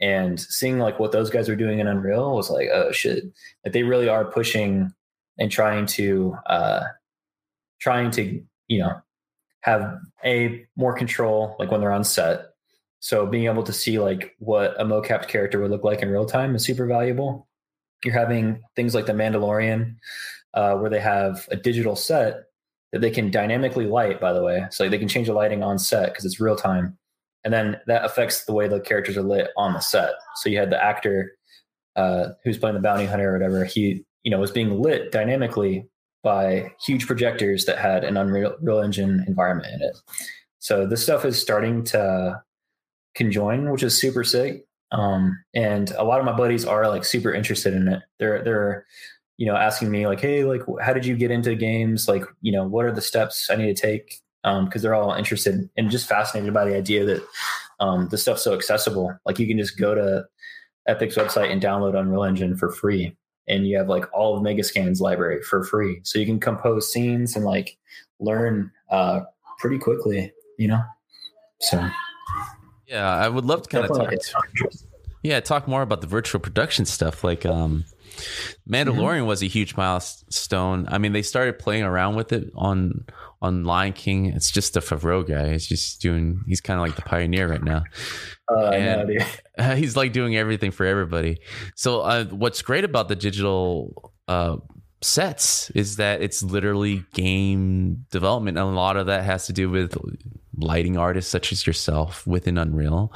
and 0.00 0.40
seeing 0.40 0.78
like 0.78 0.98
what 0.98 1.12
those 1.12 1.30
guys 1.30 1.48
were 1.48 1.56
doing 1.56 1.78
in 1.78 1.86
Unreal 1.86 2.34
was 2.34 2.50
like, 2.50 2.68
oh 2.72 2.90
shit! 2.92 3.24
Like 3.64 3.72
they 3.72 3.82
really 3.82 4.08
are 4.08 4.24
pushing 4.24 4.92
and 5.38 5.50
trying 5.50 5.86
to 5.86 6.36
uh, 6.46 6.84
trying 7.80 8.10
to 8.12 8.42
you 8.68 8.78
know 8.78 9.00
have 9.60 9.98
a 10.24 10.64
more 10.76 10.94
control 10.94 11.54
like 11.58 11.70
when 11.70 11.80
they're 11.80 11.92
on 11.92 12.04
set 12.04 12.51
so 13.02 13.26
being 13.26 13.46
able 13.46 13.64
to 13.64 13.72
see 13.72 13.98
like 13.98 14.36
what 14.38 14.80
a 14.80 14.84
mocapped 14.84 15.26
character 15.26 15.58
would 15.58 15.72
look 15.72 15.82
like 15.82 16.02
in 16.02 16.08
real 16.08 16.24
time 16.24 16.54
is 16.54 16.64
super 16.64 16.86
valuable. 16.86 17.48
You're 18.04 18.14
having 18.14 18.62
things 18.76 18.94
like 18.94 19.06
the 19.06 19.12
Mandalorian, 19.12 19.96
uh, 20.54 20.76
where 20.76 20.88
they 20.88 21.00
have 21.00 21.48
a 21.50 21.56
digital 21.56 21.96
set 21.96 22.44
that 22.92 23.00
they 23.00 23.10
can 23.10 23.28
dynamically 23.28 23.86
light. 23.86 24.20
By 24.20 24.32
the 24.32 24.42
way, 24.42 24.66
so 24.70 24.88
they 24.88 24.98
can 24.98 25.08
change 25.08 25.26
the 25.26 25.32
lighting 25.32 25.64
on 25.64 25.80
set 25.80 26.10
because 26.10 26.24
it's 26.24 26.38
real 26.38 26.54
time, 26.54 26.96
and 27.42 27.52
then 27.52 27.76
that 27.88 28.04
affects 28.04 28.44
the 28.44 28.52
way 28.52 28.68
the 28.68 28.80
characters 28.80 29.16
are 29.16 29.22
lit 29.22 29.48
on 29.56 29.72
the 29.72 29.80
set. 29.80 30.12
So 30.36 30.48
you 30.48 30.58
had 30.58 30.70
the 30.70 30.82
actor 30.82 31.32
uh, 31.96 32.28
who's 32.44 32.56
playing 32.56 32.76
the 32.76 32.82
bounty 32.82 33.06
hunter 33.06 33.30
or 33.30 33.32
whatever. 33.32 33.64
He 33.64 34.04
you 34.22 34.30
know 34.30 34.38
was 34.38 34.52
being 34.52 34.80
lit 34.80 35.10
dynamically 35.10 35.88
by 36.22 36.72
huge 36.86 37.08
projectors 37.08 37.64
that 37.64 37.78
had 37.78 38.04
an 38.04 38.16
Unreal 38.16 38.54
Real 38.60 38.78
Engine 38.78 39.24
environment 39.26 39.74
in 39.74 39.82
it. 39.82 39.98
So 40.60 40.86
this 40.86 41.02
stuff 41.02 41.24
is 41.24 41.42
starting 41.42 41.82
to 41.86 42.40
conjoin, 43.14 43.70
which 43.70 43.82
is 43.82 43.98
super 43.98 44.24
sick. 44.24 44.64
Um, 44.92 45.42
and 45.54 45.90
a 45.92 46.04
lot 46.04 46.20
of 46.20 46.26
my 46.26 46.32
buddies 46.32 46.64
are 46.64 46.88
like 46.88 47.04
super 47.04 47.32
interested 47.32 47.74
in 47.74 47.88
it. 47.88 48.02
They're 48.18 48.42
they're 48.44 48.86
you 49.38 49.46
know 49.46 49.56
asking 49.56 49.90
me 49.90 50.06
like, 50.06 50.20
hey, 50.20 50.44
like 50.44 50.62
how 50.80 50.92
did 50.92 51.06
you 51.06 51.16
get 51.16 51.30
into 51.30 51.54
games? 51.54 52.08
Like 52.08 52.24
you 52.42 52.52
know 52.52 52.66
what 52.66 52.84
are 52.84 52.92
the 52.92 53.00
steps 53.00 53.48
I 53.50 53.56
need 53.56 53.74
to 53.74 53.80
take? 53.82 54.20
Because 54.42 54.60
um, 54.60 54.82
they're 54.82 54.94
all 54.94 55.14
interested 55.14 55.68
and 55.76 55.90
just 55.90 56.08
fascinated 56.08 56.52
by 56.52 56.64
the 56.64 56.76
idea 56.76 57.04
that 57.04 57.24
um, 57.80 58.08
the 58.08 58.18
stuff's 58.18 58.42
so 58.42 58.54
accessible. 58.54 59.16
Like 59.24 59.38
you 59.38 59.46
can 59.46 59.56
just 59.56 59.78
go 59.78 59.94
to 59.94 60.24
Epic's 60.88 61.16
website 61.16 61.50
and 61.50 61.62
download 61.62 61.98
Unreal 61.98 62.24
Engine 62.24 62.56
for 62.56 62.70
free, 62.70 63.16
and 63.48 63.66
you 63.66 63.78
have 63.78 63.88
like 63.88 64.04
all 64.12 64.36
of 64.36 64.42
Megascans 64.42 65.00
library 65.00 65.42
for 65.42 65.64
free, 65.64 66.00
so 66.02 66.18
you 66.18 66.26
can 66.26 66.40
compose 66.40 66.92
scenes 66.92 67.34
and 67.34 67.44
like 67.44 67.78
learn 68.20 68.70
uh, 68.90 69.20
pretty 69.58 69.78
quickly. 69.78 70.32
You 70.58 70.68
know, 70.68 70.82
so. 71.60 71.88
Yeah, 72.92 73.08
I 73.08 73.28
would 73.28 73.46
love 73.46 73.62
to 73.62 73.68
kind 73.68 73.90
of 73.90 73.96
talk. 73.96 74.12
Yeah, 75.22 75.40
talk 75.40 75.66
more 75.66 75.82
about 75.82 76.02
the 76.02 76.06
virtual 76.06 76.40
production 76.40 76.84
stuff. 76.84 77.24
Like, 77.24 77.46
um, 77.46 77.84
Mandalorian 78.68 79.20
mm-hmm. 79.20 79.26
was 79.26 79.42
a 79.42 79.46
huge 79.46 79.76
milestone. 79.76 80.86
I 80.88 80.98
mean, 80.98 81.12
they 81.12 81.22
started 81.22 81.58
playing 81.58 81.84
around 81.84 82.16
with 82.16 82.32
it 82.32 82.50
on 82.54 83.06
on 83.40 83.64
Lion 83.64 83.92
King. 83.92 84.26
It's 84.26 84.50
just 84.50 84.74
the 84.74 84.80
Favreau 84.80 85.26
guy. 85.26 85.52
He's 85.52 85.66
just 85.66 86.02
doing. 86.02 86.42
He's 86.46 86.60
kind 86.60 86.78
of 86.78 86.86
like 86.86 86.96
the 86.96 87.02
pioneer 87.02 87.48
right 87.48 87.62
now. 87.62 87.84
Uh, 88.50 88.66
and 88.66 89.24
no, 89.58 89.74
he's 89.74 89.96
like 89.96 90.12
doing 90.12 90.36
everything 90.36 90.70
for 90.70 90.84
everybody. 90.84 91.38
So, 91.74 92.00
uh, 92.00 92.24
what's 92.26 92.60
great 92.60 92.84
about 92.84 93.08
the 93.08 93.16
digital 93.16 94.12
uh, 94.28 94.56
sets 95.00 95.70
is 95.70 95.96
that 95.96 96.20
it's 96.20 96.42
literally 96.42 97.04
game 97.14 98.04
development, 98.10 98.58
and 98.58 98.66
a 98.66 98.70
lot 98.70 98.96
of 98.96 99.06
that 99.06 99.24
has 99.24 99.46
to 99.46 99.52
do 99.52 99.70
with 99.70 99.96
lighting 100.62 100.96
artists 100.96 101.30
such 101.30 101.52
as 101.52 101.66
yourself 101.66 102.26
within 102.26 102.56
Unreal. 102.56 103.12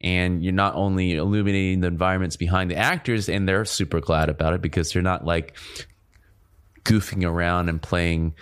And 0.00 0.42
you're 0.42 0.52
not 0.52 0.74
only 0.74 1.14
illuminating 1.14 1.80
the 1.80 1.86
environments 1.86 2.36
behind 2.36 2.70
the 2.70 2.76
actors, 2.76 3.28
and 3.28 3.48
they're 3.48 3.64
super 3.64 4.00
glad 4.00 4.28
about 4.28 4.52
it 4.52 4.60
because 4.60 4.92
they're 4.92 5.02
not 5.02 5.24
like 5.24 5.56
goofing 6.84 7.24
around 7.24 7.68
and 7.68 7.80
playing 7.80 8.34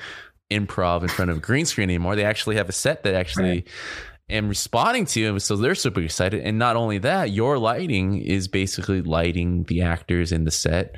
improv 0.50 1.02
in 1.02 1.08
front 1.08 1.30
of 1.30 1.38
a 1.38 1.40
green 1.40 1.66
screen 1.66 1.90
anymore. 1.90 2.16
They 2.16 2.24
actually 2.24 2.56
have 2.56 2.68
a 2.68 2.72
set 2.72 3.02
that 3.02 3.14
actually 3.14 3.50
right. 3.50 3.68
am 4.30 4.48
responding 4.48 5.06
to. 5.06 5.20
You, 5.20 5.38
so 5.38 5.56
they're 5.56 5.74
super 5.74 6.00
excited. 6.00 6.42
And 6.42 6.58
not 6.58 6.76
only 6.76 6.98
that, 6.98 7.30
your 7.30 7.58
lighting 7.58 8.20
is 8.20 8.48
basically 8.48 9.02
lighting 9.02 9.64
the 9.64 9.82
actors 9.82 10.32
in 10.32 10.44
the 10.44 10.50
set 10.50 10.96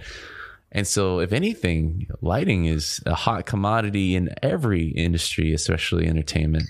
And 0.71 0.87
so, 0.87 1.21
if 1.21 1.33
anything, 1.33 2.09
lighting 2.21 2.67
is 2.67 3.01
a 3.07 3.15
hot 3.15 3.47
commodity 3.47 4.15
in 4.15 4.35
every 4.43 4.89
industry, 4.89 5.55
especially 5.55 6.07
entertainment. 6.07 6.69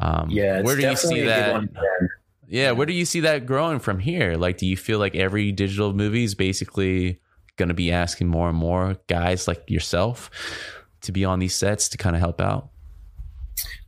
Um, 0.00 0.30
yeah, 0.30 0.62
where 0.62 0.76
do 0.76 0.82
you 0.82 0.96
see 0.96 1.22
that? 1.22 1.68
Yeah, 2.48 2.72
where 2.72 2.86
do 2.86 2.92
you 2.92 3.04
see 3.04 3.20
that 3.20 3.46
growing 3.46 3.80
from 3.80 3.98
here? 3.98 4.36
Like, 4.36 4.58
do 4.58 4.66
you 4.66 4.76
feel 4.76 4.98
like 4.98 5.16
every 5.16 5.50
digital 5.52 5.92
movie 5.92 6.24
is 6.24 6.34
basically 6.34 7.20
going 7.56 7.68
to 7.68 7.74
be 7.74 7.90
asking 7.90 8.28
more 8.28 8.48
and 8.48 8.56
more 8.56 8.96
guys 9.08 9.48
like 9.48 9.68
yourself 9.68 10.30
to 11.00 11.12
be 11.12 11.24
on 11.24 11.38
these 11.38 11.54
sets 11.54 11.88
to 11.88 11.98
kind 11.98 12.14
of 12.14 12.20
help 12.20 12.40
out? 12.40 12.68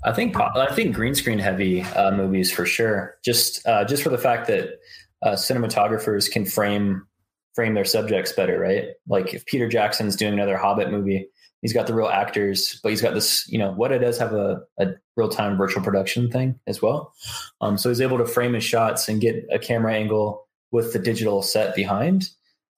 I 0.05 0.13
think 0.13 0.37
I 0.39 0.75
think 0.75 0.95
green 0.95 1.15
screen 1.15 1.39
heavy 1.39 1.83
uh, 1.83 2.11
movies 2.11 2.51
for 2.51 2.65
sure. 2.65 3.17
Just 3.25 3.67
uh, 3.67 3.85
just 3.85 4.03
for 4.03 4.09
the 4.09 4.19
fact 4.19 4.47
that 4.47 4.79
uh, 5.23 5.33
cinematographers 5.33 6.31
can 6.31 6.47
frame 6.47 7.07
frame 7.55 7.75
their 7.75 7.85
subjects 7.85 8.33
better, 8.33 8.59
right? 8.59 8.85
Like 9.09 9.35
if 9.35 9.45
Peter 9.47 9.69
Jackson's 9.69 10.17
doing 10.17 10.33
another 10.33 10.57
Hobbit 10.57 10.91
movie, 10.91 11.29
he's 11.63 11.73
got 11.73 11.87
the 11.87 11.95
real 11.95 12.09
actors, 12.09 12.81
but 12.83 12.91
he's 12.91 13.03
got 13.03 13.15
this, 13.15 13.49
you 13.49 13.59
know, 13.59 13.73
what 13.73 13.93
it 13.93 13.99
does 13.99 14.19
have 14.19 14.33
a, 14.33 14.63
a 14.79 14.95
real 15.17 15.29
time 15.29 15.57
virtual 15.57 15.83
production 15.83 16.31
thing 16.31 16.59
as 16.67 16.81
well. 16.81 17.13
Um, 17.61 17.77
so 17.79 17.89
he's 17.89 18.01
able 18.01 18.19
to 18.19 18.27
frame 18.27 18.55
his 18.55 18.65
shots 18.65 19.09
and 19.09 19.21
get 19.21 19.47
a 19.51 19.59
camera 19.59 19.95
angle 19.95 20.47
with 20.71 20.93
the 20.93 20.99
digital 20.99 21.43
set 21.43 21.75
behind. 21.75 22.31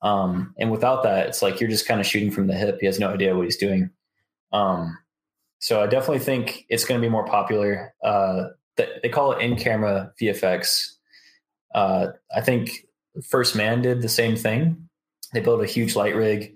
Um, 0.03 0.55
and 0.59 0.71
without 0.71 1.03
that, 1.03 1.29
it's 1.29 1.43
like 1.43 1.61
you're 1.61 1.71
just 1.71 1.87
kind 1.87 2.01
of 2.01 2.07
shooting 2.07 2.31
from 2.31 2.47
the 2.47 2.55
hip. 2.55 2.79
He 2.81 2.87
has 2.87 2.99
no 2.99 3.09
idea 3.11 3.37
what 3.37 3.45
he's 3.45 3.57
doing. 3.57 3.90
Um, 4.53 4.97
so 5.59 5.83
I 5.83 5.87
definitely 5.87 6.21
think 6.21 6.64
it's 6.69 6.85
going 6.85 7.01
to 7.01 7.07
be 7.07 7.11
more 7.11 7.27
popular. 7.27 7.95
Uh, 8.03 8.49
they 8.77 9.11
call 9.11 9.33
it 9.33 9.43
in 9.43 9.57
camera 9.57 10.12
VFX. 10.21 10.95
Uh, 11.75 12.09
I 12.35 12.40
think 12.40 12.87
First 13.29 13.55
Man 13.55 13.83
did 13.83 14.01
the 14.01 14.09
same 14.09 14.37
thing. 14.37 14.88
They 15.35 15.40
built 15.40 15.62
a 15.62 15.66
huge 15.66 15.95
light 15.95 16.16
rig, 16.16 16.55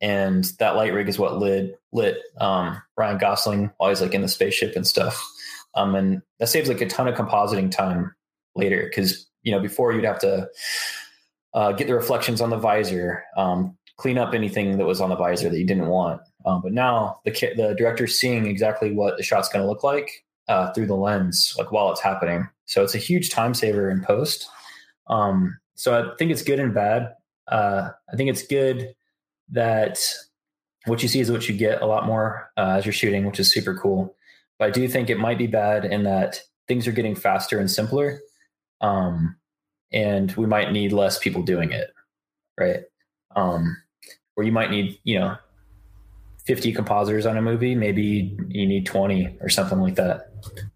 and 0.00 0.44
that 0.58 0.76
light 0.76 0.92
rig 0.92 1.08
is 1.08 1.18
what 1.18 1.38
lit 1.38 1.80
lit 1.92 2.18
um, 2.38 2.80
Ryan 2.96 3.18
Gosling 3.18 3.70
while 3.76 3.90
he's 3.90 4.00
like 4.00 4.14
in 4.14 4.22
the 4.22 4.28
spaceship 4.28 4.76
and 4.76 4.86
stuff. 4.86 5.22
Um, 5.74 5.94
and 5.94 6.22
that 6.38 6.48
saves 6.48 6.68
like 6.68 6.80
a 6.80 6.86
ton 6.86 7.08
of 7.08 7.14
compositing 7.14 7.70
time 7.70 8.14
later 8.54 8.84
because 8.84 9.26
you 9.42 9.52
know 9.52 9.60
before 9.60 9.92
you'd 9.92 10.04
have 10.04 10.18
to 10.20 10.48
uh, 11.54 11.72
get 11.72 11.86
the 11.86 11.94
reflections 11.94 12.40
on 12.40 12.50
the 12.50 12.58
visor, 12.58 13.24
um, 13.36 13.76
clean 13.96 14.18
up 14.18 14.34
anything 14.34 14.76
that 14.76 14.86
was 14.86 15.00
on 15.00 15.10
the 15.10 15.16
visor 15.16 15.48
that 15.48 15.58
you 15.58 15.66
didn't 15.66 15.86
want. 15.86 16.20
Um, 16.44 16.60
but 16.62 16.72
now 16.72 17.20
the 17.24 17.30
the 17.56 17.74
director's 17.76 18.18
seeing 18.18 18.46
exactly 18.46 18.92
what 18.92 19.16
the 19.16 19.22
shot's 19.22 19.48
going 19.48 19.64
to 19.64 19.68
look 19.68 19.82
like 19.82 20.24
uh, 20.48 20.72
through 20.72 20.86
the 20.86 20.94
lens, 20.94 21.54
like 21.58 21.72
while 21.72 21.90
it's 21.90 22.00
happening. 22.00 22.48
So 22.66 22.82
it's 22.82 22.94
a 22.94 22.98
huge 22.98 23.30
time 23.30 23.54
saver 23.54 23.90
in 23.90 24.02
post. 24.02 24.48
Um, 25.08 25.58
so 25.74 26.12
I 26.12 26.16
think 26.16 26.30
it's 26.30 26.42
good 26.42 26.60
and 26.60 26.74
bad. 26.74 27.14
Uh, 27.48 27.90
I 28.12 28.16
think 28.16 28.30
it's 28.30 28.46
good 28.46 28.94
that 29.50 29.98
what 30.86 31.02
you 31.02 31.08
see 31.08 31.20
is 31.20 31.30
what 31.30 31.48
you 31.48 31.56
get 31.56 31.82
a 31.82 31.86
lot 31.86 32.06
more 32.06 32.50
uh, 32.56 32.76
as 32.78 32.86
you're 32.86 32.92
shooting, 32.92 33.26
which 33.26 33.40
is 33.40 33.52
super 33.52 33.74
cool. 33.74 34.16
But 34.58 34.68
I 34.68 34.70
do 34.70 34.88
think 34.88 35.10
it 35.10 35.18
might 35.18 35.38
be 35.38 35.46
bad 35.46 35.84
in 35.84 36.04
that 36.04 36.40
things 36.68 36.86
are 36.86 36.92
getting 36.92 37.14
faster 37.14 37.58
and 37.58 37.70
simpler, 37.70 38.20
um, 38.80 39.36
and 39.92 40.32
we 40.32 40.46
might 40.46 40.72
need 40.72 40.92
less 40.92 41.18
people 41.18 41.42
doing 41.42 41.72
it, 41.72 41.92
right? 42.58 42.80
Um, 43.34 43.76
where 44.34 44.46
you 44.46 44.52
might 44.52 44.70
need, 44.70 44.98
you 45.04 45.18
know, 45.18 45.36
50 46.46 46.72
compositors 46.72 47.26
on 47.26 47.36
a 47.36 47.42
movie, 47.42 47.74
maybe 47.74 48.36
you 48.48 48.66
need 48.66 48.86
20 48.86 49.38
or 49.40 49.48
something 49.48 49.80
like 49.80 49.96
that. 49.96 50.30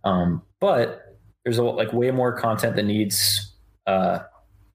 Um, 0.05 0.43
but 0.61 1.17
there's 1.45 1.59
a, 1.59 1.63
like 1.63 1.93
way 1.93 2.11
more 2.11 2.33
content 2.37 2.77
that 2.77 2.85
needs, 2.85 3.55
uh, 3.87 4.21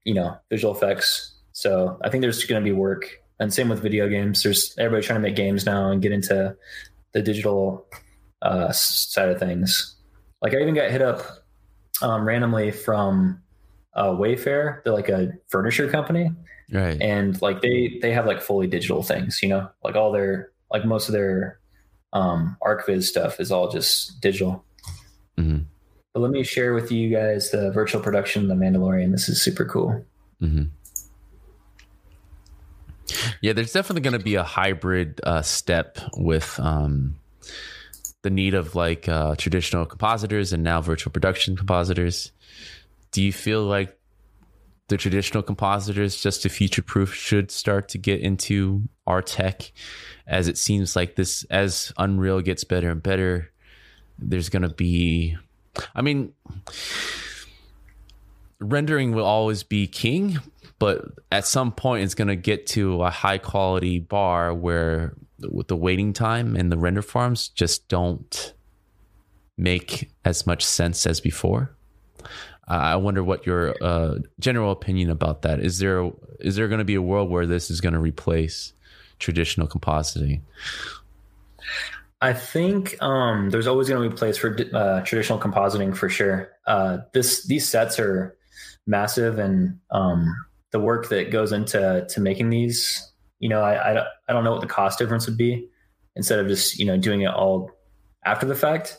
you 0.05 0.13
know, 0.13 0.37
visual 0.49 0.73
effects. 0.73 1.35
So 1.51 1.99
I 2.03 2.09
think 2.09 2.21
there's 2.21 2.43
going 2.45 2.61
to 2.61 2.63
be 2.63 2.71
work 2.71 3.21
and 3.39 3.53
same 3.53 3.69
with 3.69 3.81
video 3.81 4.07
games. 4.07 4.43
There's 4.43 4.75
everybody 4.77 5.05
trying 5.05 5.21
to 5.21 5.27
make 5.27 5.35
games 5.35 5.65
now 5.65 5.91
and 5.91 6.01
get 6.01 6.11
into 6.11 6.55
the 7.13 7.21
digital 7.21 7.87
uh, 8.41 8.71
side 8.71 9.29
of 9.29 9.39
things. 9.39 9.95
Like 10.41 10.53
I 10.53 10.61
even 10.61 10.75
got 10.75 10.91
hit 10.91 11.01
up 11.01 11.23
um, 12.01 12.25
randomly 12.25 12.71
from 12.71 13.41
uh, 13.95 14.09
Wayfair. 14.09 14.83
They're 14.83 14.93
like 14.93 15.09
a 15.09 15.31
furniture 15.47 15.89
company, 15.89 16.31
right? 16.71 17.01
And 17.01 17.41
like 17.41 17.61
they 17.61 17.99
they 18.01 18.11
have 18.11 18.25
like 18.25 18.41
fully 18.41 18.67
digital 18.67 19.01
things. 19.01 19.41
You 19.41 19.49
know, 19.49 19.69
like 19.83 19.95
all 19.95 20.11
their 20.11 20.51
like 20.71 20.85
most 20.85 21.07
of 21.07 21.13
their 21.13 21.59
um, 22.13 22.57
ArchViz 22.63 23.03
stuff 23.03 23.39
is 23.39 23.51
all 23.51 23.69
just 23.69 24.21
digital. 24.21 24.63
Mm-hmm. 25.37 25.63
But 26.13 26.19
let 26.21 26.31
me 26.31 26.43
share 26.43 26.73
with 26.73 26.91
you 26.91 27.09
guys 27.09 27.51
the 27.51 27.71
virtual 27.71 28.01
production 28.01 28.43
of 28.43 28.47
The 28.47 28.55
Mandalorian. 28.55 29.11
This 29.11 29.27
is 29.27 29.41
super 29.41 29.65
cool. 29.65 30.05
Mm-hmm. 30.41 30.63
Yeah, 33.41 33.53
there's 33.53 33.73
definitely 33.73 34.01
going 34.01 34.17
to 34.17 34.23
be 34.23 34.35
a 34.35 34.43
hybrid 34.43 35.21
uh, 35.23 35.41
step 35.41 35.99
with 36.17 36.59
um, 36.59 37.15
the 38.23 38.29
need 38.29 38.53
of 38.53 38.75
like 38.75 39.07
uh, 39.07 39.35
traditional 39.35 39.85
compositors 39.85 40.53
and 40.53 40.63
now 40.63 40.81
virtual 40.81 41.11
production 41.11 41.55
compositors. 41.55 42.31
Do 43.11 43.21
you 43.21 43.31
feel 43.31 43.63
like 43.63 43.97
the 44.87 44.97
traditional 44.97 45.43
compositors, 45.43 46.21
just 46.21 46.43
to 46.43 46.49
future 46.49 46.81
proof, 46.81 47.13
should 47.13 47.49
start 47.51 47.89
to 47.89 47.97
get 47.97 48.21
into 48.21 48.83
our 49.07 49.21
tech 49.21 49.71
as 50.27 50.47
it 50.47 50.57
seems 50.57 50.95
like 50.95 51.15
this 51.15 51.43
as 51.45 51.93
Unreal 51.97 52.41
gets 52.41 52.63
better 52.63 52.89
and 52.89 53.01
better, 53.01 53.51
there's 54.17 54.49
going 54.49 54.61
to 54.61 54.69
be 54.69 55.37
I 55.93 56.01
mean 56.01 56.33
rendering 58.59 59.13
will 59.13 59.25
always 59.25 59.63
be 59.63 59.87
king, 59.87 60.39
but 60.79 61.05
at 61.31 61.45
some 61.45 61.71
point 61.71 62.03
it's 62.03 62.15
going 62.15 62.27
to 62.27 62.35
get 62.35 62.67
to 62.67 63.03
a 63.03 63.09
high 63.09 63.37
quality 63.37 63.99
bar 63.99 64.53
where 64.53 65.15
with 65.39 65.67
the 65.67 65.75
waiting 65.75 66.13
time 66.13 66.55
and 66.55 66.71
the 66.71 66.77
render 66.77 67.01
farms 67.01 67.49
just 67.49 67.87
don't 67.87 68.53
make 69.57 70.11
as 70.23 70.45
much 70.45 70.65
sense 70.65 71.05
as 71.05 71.19
before. 71.19 71.75
I 72.67 72.95
wonder 72.95 73.23
what 73.23 73.45
your 73.45 73.75
uh, 73.81 74.15
general 74.39 74.71
opinion 74.71 75.11
about 75.11 75.43
that 75.43 75.59
is. 75.59 75.77
There 75.77 76.11
is 76.39 76.55
there 76.55 76.67
going 76.67 76.79
to 76.79 76.85
be 76.85 76.95
a 76.95 77.01
world 77.01 77.29
where 77.29 77.45
this 77.45 77.69
is 77.69 77.79
going 77.79 77.93
to 77.93 77.99
replace 77.99 78.73
traditional 79.19 79.67
compositing? 79.67 80.41
I 82.21 82.33
think 82.33 83.01
um, 83.03 83.51
there's 83.51 83.67
always 83.67 83.87
going 83.87 84.01
to 84.01 84.09
be 84.09 84.13
a 84.13 84.17
place 84.17 84.37
for 84.37 84.57
uh, 84.73 85.01
traditional 85.01 85.37
compositing 85.37 85.95
for 85.95 86.09
sure. 86.09 86.51
Uh, 86.65 86.99
this 87.13 87.45
these 87.45 87.67
sets 87.69 87.99
are 87.99 88.35
massive, 88.87 89.37
and 89.37 89.79
um, 89.91 90.33
the 90.71 90.79
work 90.79 91.09
that 91.09 91.31
goes 91.31 91.51
into 91.51 92.05
to 92.09 92.21
making 92.21 92.49
these, 92.49 93.11
you 93.39 93.49
know, 93.49 93.61
I, 93.61 93.93
I 93.93 94.05
I 94.27 94.33
don't 94.33 94.43
know 94.43 94.51
what 94.51 94.61
the 94.61 94.67
cost 94.67 94.99
difference 94.99 95.27
would 95.27 95.37
be 95.37 95.67
instead 96.15 96.39
of 96.39 96.47
just 96.47 96.79
you 96.79 96.85
know 96.85 96.97
doing 96.97 97.21
it 97.21 97.33
all 97.33 97.71
after 98.25 98.45
the 98.45 98.55
fact. 98.55 98.97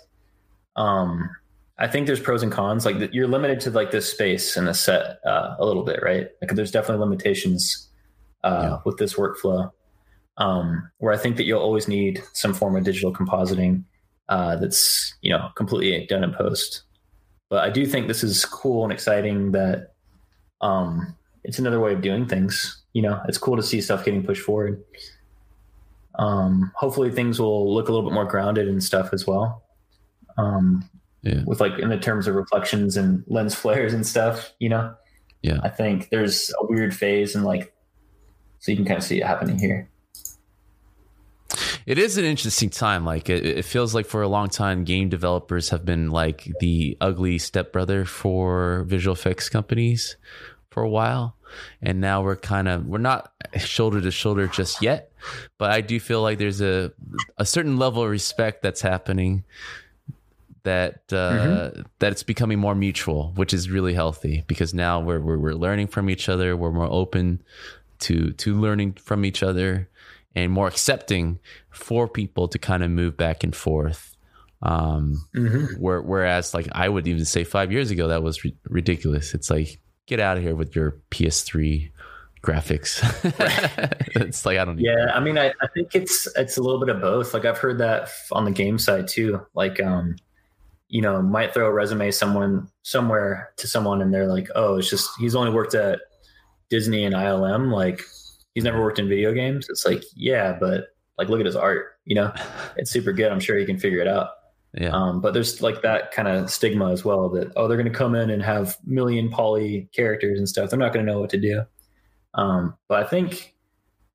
Um, 0.77 1.29
I 1.79 1.87
think 1.87 2.07
there's 2.07 2.21
pros 2.21 2.43
and 2.43 2.53
cons. 2.53 2.87
Like 2.87 3.13
you're 3.13 3.29
limited 3.29 3.61
to 3.61 3.71
like 3.71 3.91
this 3.91 4.11
space 4.11 4.57
and 4.57 4.67
the 4.67 4.75
set 4.75 5.19
uh, 5.27 5.57
a 5.59 5.65
little 5.65 5.85
bit, 5.85 6.01
right? 6.03 6.29
Like 6.41 6.55
there's 6.55 6.71
definitely 6.71 7.05
limitations 7.05 7.91
uh, 8.45 8.61
yeah. 8.63 8.79
with 8.85 8.97
this 8.97 9.15
workflow 9.15 9.71
um, 10.39 10.91
where 10.99 11.13
I 11.13 11.17
think 11.17 11.37
that 11.37 11.45
you'll 11.45 11.61
always 11.61 11.89
need 11.89 12.23
some 12.33 12.55
form 12.55 12.77
of 12.77 12.85
digital 12.85 13.13
compositing 13.13 13.85
uh, 14.29 14.57
that's 14.57 15.15
you 15.23 15.31
know 15.31 15.51
completely 15.55 16.07
done 16.07 16.25
in 16.25 16.33
post. 16.33 16.83
But 17.49 17.63
I 17.63 17.71
do 17.71 17.87
think 17.87 18.09
this 18.09 18.25
is 18.25 18.45
cool 18.45 18.83
and 18.83 18.93
exciting 18.93 19.53
that 19.53 19.95
um, 20.61 21.15
it's 21.47 21.61
another 21.61 21.81
way 21.81 21.93
of 21.93 22.03
doing 22.03 22.27
things. 22.27 22.83
You 22.93 23.03
know, 23.03 23.21
it's 23.29 23.39
cool 23.39 23.57
to 23.57 23.63
see 23.63 23.81
stuff 23.81 24.05
getting 24.05 24.25
pushed 24.25 24.43
forward. 24.43 24.83
Um, 26.19 26.73
hopefully, 26.75 27.11
things 27.11 27.41
will 27.41 27.73
look 27.73 27.89
a 27.89 27.93
little 27.93 28.09
bit 28.09 28.15
more 28.15 28.25
grounded 28.25 28.69
and 28.69 28.83
stuff 28.83 29.11
as 29.13 29.27
well. 29.27 29.63
Um, 30.37 30.89
yeah. 31.23 31.43
With 31.47 31.61
like 31.61 31.79
in 31.79 31.89
the 31.89 31.99
terms 31.99 32.27
of 32.27 32.35
reflections 32.35 32.97
and 32.97 33.25
lens 33.29 33.55
flares 33.55 33.95
and 33.95 34.07
stuff, 34.07 34.53
you 34.59 34.69
know. 34.69 34.95
Yeah. 35.43 35.61
I 35.63 35.69
think 35.69 36.09
there's 36.11 36.53
a 36.61 36.67
weird 36.67 36.95
phase 36.95 37.37
and 37.37 37.45
like, 37.45 37.73
so 38.59 38.73
you 38.73 38.77
can 38.77 38.87
kind 38.87 38.99
of 38.99 39.05
see 39.05 39.21
it 39.21 39.27
happening 39.27 39.59
here. 39.59 39.89
It 41.85 41.99
is 41.99 42.19
an 42.19 42.25
interesting 42.25 42.71
time. 42.71 43.05
Like 43.05 43.31
it, 43.31 43.47
it, 43.47 43.65
feels 43.65 43.95
like 43.95 44.07
for 44.07 44.23
a 44.23 44.29
long 44.29 44.49
time, 44.49 44.83
game 44.83 45.09
developers 45.09 45.69
have 45.69 45.85
been 45.85 46.11
like 46.11 46.51
the 46.59 46.97
ugly 47.01 47.39
stepbrother 47.39 48.05
for 48.05 48.85
visual 48.89 49.15
effects 49.15 49.49
companies 49.49 50.17
for 50.77 50.83
a 50.83 50.89
while, 50.91 51.35
and 51.81 52.03
now 52.03 52.23
we're 52.23 52.37
kind 52.37 52.69
of 52.69 52.85
we're 52.85 52.99
not 52.99 53.33
shoulder 53.57 53.99
to 53.99 54.11
shoulder 54.11 54.47
just 54.47 54.83
yet, 54.83 55.11
but 55.57 55.71
I 55.71 55.81
do 55.81 55.99
feel 55.99 56.21
like 56.21 56.37
there's 56.37 56.61
a 56.61 56.93
a 57.39 57.47
certain 57.47 57.79
level 57.79 58.03
of 58.03 58.11
respect 58.11 58.61
that's 58.61 58.83
happening 58.83 59.45
that 60.64 60.97
uh, 61.12 61.14
mm-hmm. 61.14 61.81
that 61.99 62.12
it's 62.12 62.22
becoming 62.22 62.59
more 62.59 62.74
mutual, 62.74 63.33
which 63.37 63.55
is 63.55 63.70
really 63.70 63.95
healthy 63.95 64.45
because 64.47 64.74
now 64.74 65.01
we're, 65.01 65.18
we're 65.18 65.39
we're 65.39 65.55
learning 65.55 65.87
from 65.87 66.11
each 66.11 66.29
other. 66.29 66.55
We're 66.55 66.72
more 66.72 66.93
open 66.93 67.43
to 68.01 68.33
to 68.33 68.61
learning 68.61 68.99
from 69.03 69.24
each 69.24 69.43
other 69.43 69.89
and 70.35 70.53
more 70.53 70.68
accepting 70.68 71.39
for 71.70 72.07
people 72.07 72.49
to 72.49 72.59
kind 72.59 72.85
of 72.85 72.91
move 72.91 73.16
back 73.16 73.45
and 73.45 73.57
forth. 73.57 74.14
Um, 74.61 75.24
mm-hmm. 75.35 75.81
where, 75.81 76.03
whereas, 76.03 76.53
like, 76.53 76.66
I 76.72 76.89
would 76.89 77.07
even 77.07 77.24
say 77.24 77.45
five 77.45 77.72
years 77.72 77.91
ago, 77.91 78.09
that 78.09 78.22
was 78.22 78.43
ri- 78.43 78.57
ridiculous. 78.68 79.35
It's 79.35 79.51
like, 79.51 79.79
get 80.07 80.21
out 80.21 80.37
of 80.37 80.43
here 80.43 80.55
with 80.55 80.75
your 80.75 81.01
PS3 81.11 81.91
graphics. 82.43 83.03
it's 84.17 84.47
like 84.47 84.59
I 84.59 84.65
don't. 84.65 84.79
Yeah, 84.79 85.11
I 85.13 85.21
mean, 85.21 85.37
I, 85.37 85.53
I 85.61 85.67
think 85.75 85.95
it's 85.95 86.27
it's 86.37 86.57
a 86.57 86.63
little 86.63 86.81
bit 86.81 86.95
of 86.95 87.01
both. 87.01 87.35
Like 87.35 87.45
I've 87.45 87.59
heard 87.59 87.79
that 87.79 88.09
on 88.33 88.45
the 88.45 88.51
game 88.51 88.79
side 88.79 89.09
too. 89.09 89.45
Like, 89.55 89.83
um, 89.83 90.17
you 90.89 91.03
know, 91.03 91.21
might 91.21 91.53
throw 91.53 91.67
a 91.67 91.73
resume 91.73 92.11
someone 92.11 92.69
somewhere 92.83 93.53
to 93.57 93.67
someone, 93.67 94.01
and 94.01 94.15
they're 94.15 94.29
like, 94.29 94.49
"Oh, 94.55 94.77
it's 94.77 94.89
just 94.89 95.11
he's 95.19 95.35
only 95.35 95.51
worked 95.51 95.75
at 95.75 95.99
Disney 96.71 97.05
and 97.05 97.15
ILM. 97.15 97.73
Like, 97.73 98.03
he's 98.55 98.65
never 98.65 98.81
worked 98.81 98.99
in 98.99 99.09
video 99.09 99.33
games." 99.33 99.67
It's 99.69 99.85
like, 99.85 100.05
yeah, 100.15 100.57
but 100.59 100.89
like, 101.19 101.29
look 101.29 101.41
at 101.41 101.47
his 101.47 101.57
art. 101.57 101.99
You 102.05 102.15
know, 102.15 102.33
it's 102.77 102.91
super 102.91 103.13
good. 103.13 103.33
I'm 103.33 103.41
sure 103.41 103.59
he 103.59 103.67
can 103.67 103.79
figure 103.79 104.01
it 104.01 104.09
out. 104.09 104.31
Yeah. 104.77 104.91
Um, 104.91 105.20
but 105.20 105.33
there's 105.33 105.62
like 105.62 105.83
that 105.83 106.12
kind 106.12 106.29
of 106.29 106.51
stigma 106.51 106.93
as 106.93 107.05
well 107.05 107.29
that 107.31 107.51
oh 107.57 107.66
they're 107.66 107.79
going 107.79 107.91
to 107.91 107.99
come 107.99 108.14
in 108.14 108.29
and 108.31 108.43
have 108.43 108.77
million 108.85 109.31
poly 109.31 109.89
characters 109.93 110.39
and 110.39 110.49
stuff. 110.49 110.70
They're 110.70 110.79
not 110.79 110.93
going 110.93 111.07
to 111.07 111.11
know 111.11 111.20
what 111.20 111.31
to 111.31 111.41
do. 111.41 111.62
Um, 112.35 112.77
but 112.89 113.03
I 113.03 113.09
think 113.09 113.55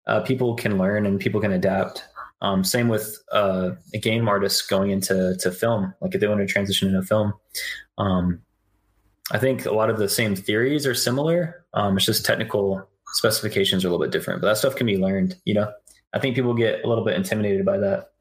uh, 0.07 0.21
people 0.21 0.55
can 0.55 0.77
learn 0.77 1.05
and 1.05 1.19
people 1.19 1.41
can 1.41 1.51
adapt. 1.51 2.03
Um, 2.41 2.63
same 2.63 2.87
with 2.87 3.17
uh, 3.31 3.71
a 3.93 3.99
game 3.99 4.27
artist 4.27 4.69
going 4.69 4.91
into 4.91 5.35
to 5.39 5.51
film. 5.51 5.93
Like 6.01 6.13
if 6.15 6.21
they 6.21 6.27
want 6.27 6.41
to 6.41 6.47
transition 6.47 6.89
into 6.89 7.03
film, 7.03 7.33
um, 7.97 8.41
I 9.31 9.37
think 9.37 9.65
a 9.65 9.73
lot 9.73 9.89
of 9.89 9.97
the 9.97 10.09
same 10.09 10.35
theories 10.35 10.85
are 10.85 10.95
similar. 10.95 11.65
Um, 11.73 11.97
it's 11.97 12.05
just 12.05 12.25
technical 12.25 12.87
specifications 13.13 13.83
are 13.83 13.87
a 13.87 13.91
little 13.91 14.05
bit 14.05 14.11
different, 14.11 14.41
but 14.41 14.47
that 14.47 14.57
stuff 14.57 14.75
can 14.75 14.87
be 14.87 14.97
learned. 14.97 15.35
You 15.45 15.53
know, 15.53 15.71
I 16.13 16.19
think 16.19 16.35
people 16.35 16.53
get 16.53 16.83
a 16.83 16.87
little 16.87 17.05
bit 17.05 17.15
intimidated 17.15 17.65
by 17.65 17.77
that 17.77 18.11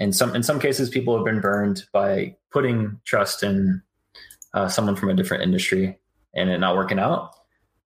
and 0.00 0.16
some 0.16 0.34
in 0.34 0.42
some 0.42 0.58
cases 0.58 0.88
people 0.88 1.14
have 1.14 1.24
been 1.24 1.40
burned 1.40 1.84
by 1.92 2.34
putting 2.50 2.98
trust 3.04 3.42
in 3.42 3.80
uh, 4.54 4.66
someone 4.66 4.96
from 4.96 5.10
a 5.10 5.14
different 5.14 5.44
industry 5.44 5.96
and 6.34 6.50
it 6.50 6.58
not 6.58 6.74
working 6.74 6.98
out. 6.98 7.30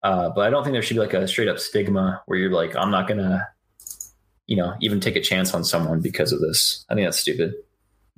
Uh, 0.04 0.30
but 0.30 0.48
i 0.48 0.50
don't 0.50 0.64
think 0.64 0.74
there 0.74 0.82
should 0.82 0.96
be 0.96 1.00
like 1.00 1.14
a 1.14 1.28
straight 1.28 1.48
up 1.48 1.60
stigma 1.60 2.24
where 2.26 2.40
you're 2.40 2.52
like 2.52 2.76
i'm 2.76 2.90
not 2.90 3.08
gonna 3.08 3.48
you 4.48 4.56
know 4.56 4.74
even 4.82 5.00
take 5.00 5.16
a 5.16 5.22
chance 5.22 5.54
on 5.54 5.64
someone 5.64 6.02
because 6.02 6.32
of 6.32 6.42
this. 6.42 6.86
I 6.90 6.96
think 6.96 7.06
that's 7.06 7.20
stupid. 7.20 7.54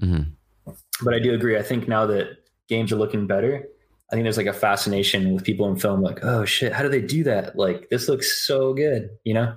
Mm-hmm. 0.01 0.31
but 1.03 1.13
i 1.13 1.19
do 1.19 1.33
agree. 1.33 1.57
I 1.57 1.61
think 1.61 1.87
now 1.87 2.05
that 2.07 2.37
games 2.69 2.91
are 2.91 2.95
looking 2.95 3.27
better 3.27 3.67
i 4.09 4.15
think 4.15 4.23
there's 4.23 4.37
like 4.37 4.47
a 4.47 4.53
fascination 4.53 5.33
with 5.33 5.43
people 5.43 5.67
in 5.69 5.75
film 5.75 6.01
like 6.01 6.23
oh 6.23 6.45
shit. 6.45 6.71
How 6.71 6.83
do 6.83 6.89
they 6.89 7.01
do 7.01 7.23
that? 7.25 7.57
Like 7.57 7.89
this 7.89 8.07
looks 8.07 8.47
so 8.47 8.73
good 8.73 9.09
you 9.25 9.33
know 9.33 9.53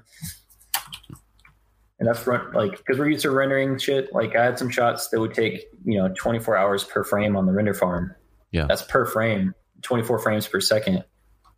and 1.98 2.08
that's 2.08 2.26
run 2.26 2.52
like 2.52 2.76
because 2.76 2.98
we're 2.98 3.08
used 3.08 3.22
to 3.22 3.30
rendering 3.30 3.78
shit. 3.78 4.12
Like 4.12 4.36
I 4.36 4.44
had 4.44 4.58
some 4.58 4.70
shots 4.70 5.08
that 5.08 5.20
would 5.20 5.34
take 5.34 5.64
you 5.84 5.98
know 5.98 6.12
24 6.16 6.56
hours 6.56 6.84
per 6.84 7.04
frame 7.04 7.36
on 7.36 7.46
the 7.46 7.52
render 7.52 7.74
farm. 7.74 8.14
Yeah, 8.50 8.66
that's 8.66 8.82
per 8.82 9.06
frame, 9.06 9.54
24 9.82 10.18
frames 10.18 10.46
per 10.46 10.60
second. 10.60 11.04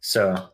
So 0.00 0.48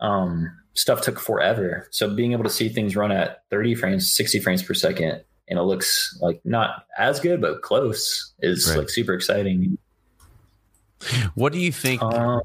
um, 0.00 0.50
stuff 0.74 1.00
took 1.02 1.20
forever. 1.20 1.86
So 1.90 2.14
being 2.14 2.32
able 2.32 2.44
to 2.44 2.50
see 2.50 2.68
things 2.68 2.96
run 2.96 3.12
at 3.12 3.42
30 3.50 3.76
frames, 3.76 4.12
60 4.12 4.40
frames 4.40 4.62
per 4.62 4.74
second, 4.74 5.22
and 5.48 5.58
it 5.58 5.62
looks 5.62 6.18
like 6.20 6.40
not 6.44 6.86
as 6.98 7.20
good 7.20 7.40
but 7.40 7.62
close 7.62 8.34
is 8.40 8.68
right. 8.68 8.80
like 8.80 8.90
super 8.90 9.14
exciting. 9.14 9.78
What 11.34 11.52
do 11.52 11.58
you 11.58 11.70
think 11.70 12.02
uh, 12.02 12.40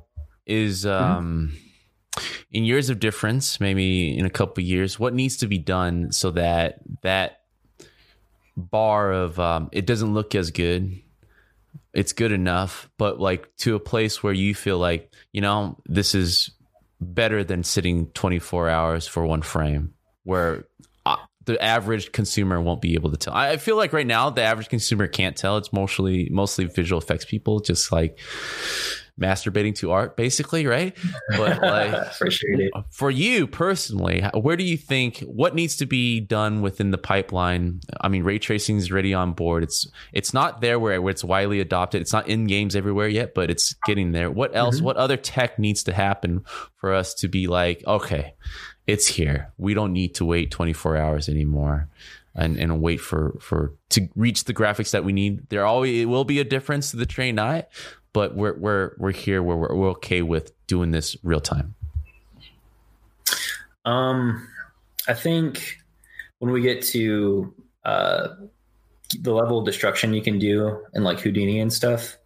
is 0.46 0.86
mm-hmm. 0.86 1.04
um? 1.04 1.48
Mm-hmm 1.54 1.69
in 2.52 2.66
years 2.66 2.90
of 2.90 3.00
difference, 3.00 3.60
maybe 3.60 4.18
in 4.18 4.26
a 4.26 4.30
couple 4.30 4.64
years, 4.64 5.00
what 5.00 5.14
needs 5.14 5.38
to 5.38 5.48
be 5.48 5.58
done 5.58 6.12
so 6.12 6.32
that 6.32 6.80
that 7.02 7.42
bar 8.58 9.12
of 9.12 9.40
um, 9.40 9.70
it 9.72 9.86
doesn't 9.86 10.14
look 10.14 10.36
as 10.36 10.52
good, 10.52 11.00
it's 11.94 12.14
good 12.14 12.32
enough, 12.32 12.90
but 12.98 13.20
like 13.20 13.56
to 13.58 13.76
a 13.76 13.80
place 13.80 14.24
where 14.24 14.34
you 14.34 14.56
feel 14.56 14.78
like 14.78 15.14
you 15.32 15.42
know 15.42 15.78
this 15.86 16.16
is 16.16 16.52
better 17.02 17.44
than 17.44 17.64
sitting 17.64 18.08
24 18.08 18.70
hours 18.70 19.08
for 19.08 19.26
one 19.26 19.42
frame, 19.42 19.94
where 20.24 20.66
the 21.50 21.62
average 21.62 22.12
consumer 22.12 22.62
won't 22.62 22.82
be 22.82 22.94
able 22.94 23.10
to 23.10 23.18
tell. 23.18 23.34
I 23.34 23.58
feel 23.58 23.76
like 23.76 23.92
right 23.92 24.06
now 24.06 24.30
the 24.30 24.44
average 24.44 24.70
consumer 24.70 25.08
can't 25.08 25.36
tell. 25.36 25.58
It's 25.58 25.74
mostly 25.74 26.30
mostly 26.30 26.66
visual 26.66 27.02
effects 27.02 27.26
people, 27.26 27.60
just 27.60 27.92
like 27.92 28.20
masturbating 29.20 29.76
to 29.76 29.92
art 29.92 30.16
basically 30.16 30.66
right 30.66 30.96
but 31.36 31.62
like 31.62 32.14
for 32.14 32.32
sure 32.32 32.70
for 32.90 33.12
you 33.12 33.48
personally 33.48 34.22
where 34.34 34.56
do 34.56 34.64
you 34.64 34.78
think 34.78 35.20
what 35.20 35.54
needs 35.54 35.76
to 35.76 35.86
be 35.86 36.22
done 36.22 36.62
within 36.62 36.92
the 36.92 36.98
pipeline 36.98 37.82
i 38.00 38.08
mean 38.08 38.24
ray 38.24 38.40
tracing 38.40 38.78
is 38.78 38.94
ready 38.94 39.14
on 39.14 39.34
board 39.34 39.62
it's 39.62 39.88
it's 40.14 40.34
not 40.34 40.62
there 40.62 40.80
where, 40.80 41.02
where 41.02 41.12
it's 41.12 41.24
widely 41.24 41.60
adopted 41.60 42.02
it's 42.02 42.14
not 42.14 42.30
in 42.30 42.48
games 42.48 42.78
everywhere 42.78 43.10
yet 43.10 43.34
but 43.34 43.52
it's 43.52 43.74
getting 43.86 44.14
there 44.14 44.32
what 44.32 44.56
else 44.56 44.78
mm-hmm. 44.78 44.86
what 44.86 44.96
other 44.96 45.18
tech 45.18 45.60
needs 45.60 45.84
to 45.84 45.92
happen 45.92 46.42
for 46.78 46.94
us 46.94 47.14
to 47.14 47.28
be 47.28 47.48
like 47.48 47.84
okay 47.86 48.34
it's 48.90 49.08
here 49.08 49.52
we 49.58 49.74
don't 49.74 49.94
need 49.94 50.16
to 50.16 50.26
wait 50.26 50.52
24 50.52 50.98
hours 50.98 51.30
anymore 51.30 51.88
and, 52.36 52.58
and 52.58 52.82
wait 52.82 52.98
for 52.98 53.38
for 53.42 53.74
to 53.90 54.08
reach 54.16 54.46
the 54.46 54.54
graphics 54.54 54.92
that 54.92 55.04
we 55.04 55.12
need. 55.12 55.50
There 55.50 55.66
always 55.66 56.02
it 56.02 56.06
will 56.06 56.24
be 56.24 56.40
a 56.40 56.44
difference 56.44 56.92
to 56.92 56.98
the 56.98 57.06
train 57.06 57.40
eye, 57.40 57.66
but 58.14 58.36
we're 58.36 58.56
we're 58.58 58.92
we're 58.98 59.12
here 59.12 59.44
where 59.44 59.58
we're, 59.58 59.76
we're 59.76 59.90
okay 59.92 60.22
with 60.22 60.52
doing 60.68 60.92
this 60.92 61.18
real 61.24 61.42
time. 61.42 61.76
Um, 63.86 64.48
I 65.08 65.14
think 65.14 65.78
when 66.40 66.52
we 66.52 66.62
get 66.62 66.82
to 66.84 67.54
uh, 67.84 68.30
the 69.20 69.34
level 69.34 69.60
of 69.60 69.66
destruction 69.66 70.14
you 70.14 70.22
can 70.22 70.40
do 70.40 70.86
in 70.94 71.04
like 71.04 71.20
Houdini 71.20 71.60
and 71.60 71.74
stuff, 71.74 72.18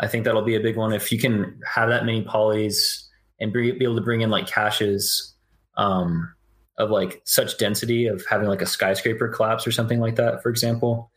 I 0.00 0.06
think 0.06 0.24
that'll 0.24 0.42
be 0.42 0.56
a 0.56 0.60
big 0.60 0.76
one. 0.76 0.92
If 0.92 1.10
you 1.10 1.18
can 1.18 1.58
have 1.66 1.88
that 1.88 2.04
many 2.04 2.24
polys 2.24 3.06
and 3.40 3.52
be 3.52 3.70
able 3.82 3.96
to 3.96 4.02
bring 4.02 4.20
in 4.20 4.30
like 4.30 4.46
caches 4.46 5.34
um, 5.78 6.34
of 6.76 6.90
like 6.90 7.22
such 7.24 7.56
density 7.56 8.06
of 8.06 8.24
having 8.28 8.48
like 8.48 8.60
a 8.60 8.66
skyscraper 8.66 9.28
collapse 9.28 9.66
or 9.66 9.70
something 9.70 10.00
like 10.00 10.16
that, 10.16 10.42
for 10.42 10.50
example, 10.50 11.10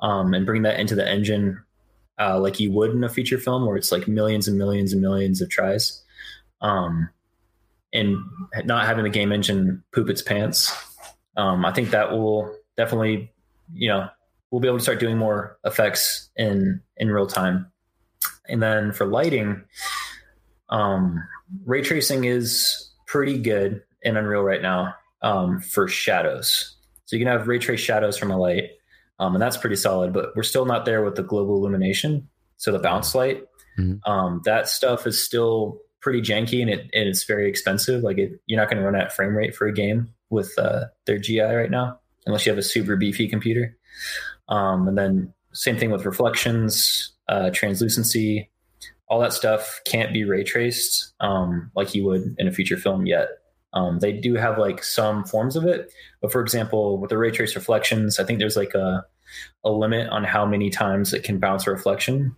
um, 0.00 0.34
and 0.34 0.44
bring 0.44 0.62
that 0.62 0.78
into 0.78 0.94
the 0.94 1.08
engine 1.08 1.62
uh, 2.20 2.38
like 2.38 2.60
you 2.60 2.72
would 2.72 2.90
in 2.90 3.04
a 3.04 3.08
feature 3.08 3.38
film 3.38 3.64
where 3.64 3.76
it's 3.76 3.92
like 3.92 4.08
millions 4.08 4.48
and 4.48 4.58
millions 4.58 4.92
and 4.92 5.00
millions 5.00 5.40
of 5.40 5.48
tris. 5.48 6.02
Um, 6.60 7.08
and 7.92 8.18
not 8.64 8.84
having 8.84 9.04
the 9.04 9.10
game 9.10 9.32
engine 9.32 9.82
poop 9.94 10.10
its 10.10 10.20
pants. 10.20 10.74
Um, 11.36 11.64
I 11.64 11.72
think 11.72 11.90
that 11.90 12.10
will 12.10 12.54
definitely, 12.76 13.32
you 13.72 13.88
know, 13.88 14.08
we'll 14.50 14.60
be 14.60 14.68
able 14.68 14.78
to 14.78 14.82
start 14.82 15.00
doing 15.00 15.16
more 15.16 15.58
effects 15.64 16.28
in 16.36 16.82
in 16.98 17.10
real 17.10 17.26
time. 17.26 17.70
And 18.48 18.62
then 18.62 18.92
for 18.92 19.06
lighting, 19.06 19.64
um, 20.68 21.22
ray 21.64 21.80
tracing 21.80 22.24
is 22.24 22.90
pretty 23.06 23.38
good 23.38 23.82
in 24.08 24.16
Unreal 24.16 24.42
right 24.42 24.62
now 24.62 24.94
um, 25.22 25.60
for 25.60 25.86
shadows. 25.88 26.76
So 27.04 27.16
you 27.16 27.24
can 27.24 27.32
have 27.32 27.48
ray 27.48 27.58
trace 27.58 27.80
shadows 27.80 28.18
from 28.18 28.30
a 28.30 28.36
light, 28.36 28.70
um, 29.18 29.34
and 29.34 29.42
that's 29.42 29.56
pretty 29.56 29.76
solid. 29.76 30.12
But 30.12 30.34
we're 30.36 30.42
still 30.42 30.66
not 30.66 30.84
there 30.84 31.02
with 31.04 31.14
the 31.14 31.22
global 31.22 31.56
illumination, 31.56 32.28
so 32.56 32.72
the 32.72 32.78
bounce 32.78 33.14
light. 33.14 33.44
Mm-hmm. 33.78 34.10
Um, 34.10 34.42
that 34.44 34.68
stuff 34.68 35.06
is 35.06 35.22
still 35.22 35.80
pretty 36.00 36.20
janky 36.20 36.60
and, 36.60 36.70
it, 36.70 36.80
and 36.92 37.08
it's 37.08 37.24
very 37.24 37.48
expensive. 37.48 38.02
Like 38.02 38.18
it, 38.18 38.40
you're 38.46 38.60
not 38.60 38.68
going 38.68 38.78
to 38.78 38.84
run 38.84 39.00
at 39.00 39.12
frame 39.12 39.36
rate 39.36 39.54
for 39.54 39.66
a 39.66 39.72
game 39.72 40.08
with 40.30 40.52
uh, 40.58 40.86
their 41.06 41.18
GI 41.18 41.40
right 41.40 41.70
now, 41.70 41.98
unless 42.26 42.46
you 42.46 42.50
have 42.50 42.58
a 42.58 42.62
super 42.62 42.96
beefy 42.96 43.28
computer. 43.28 43.76
Um, 44.48 44.88
and 44.88 44.96
then 44.96 45.32
same 45.52 45.76
thing 45.76 45.90
with 45.90 46.04
reflections, 46.04 47.12
uh, 47.28 47.50
translucency, 47.50 48.50
all 49.08 49.20
that 49.20 49.32
stuff 49.32 49.80
can't 49.86 50.12
be 50.12 50.24
ray 50.24 50.44
traced 50.44 51.12
um, 51.20 51.70
like 51.74 51.94
you 51.94 52.04
would 52.04 52.34
in 52.38 52.46
a 52.46 52.52
feature 52.52 52.76
film 52.76 53.06
yet. 53.06 53.28
Um, 53.74 53.98
they 53.98 54.12
do 54.12 54.34
have 54.34 54.58
like 54.58 54.82
some 54.82 55.24
forms 55.24 55.54
of 55.56 55.64
it, 55.64 55.92
but 56.20 56.32
for 56.32 56.40
example, 56.40 56.98
with 56.98 57.10
the 57.10 57.18
ray 57.18 57.30
trace 57.30 57.54
reflections, 57.54 58.18
I 58.18 58.24
think 58.24 58.38
there's 58.38 58.56
like 58.56 58.74
a 58.74 59.04
a 59.64 59.70
limit 59.70 60.08
on 60.08 60.24
how 60.24 60.46
many 60.46 60.70
times 60.70 61.12
it 61.12 61.22
can 61.22 61.38
bounce 61.38 61.66
a 61.66 61.70
reflection. 61.70 62.34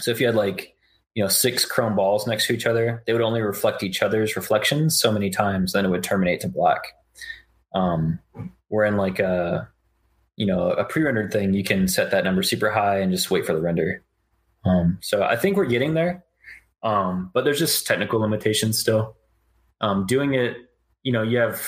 So 0.00 0.10
if 0.10 0.20
you 0.20 0.26
had 0.26 0.34
like 0.34 0.74
you 1.14 1.22
know 1.22 1.28
six 1.28 1.64
chrome 1.64 1.96
balls 1.96 2.26
next 2.26 2.46
to 2.46 2.52
each 2.52 2.66
other, 2.66 3.02
they 3.06 3.12
would 3.12 3.22
only 3.22 3.40
reflect 3.40 3.82
each 3.82 4.02
other's 4.02 4.36
reflections 4.36 4.98
so 4.98 5.10
many 5.10 5.30
times, 5.30 5.72
then 5.72 5.84
it 5.84 5.88
would 5.88 6.04
terminate 6.04 6.40
to 6.40 6.48
black. 6.48 6.82
Um, 7.74 8.18
where 8.68 8.86
in 8.86 8.96
like 8.96 9.18
a 9.18 9.68
you 10.36 10.46
know 10.46 10.70
a 10.72 10.84
pre-rendered 10.84 11.32
thing, 11.32 11.54
you 11.54 11.64
can 11.64 11.88
set 11.88 12.10
that 12.10 12.24
number 12.24 12.42
super 12.42 12.70
high 12.70 13.00
and 13.00 13.10
just 13.10 13.30
wait 13.30 13.46
for 13.46 13.54
the 13.54 13.62
render. 13.62 14.02
Um, 14.64 14.98
so 15.00 15.22
I 15.22 15.36
think 15.36 15.56
we're 15.56 15.66
getting 15.66 15.94
there, 15.94 16.24
um, 16.82 17.30
but 17.32 17.44
there's 17.44 17.58
just 17.58 17.86
technical 17.86 18.20
limitations 18.20 18.78
still. 18.78 19.16
Um, 19.80 20.06
doing 20.06 20.34
it 20.34 20.56
you 21.06 21.12
know, 21.12 21.22
you 21.22 21.38
have 21.38 21.62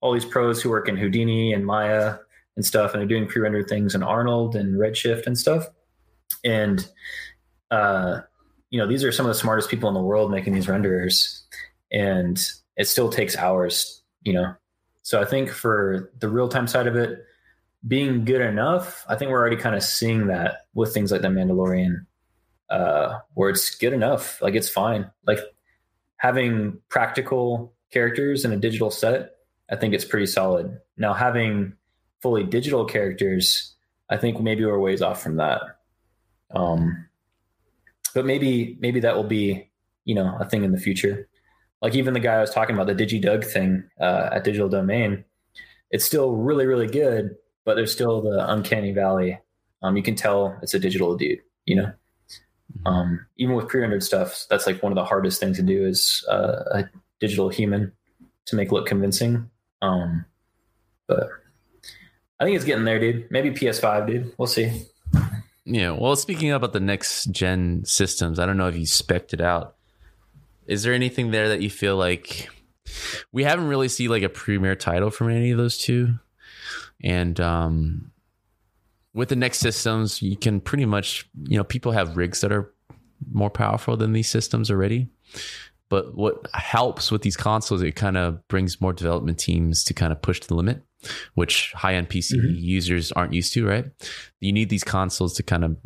all 0.00 0.12
these 0.12 0.24
pros 0.24 0.60
who 0.60 0.68
work 0.68 0.88
in 0.88 0.96
Houdini 0.96 1.52
and 1.52 1.64
Maya 1.64 2.16
and 2.56 2.66
stuff, 2.66 2.92
and 2.92 3.00
they're 3.00 3.06
doing 3.06 3.28
pre-rendered 3.28 3.68
things 3.68 3.94
in 3.94 4.02
Arnold 4.02 4.56
and 4.56 4.74
Redshift 4.74 5.28
and 5.28 5.38
stuff. 5.38 5.68
And 6.42 6.84
uh, 7.70 8.22
you 8.70 8.80
know, 8.80 8.88
these 8.88 9.04
are 9.04 9.12
some 9.12 9.26
of 9.26 9.30
the 9.30 9.38
smartest 9.38 9.70
people 9.70 9.88
in 9.88 9.94
the 9.94 10.02
world 10.02 10.32
making 10.32 10.54
these 10.54 10.66
renderers, 10.66 11.42
and 11.92 12.44
it 12.76 12.88
still 12.88 13.08
takes 13.08 13.36
hours. 13.36 14.02
You 14.24 14.32
know, 14.32 14.54
so 15.02 15.22
I 15.22 15.24
think 15.24 15.50
for 15.50 16.10
the 16.18 16.28
real-time 16.28 16.66
side 16.66 16.88
of 16.88 16.96
it, 16.96 17.20
being 17.86 18.24
good 18.24 18.40
enough, 18.40 19.04
I 19.08 19.14
think 19.14 19.30
we're 19.30 19.38
already 19.38 19.54
kind 19.54 19.76
of 19.76 19.84
seeing 19.84 20.26
that 20.26 20.66
with 20.74 20.92
things 20.92 21.12
like 21.12 21.22
the 21.22 21.28
Mandalorian, 21.28 22.06
uh, 22.70 23.20
where 23.34 23.50
it's 23.50 23.72
good 23.76 23.92
enough, 23.92 24.42
like 24.42 24.56
it's 24.56 24.68
fine. 24.68 25.08
Like 25.28 25.38
having 26.16 26.80
practical 26.88 27.73
characters 27.94 28.44
in 28.44 28.52
a 28.52 28.56
digital 28.56 28.90
set, 28.90 29.36
I 29.70 29.76
think 29.76 29.94
it's 29.94 30.04
pretty 30.04 30.26
solid. 30.26 30.78
Now 30.98 31.14
having 31.14 31.72
fully 32.20 32.44
digital 32.44 32.84
characters, 32.84 33.74
I 34.10 34.16
think 34.16 34.40
maybe 34.40 34.64
we're 34.64 34.78
ways 34.78 35.00
off 35.00 35.22
from 35.22 35.36
that. 35.36 35.62
Um, 36.54 37.06
but 38.14 38.26
maybe 38.26 38.76
maybe 38.80 39.00
that 39.00 39.16
will 39.16 39.24
be 39.24 39.70
you 40.04 40.14
know 40.14 40.36
a 40.40 40.44
thing 40.44 40.64
in 40.64 40.72
the 40.72 40.78
future. 40.78 41.28
Like 41.80 41.94
even 41.94 42.14
the 42.14 42.20
guy 42.20 42.34
I 42.34 42.40
was 42.40 42.50
talking 42.50 42.74
about, 42.74 42.86
the 42.86 42.94
DigiDoug 42.94 43.44
thing 43.44 43.84
uh, 44.00 44.30
at 44.32 44.44
Digital 44.44 44.68
Domain, 44.68 45.24
it's 45.90 46.04
still 46.04 46.32
really 46.32 46.66
really 46.66 46.86
good, 46.86 47.36
but 47.64 47.74
there's 47.74 47.92
still 47.92 48.22
the 48.22 48.50
uncanny 48.50 48.92
valley. 48.92 49.38
Um, 49.82 49.96
you 49.96 50.02
can 50.02 50.14
tell 50.14 50.58
it's 50.62 50.74
a 50.74 50.78
digital 50.78 51.16
dude, 51.16 51.40
you 51.66 51.76
know. 51.76 51.92
Mm-hmm. 52.72 52.86
Um, 52.86 53.26
even 53.36 53.54
with 53.54 53.68
pre-rendered 53.68 54.02
stuff, 54.02 54.46
that's 54.48 54.66
like 54.66 54.82
one 54.82 54.92
of 54.92 54.96
the 54.96 55.04
hardest 55.04 55.40
things 55.40 55.58
to 55.58 55.62
do 55.62 55.86
is 55.86 56.24
uh, 56.30 56.64
a 56.72 56.84
digital 57.24 57.48
human 57.48 57.90
to 58.44 58.56
make 58.56 58.70
look 58.70 58.86
convincing. 58.86 59.48
Um, 59.80 60.26
but 61.06 61.28
I 62.38 62.44
think 62.44 62.56
it's 62.56 62.66
getting 62.66 62.84
there, 62.84 63.00
dude. 63.00 63.30
Maybe 63.30 63.50
PS5, 63.50 64.06
dude. 64.06 64.34
We'll 64.36 64.46
see. 64.46 64.82
Yeah. 65.64 65.92
Well, 65.92 66.16
speaking 66.16 66.52
about 66.52 66.74
the 66.74 66.80
next 66.80 67.30
gen 67.30 67.84
systems, 67.86 68.38
I 68.38 68.44
don't 68.44 68.58
know 68.58 68.68
if 68.68 68.76
you 68.76 68.84
spec'd 68.84 69.32
it 69.32 69.40
out. 69.40 69.76
Is 70.66 70.82
there 70.82 70.92
anything 70.92 71.30
there 71.30 71.48
that 71.48 71.62
you 71.62 71.70
feel 71.70 71.96
like 71.96 72.50
we 73.32 73.44
haven't 73.44 73.68
really 73.68 73.88
seen 73.88 74.10
like 74.10 74.22
a 74.22 74.28
premier 74.28 74.74
title 74.74 75.10
from 75.10 75.30
any 75.30 75.50
of 75.50 75.56
those 75.56 75.78
two? 75.78 76.18
And 77.02 77.40
um, 77.40 78.12
with 79.14 79.30
the 79.30 79.36
next 79.36 79.58
systems, 79.60 80.20
you 80.20 80.36
can 80.36 80.60
pretty 80.60 80.84
much, 80.84 81.26
you 81.44 81.56
know, 81.56 81.64
people 81.64 81.92
have 81.92 82.18
rigs 82.18 82.42
that 82.42 82.52
are 82.52 82.70
more 83.32 83.50
powerful 83.50 83.96
than 83.96 84.12
these 84.12 84.28
systems 84.28 84.70
already. 84.70 85.08
But 85.94 86.16
what 86.16 86.48
helps 86.54 87.12
with 87.12 87.22
these 87.22 87.36
consoles, 87.36 87.80
it 87.80 87.92
kind 87.92 88.16
of 88.16 88.44
brings 88.48 88.80
more 88.80 88.92
development 88.92 89.38
teams 89.38 89.84
to 89.84 89.94
kind 89.94 90.10
of 90.10 90.20
push 90.20 90.40
to 90.40 90.48
the 90.48 90.56
limit, 90.56 90.82
which 91.34 91.70
high 91.70 91.94
end 91.94 92.08
PC 92.08 92.32
mm-hmm. 92.32 92.52
users 92.56 93.12
aren't 93.12 93.32
used 93.32 93.52
to, 93.52 93.64
right? 93.64 93.84
You 94.40 94.52
need 94.52 94.70
these 94.70 94.82
consoles 94.82 95.34
to 95.34 95.44
kind 95.44 95.62
of 95.64 95.76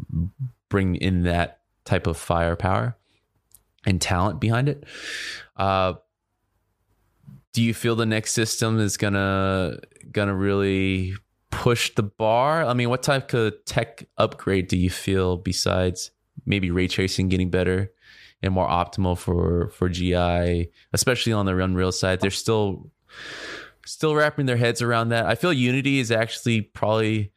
bring 0.71 0.97
in 0.97 1.25
that 1.25 1.61
type 1.85 2.07
of 2.07 2.17
firepower 2.17 2.97
and 3.85 4.01
talent 4.01 4.41
behind 4.41 4.71
it. 4.71 4.85
Uh, 5.59 5.93
do 7.53 7.63
you 7.63 7.75
feel 7.75 7.95
the 7.95 8.07
next 8.07 8.33
system 8.33 8.81
is 8.81 8.97
gonna 8.97 9.79
gonna 10.11 10.35
really 10.35 11.17
push 11.51 11.95
the 11.97 12.03
bar? 12.03 12.65
I 12.65 12.73
mean, 12.73 12.89
what 12.89 13.03
type 13.03 13.35
of 13.35 13.63
tech 13.67 14.09
upgrade 14.17 14.69
do 14.69 14.79
you 14.79 14.89
feel 14.89 15.37
besides 15.37 16.13
maybe 16.47 16.71
ray 16.71 16.89
tracing 16.89 17.29
getting 17.29 17.51
better? 17.51 17.93
And 18.43 18.55
more 18.55 18.69
optimal 18.69 19.17
for 19.19 19.69
for 19.71 19.89
GI, 19.89 20.71
especially 20.93 21.33
on 21.33 21.47
the 21.47 21.57
Unreal 21.57 21.93
side. 21.93 22.21
They're 22.21 22.31
still 22.31 22.91
still 23.85 24.15
wrapping 24.15 24.47
their 24.47 24.57
heads 24.57 24.83
around 24.83 25.11
that. 25.11 25.27
I 25.27 25.35
feel 25.35 25.53
Unity 25.53 25.99
is 25.99 26.11
actually 26.11 26.61
probably 26.61 27.33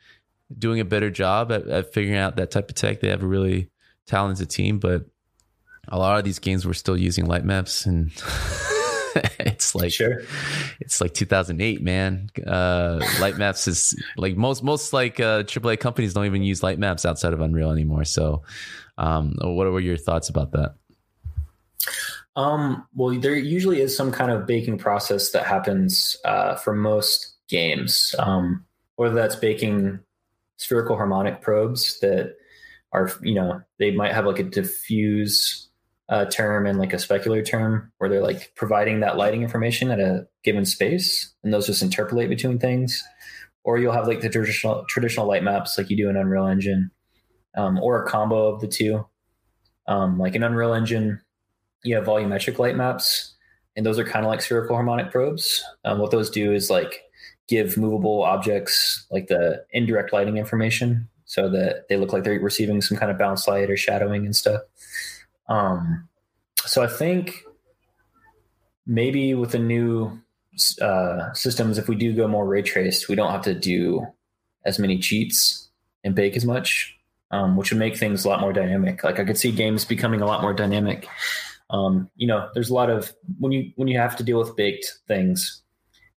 doing 0.55 0.79
a 0.79 0.85
better 0.85 1.09
job 1.09 1.51
at, 1.51 1.67
at 1.67 1.93
figuring 1.93 2.17
out 2.17 2.35
that 2.35 2.51
type 2.51 2.69
of 2.69 2.75
tech. 2.75 2.99
They 2.99 3.09
have 3.09 3.23
a 3.23 3.27
really 3.27 3.69
talented 4.05 4.49
team, 4.49 4.79
but 4.79 5.05
a 5.87 5.97
lot 5.97 6.17
of 6.17 6.23
these 6.23 6.39
games 6.39 6.65
were 6.65 6.73
still 6.73 6.97
using 6.97 7.25
light 7.25 7.45
maps 7.45 7.85
and 7.85 8.11
it's 9.39 9.75
like 9.75 9.91
sure. 9.91 10.21
it's 10.79 11.01
like 11.01 11.13
2008 11.13 11.81
man 11.81 12.29
uh 12.47 12.99
light 13.19 13.37
maps 13.37 13.67
is 13.67 14.01
like 14.15 14.37
most 14.37 14.63
most 14.63 14.93
like 14.93 15.19
uh 15.19 15.43
aaa 15.43 15.79
companies 15.79 16.13
don't 16.13 16.25
even 16.25 16.43
use 16.43 16.63
light 16.63 16.79
maps 16.79 17.05
outside 17.05 17.33
of 17.33 17.41
unreal 17.41 17.71
anymore 17.71 18.05
so 18.05 18.43
um 18.97 19.33
what 19.41 19.69
were 19.71 19.79
your 19.79 19.97
thoughts 19.97 20.29
about 20.29 20.51
that 20.51 20.75
um, 22.35 22.87
well, 22.93 23.17
there 23.19 23.35
usually 23.35 23.81
is 23.81 23.95
some 23.95 24.11
kind 24.11 24.31
of 24.31 24.47
baking 24.47 24.77
process 24.77 25.31
that 25.31 25.45
happens 25.45 26.15
uh, 26.25 26.55
for 26.55 26.73
most 26.73 27.35
games, 27.49 28.15
um, 28.19 28.65
whether 28.95 29.15
that's 29.15 29.35
baking 29.35 29.99
spherical 30.57 30.95
harmonic 30.95 31.41
probes 31.41 31.99
that 31.99 32.35
are, 32.93 33.11
you 33.21 33.33
know, 33.33 33.61
they 33.79 33.91
might 33.91 34.13
have 34.13 34.25
like 34.25 34.39
a 34.39 34.43
diffuse 34.43 35.69
uh, 36.09 36.25
term 36.25 36.65
and 36.65 36.77
like 36.77 36.93
a 36.93 36.97
specular 36.97 37.45
term 37.45 37.91
where 37.97 38.09
they're 38.09 38.21
like 38.21 38.51
providing 38.55 38.99
that 38.99 39.17
lighting 39.17 39.43
information 39.43 39.91
at 39.91 39.99
a 39.99 40.27
given 40.43 40.65
space, 40.65 41.33
and 41.43 41.53
those 41.53 41.67
just 41.67 41.81
interpolate 41.81 42.29
between 42.29 42.59
things. 42.59 43.03
Or 43.63 43.77
you'll 43.77 43.93
have 43.93 44.07
like 44.07 44.21
the 44.21 44.29
traditional 44.29 44.85
traditional 44.89 45.27
light 45.27 45.43
maps 45.43 45.77
like 45.77 45.89
you 45.89 45.97
do 45.97 46.09
in 46.09 46.17
Unreal 46.17 46.47
Engine, 46.47 46.91
um, 47.55 47.79
or 47.79 48.03
a 48.03 48.09
combo 48.09 48.47
of 48.47 48.59
the 48.59 48.67
two. 48.67 49.05
Um, 49.87 50.17
like 50.19 50.35
in 50.35 50.43
Unreal 50.43 50.73
Engine, 50.73 51.21
you 51.83 51.95
have 51.95 52.05
volumetric 52.05 52.59
light 52.59 52.75
maps, 52.75 53.33
and 53.75 53.85
those 53.85 53.97
are 53.97 54.03
kind 54.03 54.25
of 54.25 54.29
like 54.29 54.41
spherical 54.41 54.75
harmonic 54.75 55.11
probes. 55.11 55.63
Um, 55.85 55.99
what 55.99 56.11
those 56.11 56.29
do 56.29 56.53
is 56.53 56.69
like 56.69 57.01
give 57.47 57.77
movable 57.77 58.23
objects 58.23 59.05
like 59.11 59.27
the 59.27 59.65
indirect 59.71 60.13
lighting 60.13 60.37
information 60.37 61.07
so 61.25 61.49
that 61.49 61.87
they 61.89 61.97
look 61.97 62.13
like 62.13 62.23
they're 62.23 62.39
receiving 62.39 62.81
some 62.81 62.97
kind 62.97 63.11
of 63.11 63.17
bounce 63.17 63.47
light 63.47 63.69
or 63.69 63.77
shadowing 63.77 64.25
and 64.25 64.35
stuff. 64.35 64.61
Um, 65.47 66.07
so 66.65 66.83
I 66.83 66.87
think 66.87 67.43
maybe 68.85 69.33
with 69.33 69.51
the 69.51 69.59
new 69.59 70.19
uh, 70.81 71.33
systems, 71.33 71.77
if 71.77 71.87
we 71.87 71.95
do 71.95 72.13
go 72.13 72.27
more 72.27 72.45
ray 72.45 72.61
traced, 72.61 73.07
we 73.07 73.15
don't 73.15 73.31
have 73.31 73.43
to 73.43 73.53
do 73.53 74.05
as 74.65 74.77
many 74.77 74.99
cheats 74.99 75.69
and 76.03 76.15
bake 76.15 76.35
as 76.35 76.45
much, 76.45 76.97
um, 77.31 77.55
which 77.55 77.71
would 77.71 77.79
make 77.79 77.97
things 77.97 78.25
a 78.25 78.29
lot 78.29 78.41
more 78.41 78.53
dynamic. 78.53 79.03
Like 79.03 79.19
I 79.19 79.23
could 79.23 79.37
see 79.37 79.51
games 79.51 79.85
becoming 79.85 80.21
a 80.21 80.25
lot 80.25 80.41
more 80.41 80.53
dynamic 80.53 81.07
um, 81.71 82.09
you 82.17 82.27
know, 82.27 82.49
there's 82.53 82.69
a 82.69 82.73
lot 82.73 82.89
of 82.89 83.13
when 83.39 83.51
you 83.51 83.71
when 83.75 83.87
you 83.87 83.97
have 83.97 84.15
to 84.17 84.23
deal 84.23 84.37
with 84.37 84.55
baked 84.55 84.99
things, 85.07 85.63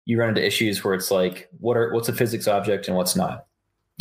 you 0.04 0.18
run 0.18 0.30
into 0.30 0.44
issues 0.44 0.82
where 0.82 0.94
it's 0.94 1.10
like, 1.10 1.48
what 1.60 1.76
are 1.76 1.92
what's 1.92 2.08
a 2.08 2.12
physics 2.12 2.48
object 2.48 2.88
and 2.88 2.96
what's 2.96 3.16
not? 3.16 3.46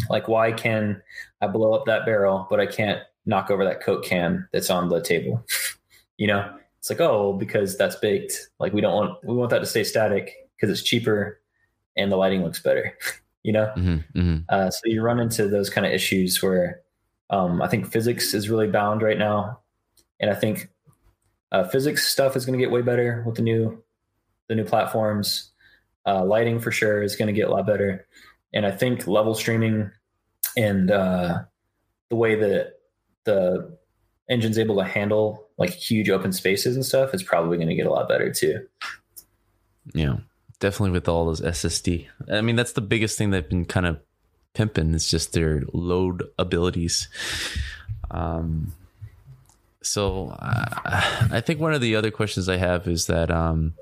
Like, 0.09 0.27
why 0.27 0.51
can 0.51 1.01
I 1.41 1.47
blow 1.47 1.73
up 1.73 1.85
that 1.85 2.05
barrel, 2.05 2.47
but 2.49 2.59
I 2.59 2.65
can't 2.65 3.01
knock 3.25 3.51
over 3.51 3.63
that 3.63 3.81
Coke 3.81 4.03
can 4.03 4.47
that's 4.51 4.71
on 4.71 4.89
the 4.89 5.01
table? 5.01 5.45
you 6.17 6.25
know, 6.27 6.51
it's 6.79 6.89
like, 6.89 6.99
oh, 6.99 7.33
because 7.33 7.77
that's 7.77 7.95
baked. 7.97 8.49
Like, 8.59 8.73
we 8.73 8.81
don't 8.81 8.95
want 8.95 9.23
we 9.23 9.35
want 9.35 9.51
that 9.51 9.59
to 9.59 9.67
stay 9.67 9.83
static 9.83 10.33
because 10.55 10.71
it's 10.71 10.87
cheaper 10.87 11.39
and 11.95 12.11
the 12.11 12.17
lighting 12.17 12.43
looks 12.43 12.61
better. 12.61 12.97
you 13.43 13.53
know, 13.53 13.71
mm-hmm, 13.77 14.19
mm-hmm. 14.19 14.37
Uh, 14.49 14.71
so 14.71 14.81
you 14.85 15.03
run 15.03 15.19
into 15.19 15.47
those 15.47 15.69
kind 15.69 15.85
of 15.85 15.93
issues 15.93 16.41
where 16.41 16.81
um, 17.29 17.61
I 17.61 17.67
think 17.67 17.91
physics 17.91 18.33
is 18.33 18.49
really 18.49 18.67
bound 18.67 19.03
right 19.03 19.19
now, 19.19 19.59
and 20.19 20.31
I 20.31 20.35
think 20.35 20.69
uh, 21.53 21.63
physics 21.63 22.05
stuff 22.05 22.35
is 22.35 22.45
going 22.45 22.57
to 22.57 22.63
get 22.63 22.71
way 22.71 22.81
better 22.81 23.23
with 23.25 23.35
the 23.35 23.41
new 23.41 23.81
the 24.49 24.55
new 24.55 24.65
platforms. 24.65 25.51
Uh, 26.05 26.25
lighting 26.25 26.59
for 26.59 26.69
sure 26.69 27.01
is 27.01 27.15
going 27.15 27.27
to 27.27 27.33
get 27.33 27.47
a 27.47 27.51
lot 27.51 27.65
better, 27.65 28.05
and 28.53 28.65
I 28.65 28.71
think 28.71 29.07
level 29.07 29.35
streaming 29.35 29.89
and 30.57 30.91
uh, 30.91 31.43
the 32.09 32.15
way 32.15 32.35
that 32.35 32.73
the 33.23 33.77
engine's 34.29 34.57
able 34.57 34.75
to 34.77 34.83
handle 34.83 35.47
like 35.57 35.69
huge 35.69 36.09
open 36.09 36.33
spaces 36.33 36.75
and 36.75 36.85
stuff 36.85 37.13
is 37.13 37.23
probably 37.23 37.57
going 37.57 37.69
to 37.69 37.75
get 37.75 37.85
a 37.85 37.91
lot 37.91 38.09
better 38.09 38.33
too. 38.33 38.67
Yeah, 39.93 40.17
definitely 40.59 40.91
with 40.91 41.07
all 41.07 41.25
those 41.25 41.41
SSD. 41.41 42.07
I 42.29 42.41
mean, 42.41 42.55
that's 42.55 42.73
the 42.73 42.81
biggest 42.81 43.17
thing 43.17 43.29
they've 43.29 43.47
been 43.47 43.65
kind 43.65 43.85
of 43.85 43.99
pimping. 44.53 44.93
It's 44.93 45.09
just 45.09 45.33
their 45.33 45.63
load 45.73 46.23
abilities. 46.37 47.07
Um, 48.11 48.73
so 49.83 50.29
uh, 50.29 50.65
I 51.31 51.41
think 51.41 51.59
one 51.59 51.73
of 51.73 51.81
the 51.81 51.95
other 51.95 52.11
questions 52.11 52.49
I 52.49 52.57
have 52.57 52.87
is 52.87 53.07
that 53.07 53.29
um, 53.29 53.73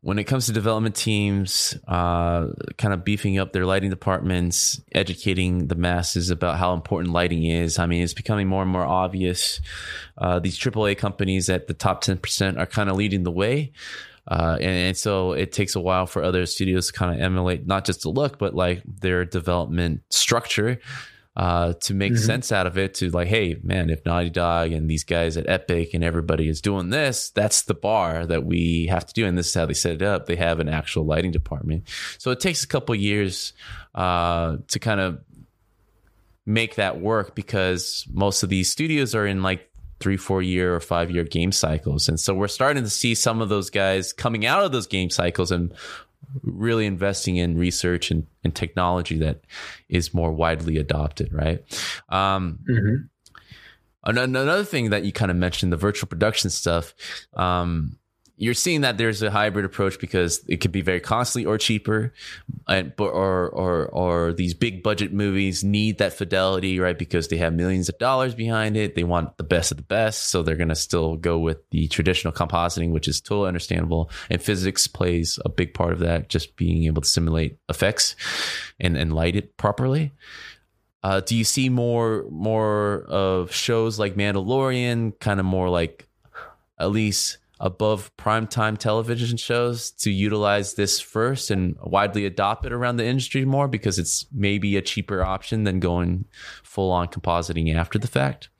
when 0.00 0.18
it 0.18 0.24
comes 0.24 0.46
to 0.46 0.52
development 0.52 0.94
teams, 0.94 1.76
uh, 1.88 2.48
kind 2.76 2.92
of 2.92 3.04
beefing 3.04 3.38
up 3.38 3.52
their 3.52 3.64
lighting 3.64 3.90
departments, 3.90 4.80
educating 4.92 5.68
the 5.68 5.74
masses 5.74 6.30
about 6.30 6.58
how 6.58 6.74
important 6.74 7.14
lighting 7.14 7.44
is. 7.44 7.78
I 7.78 7.86
mean, 7.86 8.02
it's 8.02 8.14
becoming 8.14 8.46
more 8.46 8.62
and 8.62 8.70
more 8.70 8.84
obvious. 8.84 9.60
Uh, 10.18 10.40
these 10.40 10.58
AAA 10.58 10.98
companies 10.98 11.48
at 11.48 11.68
the 11.68 11.74
top 11.74 12.04
10% 12.04 12.58
are 12.58 12.66
kind 12.66 12.90
of 12.90 12.96
leading 12.96 13.22
the 13.22 13.30
way. 13.30 13.72
Uh, 14.26 14.56
and, 14.60 14.88
and, 14.88 14.96
so 14.96 15.32
it 15.32 15.52
takes 15.52 15.74
a 15.74 15.80
while 15.80 16.06
for 16.06 16.22
other 16.22 16.46
studios 16.46 16.86
to 16.86 16.92
kind 16.94 17.14
of 17.14 17.20
emulate 17.20 17.66
not 17.66 17.84
just 17.84 18.02
the 18.02 18.08
look, 18.08 18.38
but 18.38 18.54
like 18.54 18.82
their 18.86 19.24
development 19.24 20.00
structure 20.08 20.80
uh, 21.36 21.72
to 21.74 21.94
make 21.94 22.12
mm-hmm. 22.12 22.24
sense 22.24 22.52
out 22.52 22.66
of 22.66 22.78
it 22.78 22.94
to 22.94 23.10
like, 23.10 23.26
hey, 23.26 23.56
man, 23.62 23.90
if 23.90 24.04
Naughty 24.04 24.30
Dog 24.30 24.72
and 24.72 24.88
these 24.88 25.04
guys 25.04 25.36
at 25.36 25.48
Epic 25.48 25.92
and 25.92 26.04
everybody 26.04 26.48
is 26.48 26.60
doing 26.60 26.90
this, 26.90 27.30
that's 27.30 27.62
the 27.62 27.74
bar 27.74 28.24
that 28.26 28.44
we 28.44 28.86
have 28.86 29.04
to 29.06 29.12
do. 29.12 29.26
And 29.26 29.36
this 29.36 29.48
is 29.48 29.54
how 29.54 29.66
they 29.66 29.74
set 29.74 29.94
it 29.94 30.02
up. 30.02 30.26
They 30.26 30.36
have 30.36 30.60
an 30.60 30.68
actual 30.68 31.04
lighting 31.04 31.32
department. 31.32 31.88
So 32.18 32.30
it 32.30 32.40
takes 32.40 32.62
a 32.62 32.68
couple 32.68 32.94
years 32.94 33.52
uh, 33.94 34.58
to 34.68 34.78
kind 34.78 35.00
of 35.00 35.20
make 36.46 36.76
that 36.76 37.00
work 37.00 37.34
because 37.34 38.06
most 38.12 38.42
of 38.42 38.48
these 38.48 38.70
studios 38.70 39.14
are 39.14 39.26
in 39.26 39.42
like 39.42 39.68
three, 40.00 40.16
four 40.16 40.42
year 40.42 40.74
or 40.74 40.80
five 40.80 41.10
year 41.10 41.24
game 41.24 41.50
cycles. 41.50 42.08
And 42.08 42.20
so 42.20 42.34
we're 42.34 42.48
starting 42.48 42.84
to 42.84 42.90
see 42.90 43.14
some 43.14 43.40
of 43.40 43.48
those 43.48 43.70
guys 43.70 44.12
coming 44.12 44.44
out 44.44 44.62
of 44.62 44.70
those 44.70 44.86
game 44.86 45.10
cycles 45.10 45.50
and 45.50 45.72
really 46.42 46.86
investing 46.86 47.36
in 47.36 47.58
research 47.58 48.10
and, 48.10 48.26
and 48.42 48.54
technology 48.54 49.18
that 49.18 49.40
is 49.88 50.14
more 50.14 50.32
widely 50.32 50.78
adopted, 50.78 51.32
right? 51.32 51.62
Um, 52.08 52.58
mm-hmm. 52.68 52.96
Another 54.06 54.64
thing 54.64 54.90
that 54.90 55.04
you 55.04 55.12
kind 55.12 55.30
of 55.30 55.36
mentioned, 55.38 55.72
the 55.72 55.78
virtual 55.78 56.08
production 56.08 56.50
stuff. 56.50 56.94
Um, 57.32 57.98
you're 58.36 58.54
seeing 58.54 58.80
that 58.80 58.98
there's 58.98 59.22
a 59.22 59.30
hybrid 59.30 59.64
approach 59.64 60.00
because 60.00 60.44
it 60.48 60.56
could 60.56 60.72
be 60.72 60.80
very 60.80 61.00
costly 61.00 61.44
or 61.44 61.56
cheaper, 61.56 62.12
and 62.66 62.92
or 62.98 63.48
or 63.48 63.86
or 63.86 64.32
these 64.32 64.54
big 64.54 64.82
budget 64.82 65.12
movies 65.12 65.62
need 65.62 65.98
that 65.98 66.12
fidelity, 66.12 66.80
right? 66.80 66.98
Because 66.98 67.28
they 67.28 67.36
have 67.36 67.52
millions 67.52 67.88
of 67.88 67.96
dollars 67.98 68.34
behind 68.34 68.76
it. 68.76 68.96
They 68.96 69.04
want 69.04 69.36
the 69.36 69.44
best 69.44 69.70
of 69.70 69.76
the 69.76 69.84
best, 69.84 70.30
so 70.30 70.42
they're 70.42 70.56
gonna 70.56 70.74
still 70.74 71.16
go 71.16 71.38
with 71.38 71.58
the 71.70 71.86
traditional 71.88 72.32
compositing, 72.32 72.90
which 72.90 73.06
is 73.06 73.20
totally 73.20 73.48
understandable. 73.48 74.10
And 74.28 74.42
physics 74.42 74.88
plays 74.88 75.38
a 75.44 75.48
big 75.48 75.72
part 75.72 75.92
of 75.92 76.00
that, 76.00 76.28
just 76.28 76.56
being 76.56 76.84
able 76.84 77.02
to 77.02 77.08
simulate 77.08 77.58
effects 77.68 78.16
and 78.80 78.96
and 78.96 79.14
light 79.14 79.36
it 79.36 79.56
properly. 79.56 80.12
Uh, 81.04 81.20
do 81.20 81.36
you 81.36 81.44
see 81.44 81.68
more 81.68 82.24
more 82.30 83.04
of 83.08 83.54
shows 83.54 83.98
like 83.98 84.16
Mandalorian, 84.16 85.18
kind 85.20 85.38
of 85.38 85.46
more 85.46 85.68
like 85.68 86.08
at 86.80 86.90
least 86.90 87.38
above 87.64 88.14
primetime 88.18 88.76
television 88.76 89.38
shows 89.38 89.90
to 89.90 90.10
utilize 90.10 90.74
this 90.74 91.00
first 91.00 91.50
and 91.50 91.74
widely 91.82 92.26
adopt 92.26 92.66
it 92.66 92.72
around 92.74 92.98
the 92.98 93.06
industry 93.06 93.46
more 93.46 93.66
because 93.66 93.98
it's 93.98 94.26
maybe 94.30 94.76
a 94.76 94.82
cheaper 94.82 95.24
option 95.24 95.64
than 95.64 95.80
going 95.80 96.26
full 96.62 96.92
on 96.92 97.08
compositing 97.08 97.74
after 97.74 97.98
the 97.98 98.06
fact. 98.06 98.50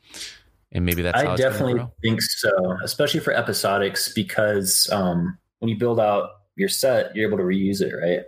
And 0.73 0.87
maybe 0.87 1.03
that's 1.03 1.23
I 1.23 1.37
definitely 1.37 1.87
think 2.03 2.23
so, 2.23 2.79
especially 2.83 3.21
for 3.21 3.35
episodics, 3.35 4.13
because 4.13 4.89
um, 4.91 5.37
when 5.59 5.69
you 5.69 5.77
build 5.77 6.01
out 6.01 6.31
your 6.57 6.71
set, 6.71 7.15
you're 7.15 7.29
able 7.29 7.37
to 7.39 7.45
reuse 7.45 7.83
it, 7.83 7.93
right? 7.93 8.23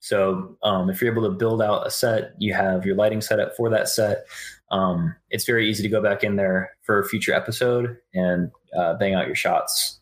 So 0.00 0.56
um, 0.62 0.88
if 0.88 1.02
you're 1.02 1.12
able 1.12 1.30
to 1.30 1.36
build 1.36 1.60
out 1.60 1.86
a 1.86 1.90
set, 1.90 2.32
you 2.38 2.54
have 2.54 2.86
your 2.86 2.96
lighting 2.96 3.20
set 3.20 3.40
up 3.40 3.54
for 3.56 3.68
that 3.70 3.90
set. 3.90 4.24
Um, 4.70 5.14
it's 5.28 5.44
very 5.44 5.68
easy 5.68 5.82
to 5.82 5.88
go 5.90 6.02
back 6.02 6.24
in 6.24 6.36
there 6.36 6.70
for 6.80 6.98
a 6.98 7.06
future 7.06 7.34
episode 7.34 7.98
and 8.14 8.50
uh, 8.76 8.94
bang 8.94 9.14
out 9.14 9.26
your 9.26 9.36
shots. 9.36 10.00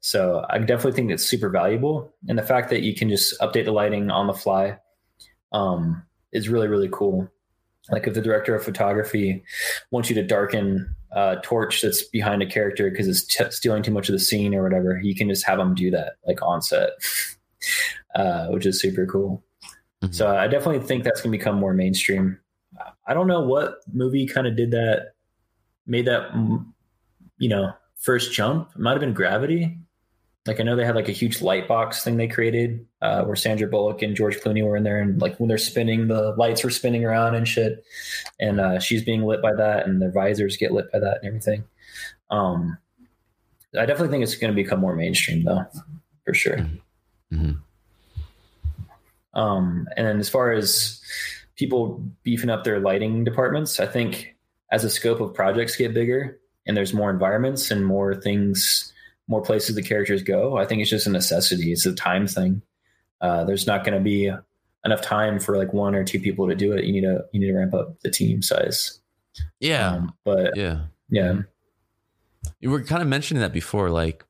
So 0.00 0.44
I 0.48 0.58
definitely 0.58 0.92
think 0.92 1.10
it's 1.10 1.24
super 1.24 1.48
valuable, 1.48 2.12
and 2.28 2.38
the 2.38 2.42
fact 2.42 2.70
that 2.70 2.82
you 2.82 2.94
can 2.94 3.08
just 3.08 3.38
update 3.40 3.64
the 3.64 3.72
lighting 3.72 4.10
on 4.10 4.26
the 4.26 4.32
fly 4.32 4.78
um, 5.52 6.02
is 6.32 6.48
really 6.48 6.68
really 6.68 6.88
cool. 6.92 7.28
Like 7.90 8.06
if 8.06 8.14
the 8.14 8.22
director 8.22 8.54
of 8.54 8.62
photography 8.62 9.42
wants 9.90 10.08
you 10.08 10.14
to 10.16 10.22
darken 10.22 10.94
a 11.10 11.36
torch 11.42 11.80
that's 11.80 12.02
behind 12.02 12.42
a 12.42 12.46
character 12.46 12.90
because 12.90 13.08
it's 13.08 13.24
t- 13.24 13.50
stealing 13.50 13.82
too 13.82 13.90
much 13.90 14.08
of 14.08 14.12
the 14.12 14.18
scene 14.18 14.54
or 14.54 14.62
whatever, 14.62 15.00
you 15.02 15.14
can 15.14 15.28
just 15.28 15.46
have 15.46 15.58
them 15.58 15.74
do 15.74 15.90
that 15.90 16.14
like 16.26 16.40
on 16.42 16.60
set, 16.60 16.90
uh, 18.14 18.48
which 18.48 18.66
is 18.66 18.80
super 18.80 19.06
cool. 19.06 19.42
Mm-hmm. 20.02 20.12
So 20.12 20.36
I 20.36 20.46
definitely 20.48 20.86
think 20.86 21.02
that's 21.02 21.22
going 21.22 21.32
to 21.32 21.38
become 21.38 21.56
more 21.56 21.72
mainstream. 21.72 22.38
I 23.06 23.14
don't 23.14 23.26
know 23.26 23.40
what 23.40 23.78
movie 23.92 24.26
kind 24.26 24.46
of 24.46 24.54
did 24.54 24.70
that, 24.72 25.14
made 25.86 26.06
that, 26.06 26.30
you 27.38 27.48
know, 27.48 27.72
first 27.96 28.32
jump. 28.32 28.70
It 28.74 28.80
might 28.80 28.92
have 28.92 29.00
been 29.00 29.14
Gravity. 29.14 29.78
Like 30.46 30.60
I 30.60 30.62
know 30.62 30.76
they 30.76 30.84
had 30.84 30.94
like 30.94 31.08
a 31.08 31.12
huge 31.12 31.42
light 31.42 31.68
box 31.68 32.02
thing 32.02 32.16
they 32.16 32.28
created 32.28 32.86
uh, 33.02 33.24
where 33.24 33.36
Sandra 33.36 33.68
Bullock 33.68 34.00
and 34.00 34.16
George 34.16 34.38
Clooney 34.38 34.64
were 34.64 34.76
in 34.76 34.84
there, 34.84 35.00
and 35.00 35.20
like 35.20 35.38
when 35.38 35.48
they're 35.48 35.58
spinning, 35.58 36.08
the 36.08 36.34
lights 36.38 36.64
were 36.64 36.70
spinning 36.70 37.04
around 37.04 37.34
and 37.34 37.46
shit, 37.46 37.84
and 38.40 38.58
uh, 38.60 38.78
she's 38.78 39.04
being 39.04 39.24
lit 39.24 39.42
by 39.42 39.54
that, 39.54 39.86
and 39.86 40.00
their 40.00 40.10
visors 40.10 40.56
get 40.56 40.72
lit 40.72 40.90
by 40.90 40.98
that 41.00 41.18
and 41.18 41.26
everything. 41.26 41.64
Um, 42.30 42.78
I 43.78 43.84
definitely 43.84 44.08
think 44.08 44.22
it's 44.22 44.36
going 44.36 44.54
to 44.54 44.62
become 44.62 44.80
more 44.80 44.94
mainstream 44.94 45.44
though, 45.44 45.66
for 46.24 46.34
sure. 46.34 46.56
Mm-hmm. 46.56 47.36
mm-hmm. 47.36 47.52
Um, 49.38 49.86
and 49.96 50.06
then 50.06 50.18
as 50.18 50.28
far 50.28 50.52
as 50.52 51.00
people 51.56 52.02
beefing 52.22 52.50
up 52.50 52.64
their 52.64 52.80
lighting 52.80 53.24
departments, 53.24 53.78
I 53.78 53.86
think 53.86 54.34
as 54.72 54.82
the 54.82 54.90
scope 54.90 55.20
of 55.20 55.34
projects 55.34 55.76
get 55.76 55.94
bigger 55.94 56.38
and 56.66 56.76
there's 56.76 56.92
more 56.92 57.10
environments 57.10 57.70
and 57.70 57.84
more 57.84 58.14
things 58.14 58.92
more 59.28 59.42
places 59.42 59.76
the 59.76 59.82
characters 59.82 60.22
go. 60.22 60.56
I 60.56 60.64
think 60.64 60.80
it's 60.80 60.90
just 60.90 61.06
a 61.06 61.10
necessity. 61.10 61.70
It's 61.72 61.86
a 61.86 61.94
time 61.94 62.26
thing. 62.26 62.62
Uh, 63.20 63.44
there's 63.44 63.66
not 63.66 63.84
going 63.84 63.96
to 63.96 64.02
be 64.02 64.32
enough 64.84 65.02
time 65.02 65.38
for 65.38 65.56
like 65.56 65.72
one 65.72 65.94
or 65.94 66.02
two 66.02 66.18
people 66.18 66.48
to 66.48 66.54
do 66.54 66.72
it. 66.72 66.84
You 66.84 66.92
need 66.92 67.02
to 67.02 67.24
you 67.32 67.40
need 67.40 67.48
to 67.48 67.56
ramp 67.56 67.74
up 67.74 68.00
the 68.00 68.10
team 68.10 68.42
size. 68.42 69.00
Yeah, 69.60 69.90
um, 69.90 70.14
but 70.24 70.56
yeah, 70.56 70.86
yeah. 71.10 71.40
You 72.60 72.70
were 72.70 72.82
kind 72.82 73.02
of 73.02 73.08
mentioning 73.08 73.42
that 73.42 73.52
before, 73.52 73.90
like, 73.90 74.24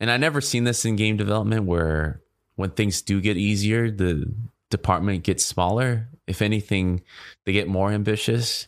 and 0.00 0.10
I 0.10 0.16
never 0.16 0.40
seen 0.40 0.64
this 0.64 0.84
in 0.84 0.96
game 0.96 1.16
development 1.16 1.66
where 1.66 2.22
when 2.56 2.70
things 2.70 3.02
do 3.02 3.20
get 3.20 3.36
easier, 3.36 3.90
the 3.90 4.32
department 4.70 5.24
gets 5.24 5.44
smaller. 5.44 6.08
If 6.26 6.40
anything, 6.40 7.02
they 7.44 7.52
get 7.52 7.68
more 7.68 7.90
ambitious 7.90 8.66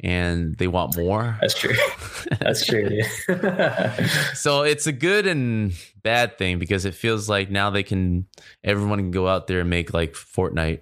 and 0.00 0.56
they 0.56 0.66
want 0.66 0.96
more. 0.96 1.36
That's 1.40 1.54
true. 1.54 1.74
That's 2.40 2.66
true. 2.66 3.02
so 4.34 4.62
it's 4.62 4.86
a 4.86 4.92
good 4.92 5.26
and 5.26 5.72
bad 6.02 6.38
thing 6.38 6.58
because 6.58 6.84
it 6.84 6.94
feels 6.94 7.28
like 7.28 7.50
now 7.50 7.70
they 7.70 7.82
can 7.82 8.26
everyone 8.64 8.98
can 8.98 9.10
go 9.10 9.28
out 9.28 9.46
there 9.46 9.60
and 9.60 9.70
make 9.70 9.94
like 9.94 10.14
Fortnite 10.14 10.80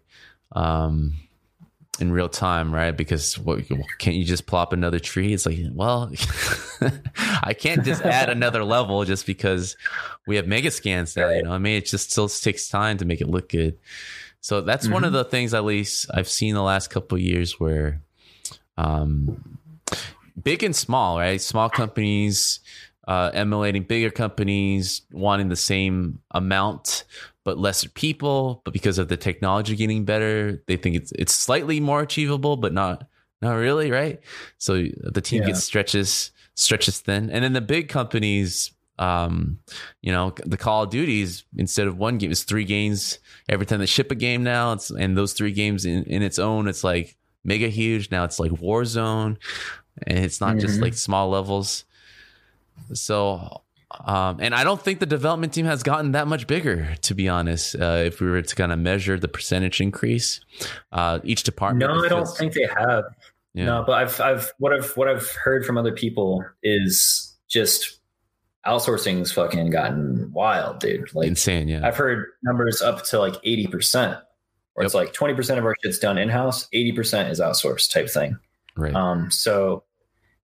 um, 0.53 1.15
in 2.01 2.13
real 2.13 2.29
time, 2.29 2.75
right? 2.75 2.97
Because 2.97 3.39
what 3.39 3.63
can't 3.99 4.17
you 4.17 4.25
just 4.25 4.47
plop 4.47 4.73
another 4.73 4.99
tree? 4.99 5.35
It's 5.35 5.45
like, 5.45 5.59
well, 5.73 6.11
I 7.43 7.55
can't 7.55 7.85
just 7.85 8.03
add 8.03 8.31
another 8.31 8.65
level 8.65 9.05
just 9.05 9.27
because 9.27 9.77
we 10.27 10.37
have 10.37 10.47
Megascans 10.47 11.17
now. 11.17 11.27
Right. 11.27 11.37
You 11.37 11.43
know, 11.43 11.53
I 11.53 11.59
mean, 11.59 11.77
it 11.77 11.87
just 11.87 12.11
still 12.11 12.29
takes 12.29 12.69
time 12.69 12.99
to 12.99 13.05
make 13.05 13.21
it 13.21 13.29
look 13.29 13.51
good. 13.51 13.79
So 14.41 14.63
that's 14.63 14.85
mm-hmm. 14.85 14.95
one 14.95 15.05
of 15.05 15.09
mm-hmm. 15.09 15.19
the 15.19 15.25
things, 15.25 15.53
at 15.53 15.65
least 15.65 16.07
I've 16.13 16.29
seen 16.29 16.55
the 16.55 16.63
last 16.63 16.89
couple 16.89 17.19
years, 17.19 17.61
where 17.61 18.01
um, 18.77 19.59
big 20.43 20.62
and 20.62 20.75
small, 20.75 21.18
right? 21.18 21.41
Small 21.41 21.68
companies 21.68 22.61
uh, 23.11 23.31
emulating 23.35 23.83
bigger 23.83 24.11
companies, 24.11 25.03
wanting 25.11 25.49
the 25.49 25.57
same 25.57 26.21
amount 26.31 27.05
but 27.45 27.59
lesser 27.59 27.89
people. 27.89 28.62
But 28.64 28.73
because 28.73 28.99
of 28.99 29.09
the 29.09 29.16
technology 29.16 29.75
getting 29.75 30.05
better, 30.05 30.62
they 30.68 30.77
think 30.77 30.95
it's 30.95 31.12
it's 31.12 31.35
slightly 31.35 31.81
more 31.81 32.03
achievable, 32.03 32.57
but 32.57 32.73
not 32.73 33.09
not 33.43 33.55
really, 33.55 33.91
right? 33.91 34.21
So 34.59 34.85
the 35.03 35.21
team 35.21 35.43
yeah. 35.43 35.49
gets 35.49 35.64
stretches 35.64 36.31
stretches 36.55 37.01
thin, 37.01 37.31
and 37.31 37.43
then 37.43 37.53
the 37.53 37.61
big 37.61 37.89
companies. 37.89 38.73
Um, 38.99 39.61
you 40.03 40.12
know, 40.12 40.35
the 40.45 40.59
Call 40.59 40.83
of 40.83 40.91
Duties 40.91 41.45
instead 41.57 41.87
of 41.87 41.97
one 41.97 42.18
game, 42.18 42.31
it's 42.31 42.43
three 42.43 42.64
games 42.64 43.18
every 43.49 43.64
time 43.64 43.79
they 43.79 43.87
ship 43.87 44.11
a 44.12 44.14
game 44.14 44.45
now. 44.45 44.75
It's 44.75 44.91
and 44.91 45.16
those 45.16 45.33
three 45.33 45.53
games 45.53 45.87
in, 45.87 46.05
in 46.05 46.23
its 46.23 46.39
own, 46.39 46.68
it's 46.68 46.85
like 46.85 47.16
mega 47.45 47.68
huge. 47.68 48.11
Now 48.11 48.24
it's 48.24 48.38
like 48.38 48.51
Warzone, 48.53 49.36
and 50.07 50.18
it's 50.18 50.41
not 50.41 50.51
mm-hmm. 50.51 50.61
just 50.61 50.80
like 50.80 50.95
small 50.95 51.30
levels. 51.30 51.84
So, 52.93 53.62
um, 54.05 54.38
and 54.41 54.55
I 54.55 54.64
don't 54.64 54.80
think 54.80 55.01
the 55.01 55.07
development 55.07 55.53
team 55.53 55.66
has 55.66 55.82
gotten 55.82 56.12
that 56.12 56.26
much 56.26 56.47
bigger, 56.47 56.95
to 57.03 57.14
be 57.14 57.28
honest. 57.28 57.74
Uh, 57.74 58.03
if 58.05 58.20
we 58.20 58.28
were 58.28 58.43
to 58.43 58.55
kind 58.55 58.72
of 58.72 58.78
measure 58.78 59.18
the 59.18 59.28
percentage 59.28 59.80
increase, 59.80 60.41
uh, 60.93 61.20
each 61.24 61.43
department. 61.43 61.93
No, 61.93 62.05
I 62.05 62.09
don't 62.09 62.26
think 62.26 62.55
they 62.55 62.68
have. 62.78 63.05
Yeah. 63.53 63.64
No, 63.64 63.84
but 63.86 63.93
I've, 63.95 64.20
I've, 64.20 64.53
what 64.59 64.72
I've, 64.72 64.91
what 64.97 65.09
I've 65.09 65.28
heard 65.32 65.66
from 65.66 65.76
other 65.76 65.93
people 65.93 66.45
is 66.62 67.36
just 67.49 67.99
outsourcing's 68.66 69.32
fucking 69.32 69.70
gotten 69.70 70.30
wild, 70.32 70.78
dude. 70.78 71.12
Like 71.14 71.26
insane. 71.26 71.66
Yeah, 71.66 71.86
I've 71.86 71.97
heard 71.97 72.26
numbers 72.43 72.82
up 72.82 73.03
to 73.05 73.18
like 73.18 73.34
eighty 73.43 73.66
percent 73.66 74.18
where 74.75 74.85
yep. 74.85 74.87
it's 74.87 74.95
like 74.95 75.12
20% 75.12 75.59
of 75.59 75.64
our 75.64 75.75
shit's 75.83 75.99
done 75.99 76.18
in 76.18 76.29
house, 76.29 76.68
80% 76.75 77.31
is 77.31 77.41
outsourced 77.41 77.93
type 77.93 78.09
thing. 78.09 78.39
Right. 78.77 78.95
Um, 78.95 79.31
so 79.31 79.85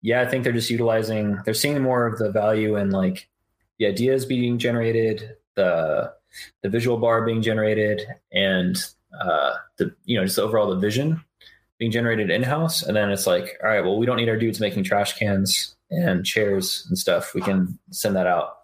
yeah, 0.01 0.21
I 0.21 0.25
think 0.25 0.43
they're 0.43 0.53
just 0.53 0.69
utilizing, 0.69 1.39
they're 1.45 1.53
seeing 1.53 1.81
more 1.81 2.05
of 2.05 2.17
the 2.17 2.31
value 2.31 2.75
in 2.75 2.91
like 2.91 3.27
the 3.79 3.87
ideas 3.87 4.25
being 4.25 4.57
generated, 4.57 5.35
the, 5.55 6.13
the 6.61 6.69
visual 6.69 6.97
bar 6.97 7.25
being 7.25 7.41
generated 7.41 8.01
and, 8.31 8.77
uh, 9.21 9.53
the, 9.77 9.95
you 10.05 10.17
know, 10.17 10.25
just 10.25 10.39
overall 10.39 10.69
the 10.69 10.79
vision 10.79 11.23
being 11.77 11.91
generated 11.91 12.29
in 12.29 12.43
house. 12.43 12.83
And 12.83 12.95
then 12.95 13.11
it's 13.11 13.27
like, 13.27 13.57
all 13.63 13.69
right, 13.69 13.81
well, 13.81 13.97
we 13.97 14.05
don't 14.05 14.17
need 14.17 14.29
our 14.29 14.37
dudes 14.37 14.59
making 14.59 14.83
trash 14.83 15.17
cans 15.17 15.75
and 15.89 16.25
chairs 16.25 16.85
and 16.89 16.97
stuff. 16.97 17.33
We 17.33 17.41
can 17.41 17.77
send 17.91 18.15
that 18.15 18.27
out. 18.27 18.57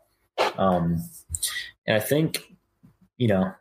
Um, 0.57 1.03
and 1.85 1.95
I 1.95 1.99
think, 1.99 2.43
you 3.17 3.27
know, 3.27 3.53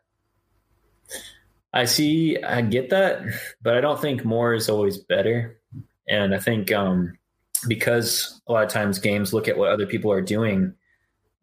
I 1.72 1.84
see, 1.84 2.42
I 2.42 2.62
get 2.62 2.90
that, 2.90 3.22
but 3.62 3.76
I 3.76 3.80
don't 3.80 4.00
think 4.00 4.24
more 4.24 4.54
is 4.54 4.68
always 4.68 4.98
better. 4.98 5.60
And 6.08 6.34
I 6.34 6.38
think 6.38 6.72
um, 6.72 7.18
because 7.66 8.40
a 8.46 8.52
lot 8.52 8.64
of 8.64 8.70
times 8.70 8.98
games 8.98 9.34
look 9.34 9.48
at 9.48 9.58
what 9.58 9.70
other 9.70 9.86
people 9.86 10.10
are 10.10 10.22
doing, 10.22 10.74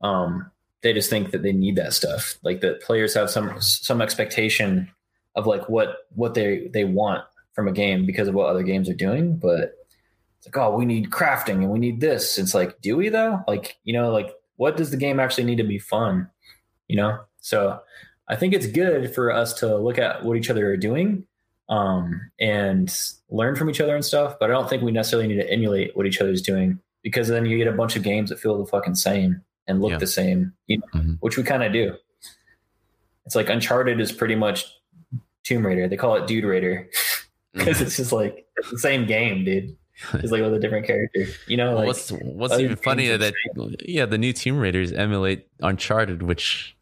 um, 0.01 0.49
they 0.82 0.93
just 0.93 1.09
think 1.09 1.32
that 1.32 1.43
they 1.43 1.51
need 1.53 1.76
that 1.76 1.93
stuff. 1.93 2.38
Like 2.43 2.61
the 2.61 2.80
players 2.86 3.13
have 3.13 3.30
some 3.30 3.59
some 3.59 4.01
expectation 4.01 4.91
of 5.36 5.47
like 5.47 5.67
what 5.69 5.97
what 6.15 6.34
they 6.34 6.69
they 6.73 6.86
want 6.86 7.23
from 7.53 7.67
a 7.67 7.71
game 7.71 8.05
because 8.05 8.28
of 8.28 8.36
what 8.36 8.49
other 8.49 8.63
games 8.63 8.89
are 8.89 8.95
doing, 8.95 9.38
but 9.38 9.73
it's 10.38 10.47
like, 10.47 10.57
oh, 10.57 10.76
we 10.76 10.86
need 10.86 11.09
crafting 11.09 11.63
and 11.63 11.69
we 11.69 11.80
need 11.80 12.01
this. 12.01 12.38
It's 12.38 12.53
like, 12.53 12.82
do 12.82 12.97
we 12.97 13.09
though? 13.09 13.41
Like, 13.47 13.78
you 13.84 13.93
know, 13.93 14.11
like 14.11 14.32
what 14.57 14.78
does 14.78 14.91
the 14.91 14.97
game 14.97 15.19
actually 15.19 15.45
need 15.45 15.57
to 15.57 15.63
be 15.63 15.80
fun? 15.80 16.30
You 16.88 16.97
know? 16.97 17.19
So 17.39 17.80
I 18.28 18.36
think 18.36 18.53
it's 18.53 18.67
good 18.67 19.13
for 19.13 19.32
us 19.32 19.53
to 19.55 19.78
look 19.78 19.97
at 19.99 20.23
what 20.23 20.36
each 20.38 20.49
other 20.49 20.69
are 20.71 20.78
doing 20.78 21.26
um, 21.69 22.19
and 22.39 22.91
learn 23.30 23.55
from 23.55 23.69
each 23.69 23.80
other 23.82 23.95
and 23.95 24.03
stuff. 24.03 24.38
But 24.39 24.49
I 24.49 24.53
don't 24.53 24.69
think 24.69 24.82
we 24.84 24.91
necessarily 24.91 25.28
need 25.28 25.36
to 25.41 25.51
emulate 25.51 25.95
what 25.95 26.05
each 26.07 26.19
other's 26.21 26.41
doing 26.41 26.80
because 27.03 27.28
then 27.28 27.45
you 27.45 27.57
get 27.57 27.67
a 27.67 27.71
bunch 27.71 27.95
of 27.95 28.01
games 28.03 28.30
that 28.30 28.39
feel 28.39 28.57
the 28.57 28.65
fucking 28.65 28.95
same. 28.95 29.41
and 29.67 29.82
look 29.82 29.89
Yeah. 29.93 29.97
the 29.97 30.05
same, 30.05 30.53
you 30.67 30.78
know, 30.78 30.86
Mhm. 30.93 31.17
which 31.21 31.38
we 31.38 31.43
kind 31.43 31.63
of 31.63 31.73
do. 31.73 31.95
It's 33.26 33.36
like 33.36 33.49
Uncharted 33.49 33.99
is 33.99 34.11
pretty 34.11 34.36
much 34.36 34.65
Tomb 35.43 35.65
Raider. 35.65 35.88
They 35.88 35.97
call 35.97 36.15
it 36.17 36.28
Dude 36.28 36.43
Raider 36.43 36.88
because 37.53 37.82
it's 37.82 37.97
just 37.97 38.11
like 38.11 38.45
it's 38.57 38.69
the 38.69 38.78
same 38.78 39.07
game, 39.07 39.43
dude. 39.43 39.76
It's 40.13 40.32
like 40.32 40.43
with 40.43 40.53
a 40.53 40.59
different 40.59 40.86
character. 40.86 41.26
You 41.47 41.57
know, 41.57 41.73
like 41.76 41.88
what's 41.88 42.11
what's 42.11 42.59
even 42.59 42.76
funnier 42.76 43.17
that 43.17 43.34
yeah, 43.84 44.05
the 44.05 44.19
new 44.19 44.34
Tomb 44.34 44.59
Raiders 44.59 44.91
emulate 44.91 45.47
Uncharted, 45.61 46.21
which 46.21 46.76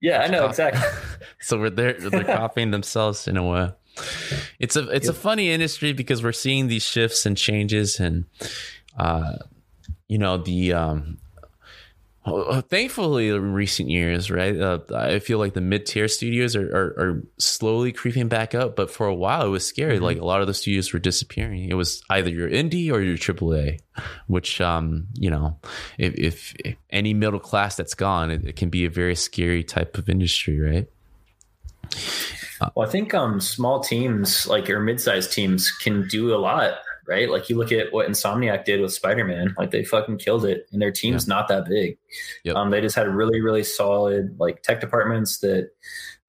yeah, 0.00 0.20
I 0.20 0.28
know 0.28 0.46
exactly. 0.46 0.82
so 1.40 1.58
we're 1.58 1.70
they're 1.70 1.94
they're 1.94 2.24
copying 2.42 2.70
themselves 2.70 3.28
in 3.28 3.36
a 3.36 3.46
way. 3.46 3.72
It's 4.58 4.76
a 4.76 4.88
it's 4.88 5.08
a 5.08 5.14
funny 5.14 5.50
industry 5.50 5.92
because 5.92 6.22
we're 6.22 6.32
seeing 6.32 6.68
these 6.68 6.82
shifts 6.82 7.26
and 7.26 7.36
changes 7.36 8.00
and 8.00 8.24
uh 8.98 9.36
you 10.08 10.18
know 10.18 10.36
the 10.38 10.72
um 10.72 11.18
thankfully 12.68 13.30
in 13.30 13.54
recent 13.54 13.88
years 13.88 14.30
right 14.30 14.60
uh, 14.60 14.78
i 14.94 15.18
feel 15.18 15.38
like 15.38 15.54
the 15.54 15.60
mid-tier 15.60 16.06
studios 16.06 16.54
are, 16.54 16.68
are, 16.68 16.86
are 16.98 17.22
slowly 17.38 17.92
creeping 17.92 18.28
back 18.28 18.54
up 18.54 18.76
but 18.76 18.90
for 18.90 19.06
a 19.06 19.14
while 19.14 19.46
it 19.46 19.48
was 19.48 19.66
scary. 19.66 19.94
Mm-hmm. 19.94 20.04
like 20.04 20.18
a 20.18 20.24
lot 20.24 20.42
of 20.42 20.46
the 20.46 20.52
studios 20.52 20.92
were 20.92 20.98
disappearing. 20.98 21.70
It 21.70 21.74
was 21.74 22.02
either 22.10 22.28
your 22.28 22.50
indie 22.50 22.92
or 22.92 23.00
your 23.00 23.16
aaa 23.16 23.78
which 24.26 24.60
um 24.60 25.06
you 25.14 25.30
know 25.30 25.58
if, 25.96 26.14
if, 26.14 26.54
if 26.64 26.76
any 26.90 27.14
middle 27.14 27.40
class 27.40 27.76
that's 27.76 27.94
gone 27.94 28.30
it, 28.30 28.44
it 28.44 28.56
can 28.56 28.68
be 28.68 28.84
a 28.84 28.90
very 28.90 29.14
scary 29.14 29.64
type 29.64 29.96
of 29.96 30.10
industry 30.10 30.60
right? 30.60 30.88
Well, 32.74 32.86
I 32.86 32.90
think 32.90 33.14
um, 33.14 33.40
small 33.40 33.80
teams, 33.80 34.46
like 34.46 34.68
or 34.68 34.80
mid-sized 34.80 35.32
teams, 35.32 35.70
can 35.70 36.06
do 36.08 36.34
a 36.34 36.36
lot, 36.36 36.74
right? 37.06 37.30
Like 37.30 37.48
you 37.50 37.56
look 37.56 37.72
at 37.72 37.92
what 37.92 38.08
Insomniac 38.08 38.64
did 38.64 38.80
with 38.80 38.92
Spider-Man, 38.92 39.54
like 39.58 39.70
they 39.70 39.84
fucking 39.84 40.18
killed 40.18 40.44
it, 40.44 40.66
and 40.72 40.80
their 40.80 40.92
team's 40.92 41.26
not 41.26 41.48
that 41.48 41.66
big. 41.68 41.98
Yep. 42.44 42.56
Um, 42.56 42.70
they 42.70 42.80
just 42.80 42.96
had 42.96 43.08
really, 43.08 43.40
really 43.40 43.64
solid 43.64 44.38
like 44.38 44.62
tech 44.62 44.80
departments 44.80 45.38
that 45.38 45.70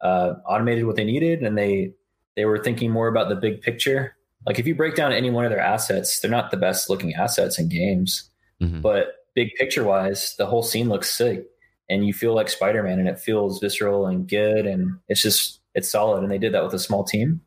uh, 0.02 0.34
automated 0.48 0.86
what 0.86 0.96
they 0.96 1.04
needed, 1.04 1.44
and 1.44 1.58
they 1.58 1.94
they 2.36 2.46
were 2.46 2.58
thinking 2.64 2.92
more 2.92 3.08
about 3.08 3.30
the 3.30 3.36
big 3.36 3.62
picture. 3.62 4.16
Like 4.46 4.58
if 4.58 4.66
you 4.66 4.74
break 4.74 4.96
down 4.96 5.12
any 5.14 5.30
one 5.30 5.46
of 5.46 5.52
their 5.52 5.60
assets, 5.60 6.20
they're 6.20 6.32
not 6.32 6.50
the 6.50 6.58
best 6.58 6.90
looking 6.90 7.14
assets 7.14 7.60
in 7.60 7.70
games, 7.70 8.30
Mhm. 8.62 8.82
but 8.82 9.16
big 9.36 9.50
picture 9.56 9.84
wise, 9.84 10.36
the 10.38 10.46
whole 10.46 10.64
scene 10.64 10.90
looks 10.90 11.12
sick, 11.12 11.46
and 11.90 12.06
you 12.08 12.14
feel 12.14 12.34
like 12.34 12.50
Spider-Man, 12.50 13.00
and 13.00 13.08
it 13.08 13.20
feels 13.20 13.60
visceral 13.60 14.08
and 14.08 14.28
good, 14.28 14.66
and 14.66 14.98
it's 15.08 15.22
just 15.22 15.60
it's 15.76 15.90
solid. 15.90 16.22
And 16.24 16.32
they 16.32 16.38
did 16.38 16.54
that 16.54 16.64
with 16.64 16.74
a 16.74 16.80
small 16.80 17.04
team, 17.04 17.42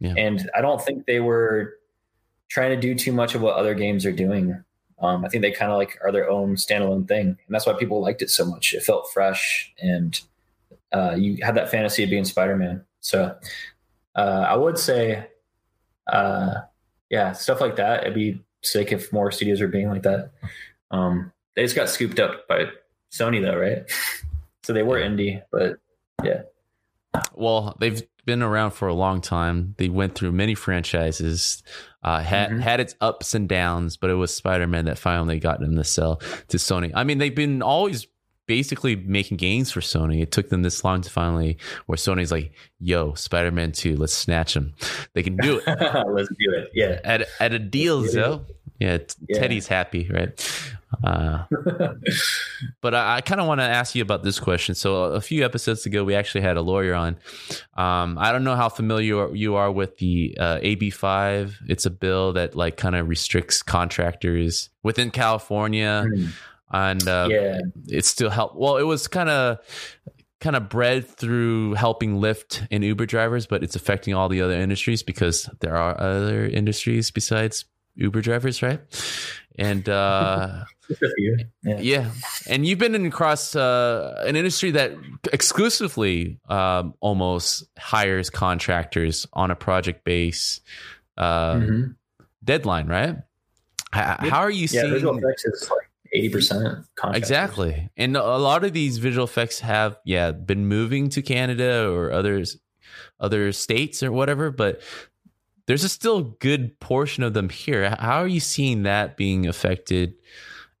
Yeah. 0.00 0.14
and 0.16 0.50
I 0.56 0.60
don't 0.62 0.80
think 0.82 1.06
they 1.06 1.20
were 1.20 1.74
trying 2.48 2.70
to 2.70 2.80
do 2.80 2.94
too 2.94 3.12
much 3.12 3.34
of 3.34 3.42
what 3.42 3.56
other 3.56 3.74
games 3.74 4.06
are 4.06 4.12
doing. 4.12 4.62
Um, 5.00 5.24
I 5.24 5.28
think 5.28 5.42
they 5.42 5.52
kind 5.52 5.70
of 5.70 5.78
like 5.78 5.98
are 6.02 6.10
their 6.10 6.28
own 6.28 6.56
standalone 6.56 7.06
thing, 7.06 7.26
and 7.28 7.38
that's 7.48 7.66
why 7.66 7.74
people 7.74 8.00
liked 8.00 8.22
it 8.22 8.30
so 8.30 8.44
much. 8.44 8.74
It 8.74 8.82
felt 8.82 9.10
fresh, 9.12 9.72
and 9.80 10.20
uh, 10.92 11.14
you 11.16 11.38
had 11.42 11.54
that 11.54 11.70
fantasy 11.70 12.02
of 12.02 12.10
being 12.10 12.24
Spider-Man. 12.24 12.84
So 13.00 13.36
uh, 14.16 14.46
I 14.48 14.56
would 14.56 14.78
say, 14.78 15.28
uh, 16.12 16.54
yeah, 17.10 17.32
stuff 17.32 17.60
like 17.60 17.76
that. 17.76 18.02
It'd 18.02 18.14
be 18.14 18.42
sick 18.62 18.90
if 18.92 19.12
more 19.12 19.30
studios 19.30 19.60
were 19.60 19.68
being 19.68 19.88
like 19.88 20.02
that. 20.02 20.32
Um, 20.90 21.32
they 21.54 21.62
just 21.62 21.76
got 21.76 21.88
scooped 21.88 22.18
up 22.18 22.48
by 22.48 22.66
Sony, 23.12 23.40
though, 23.42 23.56
right? 23.56 23.84
so 24.62 24.72
they 24.72 24.82
were 24.82 24.98
indie, 24.98 25.42
but 25.52 25.78
yeah, 26.24 26.42
Well, 27.34 27.76
they've 27.78 28.02
been 28.24 28.42
around 28.42 28.72
for 28.72 28.88
a 28.88 28.94
long 28.94 29.20
time. 29.20 29.74
They 29.78 29.88
went 29.88 30.14
through 30.14 30.32
many 30.32 30.54
franchises, 30.54 31.62
uh, 32.02 32.20
had 32.20 32.50
Mhm. 32.50 32.60
had 32.60 32.80
its 32.80 32.94
ups 33.00 33.34
and 33.34 33.48
downs, 33.48 33.96
but 33.96 34.10
it 34.10 34.14
was 34.14 34.34
Spider 34.34 34.66
Man 34.66 34.84
that 34.86 34.98
finally 34.98 35.38
got 35.38 35.60
them 35.60 35.76
to 35.76 35.84
sell 35.84 36.16
to 36.48 36.56
Sony. 36.56 36.92
I 36.94 37.04
mean, 37.04 37.18
they've 37.18 37.34
been 37.34 37.60
always 37.62 38.06
basically 38.46 38.96
making 38.96 39.36
games 39.36 39.70
for 39.70 39.80
Sony. 39.80 40.22
It 40.22 40.32
took 40.32 40.48
them 40.48 40.62
this 40.62 40.82
long 40.82 41.02
to 41.02 41.10
finally 41.10 41.58
where 41.86 41.96
Sony's 41.96 42.32
like, 42.32 42.52
"Yo, 42.80 43.12
Spider 43.14 43.50
Man 43.50 43.72
Two, 43.72 43.96
let's 43.96 44.14
snatch 44.14 44.54
them. 44.54 44.72
They 45.12 45.22
can 45.22 45.36
do 45.36 45.58
it 45.58 45.64
let's 46.08 46.28
do 46.30 46.52
it. 46.54 46.70
Yeah. 46.74 46.98
at 47.04 47.26
at 47.40 47.52
a 47.52 47.58
deal, 47.58 48.02
though." 48.10 48.46
Yeah, 48.80 48.98
Yeah. 49.28 49.40
Teddy's 49.40 49.66
happy, 49.66 50.08
right? 50.08 50.30
Uh, 51.04 51.44
but 52.80 52.94
I, 52.94 53.16
I 53.16 53.20
kind 53.20 53.40
of 53.40 53.46
want 53.46 53.60
to 53.60 53.64
ask 53.64 53.94
you 53.94 54.02
about 54.02 54.22
this 54.22 54.40
question. 54.40 54.74
So 54.74 55.04
a 55.04 55.20
few 55.20 55.44
episodes 55.44 55.86
ago, 55.86 56.04
we 56.04 56.14
actually 56.14 56.40
had 56.40 56.56
a 56.56 56.62
lawyer 56.62 56.94
on. 56.94 57.16
Um, 57.76 58.18
I 58.18 58.32
don't 58.32 58.44
know 58.44 58.56
how 58.56 58.68
familiar 58.68 59.34
you 59.34 59.54
are 59.56 59.70
with 59.70 59.98
the 59.98 60.36
uh, 60.38 60.58
AB5. 60.58 61.54
It's 61.68 61.86
a 61.86 61.90
bill 61.90 62.32
that 62.34 62.54
like 62.54 62.76
kind 62.76 62.96
of 62.96 63.08
restricts 63.08 63.62
contractors 63.62 64.70
within 64.82 65.10
California, 65.10 66.06
and 66.70 67.08
uh, 67.08 67.28
yeah. 67.30 67.58
it's 67.86 68.08
still 68.08 68.30
help. 68.30 68.56
Well, 68.56 68.76
it 68.76 68.84
was 68.84 69.08
kind 69.08 69.28
of 69.28 69.58
kind 70.40 70.54
of 70.56 70.68
bred 70.68 71.06
through 71.06 71.74
helping 71.74 72.20
Lyft 72.20 72.66
and 72.70 72.84
Uber 72.84 73.06
drivers, 73.06 73.46
but 73.46 73.62
it's 73.62 73.74
affecting 73.74 74.14
all 74.14 74.28
the 74.28 74.40
other 74.40 74.54
industries 74.54 75.02
because 75.02 75.50
there 75.60 75.76
are 75.76 76.00
other 76.00 76.46
industries 76.46 77.10
besides 77.10 77.64
Uber 77.96 78.20
drivers, 78.20 78.62
right? 78.62 78.80
And 79.58 79.88
uh. 79.88 80.64
Yeah. 81.62 81.80
yeah, 81.80 82.10
and 82.46 82.64
you've 82.64 82.78
been 82.78 82.94
in 82.94 83.04
across 83.04 83.54
uh, 83.54 84.22
an 84.26 84.36
industry 84.36 84.70
that 84.70 84.92
exclusively 85.34 86.38
um, 86.48 86.94
almost 87.00 87.64
hires 87.78 88.30
contractors 88.30 89.26
on 89.34 89.50
a 89.50 89.54
project 89.54 90.02
base 90.04 90.60
uh, 91.18 91.56
Mhm. 91.56 91.94
deadline, 92.42 92.86
right? 92.86 93.16
How 93.92 94.40
are 94.40 94.50
you 94.50 94.62
Yeah, 94.62 94.80
seeing 94.80 94.92
visual 94.94 95.18
effects 95.18 95.44
is 95.44 95.68
like 95.70 95.90
eighty 96.14 96.30
percent. 96.30 96.86
exactly? 97.12 97.90
And 97.98 98.16
a 98.16 98.38
lot 98.38 98.64
of 98.64 98.72
these 98.72 98.96
visual 98.96 99.24
effects 99.24 99.60
have 99.60 99.98
yeah 100.06 100.30
been 100.32 100.66
moving 100.66 101.10
to 101.10 101.20
Canada 101.20 101.90
or 101.90 102.12
others 102.12 102.56
other 103.20 103.52
states 103.52 104.02
or 104.02 104.10
whatever, 104.10 104.50
but 104.50 104.80
there's 105.68 105.84
a 105.84 105.88
still 105.88 106.22
good 106.22 106.80
portion 106.80 107.22
of 107.22 107.34
them 107.34 107.50
here. 107.50 107.94
How 108.00 108.22
are 108.22 108.26
you 108.26 108.40
seeing 108.40 108.84
that 108.84 109.18
being 109.18 109.46
affected? 109.46 110.14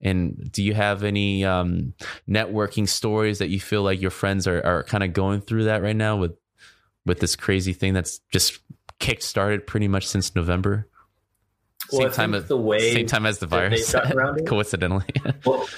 And 0.00 0.50
do 0.50 0.62
you 0.62 0.72
have 0.72 1.04
any 1.04 1.44
um, 1.44 1.92
networking 2.26 2.88
stories 2.88 3.38
that 3.38 3.50
you 3.50 3.60
feel 3.60 3.82
like 3.82 4.00
your 4.00 4.10
friends 4.10 4.46
are, 4.46 4.64
are 4.64 4.84
kind 4.84 5.04
of 5.04 5.12
going 5.12 5.42
through 5.42 5.64
that 5.64 5.82
right 5.82 5.94
now 5.94 6.16
with 6.16 6.32
with 7.04 7.20
this 7.20 7.36
crazy 7.36 7.74
thing 7.74 7.92
that's 7.92 8.20
just 8.30 8.60
kick 8.98 9.20
started 9.20 9.66
pretty 9.66 9.88
much 9.88 10.06
since 10.06 10.34
November? 10.34 10.88
Well, 11.92 12.02
same 12.02 12.12
time 12.12 12.34
as 12.34 12.48
the 12.48 12.56
way 12.56 12.94
same 12.94 13.06
time 13.06 13.26
as 13.26 13.40
the 13.40 13.46
virus, 13.46 13.94
coincidentally. 14.46 15.04
well, 15.44 15.68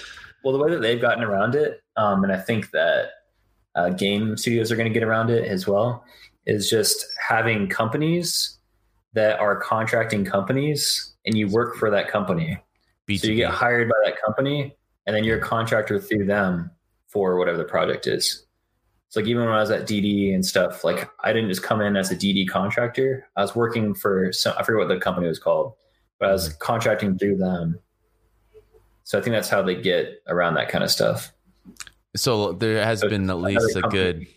well, 0.44 0.52
the 0.52 0.62
way 0.62 0.70
that 0.70 0.82
they've 0.82 1.00
gotten 1.00 1.24
around 1.24 1.56
it, 1.56 1.82
um, 1.96 2.22
and 2.22 2.32
I 2.32 2.38
think 2.38 2.70
that 2.70 3.10
uh, 3.74 3.88
game 3.90 4.36
studios 4.36 4.70
are 4.70 4.76
going 4.76 4.88
to 4.88 4.94
get 4.94 5.02
around 5.02 5.30
it 5.30 5.48
as 5.48 5.66
well, 5.66 6.04
is 6.46 6.70
just 6.70 7.06
having 7.18 7.68
companies 7.68 8.58
that 9.12 9.40
are 9.40 9.56
contracting 9.56 10.24
companies, 10.24 11.14
and 11.26 11.36
you 11.36 11.48
work 11.48 11.76
for 11.76 11.90
that 11.90 12.08
company. 12.08 12.58
So 13.08 13.26
you 13.26 13.34
get 13.34 13.50
hired 13.50 13.88
by 13.88 13.96
that 14.04 14.14
company, 14.24 14.76
and 15.06 15.16
then 15.16 15.24
you're 15.24 15.38
a 15.38 15.42
contractor 15.42 15.98
through 15.98 16.26
them 16.26 16.70
for 17.08 17.36
whatever 17.36 17.58
the 17.58 17.64
project 17.64 18.06
is. 18.06 18.46
It's 19.08 19.16
like 19.16 19.26
even 19.26 19.44
when 19.44 19.52
I 19.52 19.60
was 19.60 19.72
at 19.72 19.88
DD 19.88 20.32
and 20.32 20.46
stuff, 20.46 20.84
like 20.84 21.10
I 21.24 21.32
didn't 21.32 21.48
just 21.48 21.64
come 21.64 21.80
in 21.80 21.96
as 21.96 22.12
a 22.12 22.16
DD 22.16 22.48
contractor. 22.48 23.26
I 23.36 23.42
was 23.42 23.56
working 23.56 23.92
for 23.92 24.32
some, 24.32 24.54
I 24.56 24.62
forget 24.62 24.78
what 24.78 24.94
the 24.94 25.00
company 25.00 25.26
was 25.26 25.40
called, 25.40 25.72
but 26.20 26.28
I 26.28 26.32
was 26.32 26.50
mm-hmm. 26.50 26.58
contracting 26.60 27.18
through 27.18 27.38
them. 27.38 27.80
So 29.02 29.18
I 29.18 29.22
think 29.22 29.34
that's 29.34 29.48
how 29.48 29.62
they 29.62 29.74
get 29.74 30.22
around 30.28 30.54
that 30.54 30.68
kind 30.68 30.84
of 30.84 30.92
stuff. 30.92 31.32
So 32.14 32.52
there 32.52 32.84
has 32.84 33.00
So 33.00 33.08
been 33.08 33.28
at 33.28 33.38
least 33.38 33.74
a 33.74 33.82
good. 33.82 34.28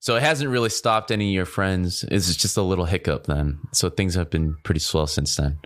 So 0.00 0.16
it 0.16 0.22
hasn't 0.22 0.50
really 0.50 0.70
stopped 0.70 1.10
any 1.10 1.28
of 1.28 1.34
your 1.34 1.46
friends. 1.46 2.04
It's 2.10 2.34
just 2.36 2.56
a 2.56 2.62
little 2.62 2.84
hiccup 2.84 3.26
then. 3.26 3.58
So 3.72 3.90
things 3.90 4.14
have 4.14 4.30
been 4.30 4.56
pretty 4.62 4.80
swell 4.80 5.06
since 5.06 5.36
then. 5.36 5.58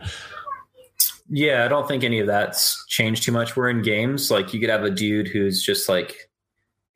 Yeah, 1.33 1.65
I 1.65 1.69
don't 1.69 1.87
think 1.87 2.03
any 2.03 2.19
of 2.19 2.27
that's 2.27 2.85
changed 2.89 3.23
too 3.23 3.33
much. 3.33 3.57
We're 3.57 3.71
in 3.71 3.83
games. 3.83 4.31
Like 4.31 4.53
you 4.53 4.59
could 4.59 4.69
have 4.69 4.83
a 4.83 4.91
dude 4.91 5.29
who's 5.29 5.63
just 5.63 5.89
like 5.89 6.29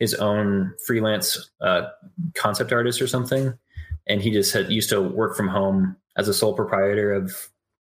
his 0.00 0.14
own 0.14 0.74
freelance 0.86 1.50
uh, 1.60 1.82
concept 2.34 2.72
artist 2.72 3.00
or 3.00 3.06
something, 3.06 3.54
and 4.08 4.20
he 4.20 4.32
just 4.32 4.52
had 4.52 4.72
used 4.72 4.90
to 4.90 5.00
work 5.00 5.36
from 5.36 5.46
home 5.46 5.96
as 6.16 6.26
a 6.26 6.34
sole 6.34 6.52
proprietor 6.52 7.12
of 7.12 7.32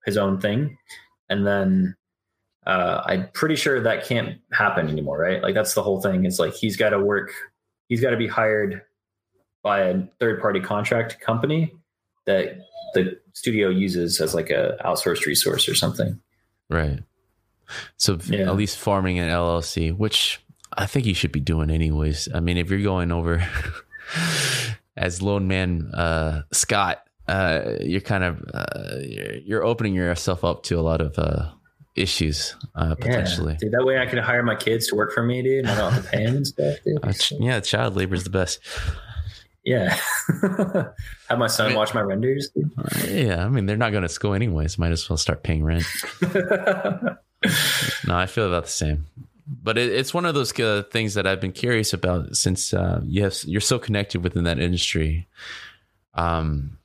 his 0.04 0.18
own 0.18 0.40
thing, 0.40 0.76
and 1.30 1.46
then 1.46 1.96
uh, 2.66 3.02
I'm 3.06 3.28
pretty 3.32 3.56
sure 3.56 3.80
that 3.80 4.04
can't 4.04 4.38
happen 4.52 4.88
anymore, 4.88 5.18
right? 5.18 5.42
Like 5.42 5.54
that's 5.54 5.72
the 5.72 5.82
whole 5.82 6.02
thing. 6.02 6.26
Is 6.26 6.38
like 6.38 6.54
he's 6.54 6.76
got 6.76 6.90
to 6.90 7.00
work, 7.00 7.32
he's 7.88 8.02
got 8.02 8.10
to 8.10 8.16
be 8.18 8.28
hired 8.28 8.82
by 9.62 9.80
a 9.80 10.02
third 10.18 10.40
party 10.40 10.60
contract 10.60 11.20
company 11.20 11.72
that 12.26 12.58
the 12.94 13.18
studio 13.32 13.68
uses 13.68 14.20
as 14.20 14.34
like 14.34 14.50
a 14.50 14.76
outsourced 14.84 15.24
resource 15.26 15.68
or 15.68 15.74
something. 15.74 16.20
Right. 16.68 17.00
So 17.96 18.18
Yeah. 18.26 18.50
at 18.50 18.56
least 18.56 18.78
forming 18.78 19.18
an 19.18 19.28
LLC, 19.28 19.92
which 19.92 20.40
I 20.76 20.86
think 20.86 21.06
you 21.06 21.14
should 21.14 21.32
be 21.32 21.40
doing 21.40 21.70
anyways. 21.70 22.28
I 22.34 22.40
mean, 22.40 22.56
if 22.56 22.70
you're 22.70 22.82
going 22.82 23.12
over 23.12 23.46
as 24.96 25.22
lone 25.22 25.48
man 25.48 25.90
uh, 25.94 26.42
Scott, 26.52 27.04
uh, 27.28 27.76
you're 27.80 28.00
kind 28.00 28.24
of 28.24 28.44
uh, 28.52 28.96
you're, 29.44 29.64
opening 29.64 29.94
yourself 29.94 30.44
up 30.44 30.64
to 30.64 30.78
a 30.78 30.82
lot 30.82 31.00
of 31.00 31.18
uh, 31.18 31.50
issues 31.94 32.56
uh, 32.74 32.94
potentially. 32.96 33.52
Yeah, 33.52 33.58
dude, 33.60 33.72
that 33.72 33.84
way 33.84 33.98
I 33.98 34.06
can 34.06 34.18
hire 34.18 34.42
my 34.42 34.56
kids 34.56 34.88
to 34.88 34.96
work 34.96 35.12
for 35.12 35.22
me, 35.22 35.40
dude. 35.40 35.60
And 35.60 35.68
I 35.70 35.76
don't 35.76 35.92
have 35.92 36.04
to 36.04 36.10
pay 36.10 36.26
them 36.26 36.36
and 36.36 36.46
stuff, 36.46 36.78
dude. 36.84 36.98
Uh, 37.04 37.12
yeah, 37.38 37.60
child 37.60 37.96
labor 37.96 38.14
is 38.14 38.24
the 38.24 38.30
best. 38.30 38.58
Yeah. 39.64 39.96
have 41.28 41.38
my 41.38 41.46
son 41.46 41.74
watch 41.74 41.94
my 41.94 42.00
renders. 42.00 42.50
Yeah, 43.06 43.44
I 43.44 43.48
mean 43.48 43.66
they're 43.66 43.76
not 43.76 43.92
going 43.92 44.02
to 44.02 44.08
school 44.08 44.34
anyways. 44.34 44.78
Might 44.78 44.92
as 44.92 45.08
well 45.08 45.16
start 45.16 45.42
paying 45.42 45.62
rent. 45.62 45.84
no, 46.22 48.16
I 48.16 48.26
feel 48.26 48.46
about 48.46 48.64
the 48.64 48.70
same. 48.70 49.06
But 49.46 49.78
it, 49.78 49.92
it's 49.92 50.14
one 50.14 50.24
of 50.24 50.34
those 50.34 50.58
uh, 50.58 50.84
things 50.90 51.14
that 51.14 51.26
I've 51.26 51.40
been 51.40 51.52
curious 51.52 51.92
about 51.92 52.36
since 52.36 52.72
uh, 52.72 53.00
you 53.04 53.22
have, 53.22 53.36
you're 53.44 53.60
so 53.60 53.78
connected 53.78 54.22
within 54.22 54.44
that 54.44 54.58
industry. 54.58 55.28
Um, 56.14 56.78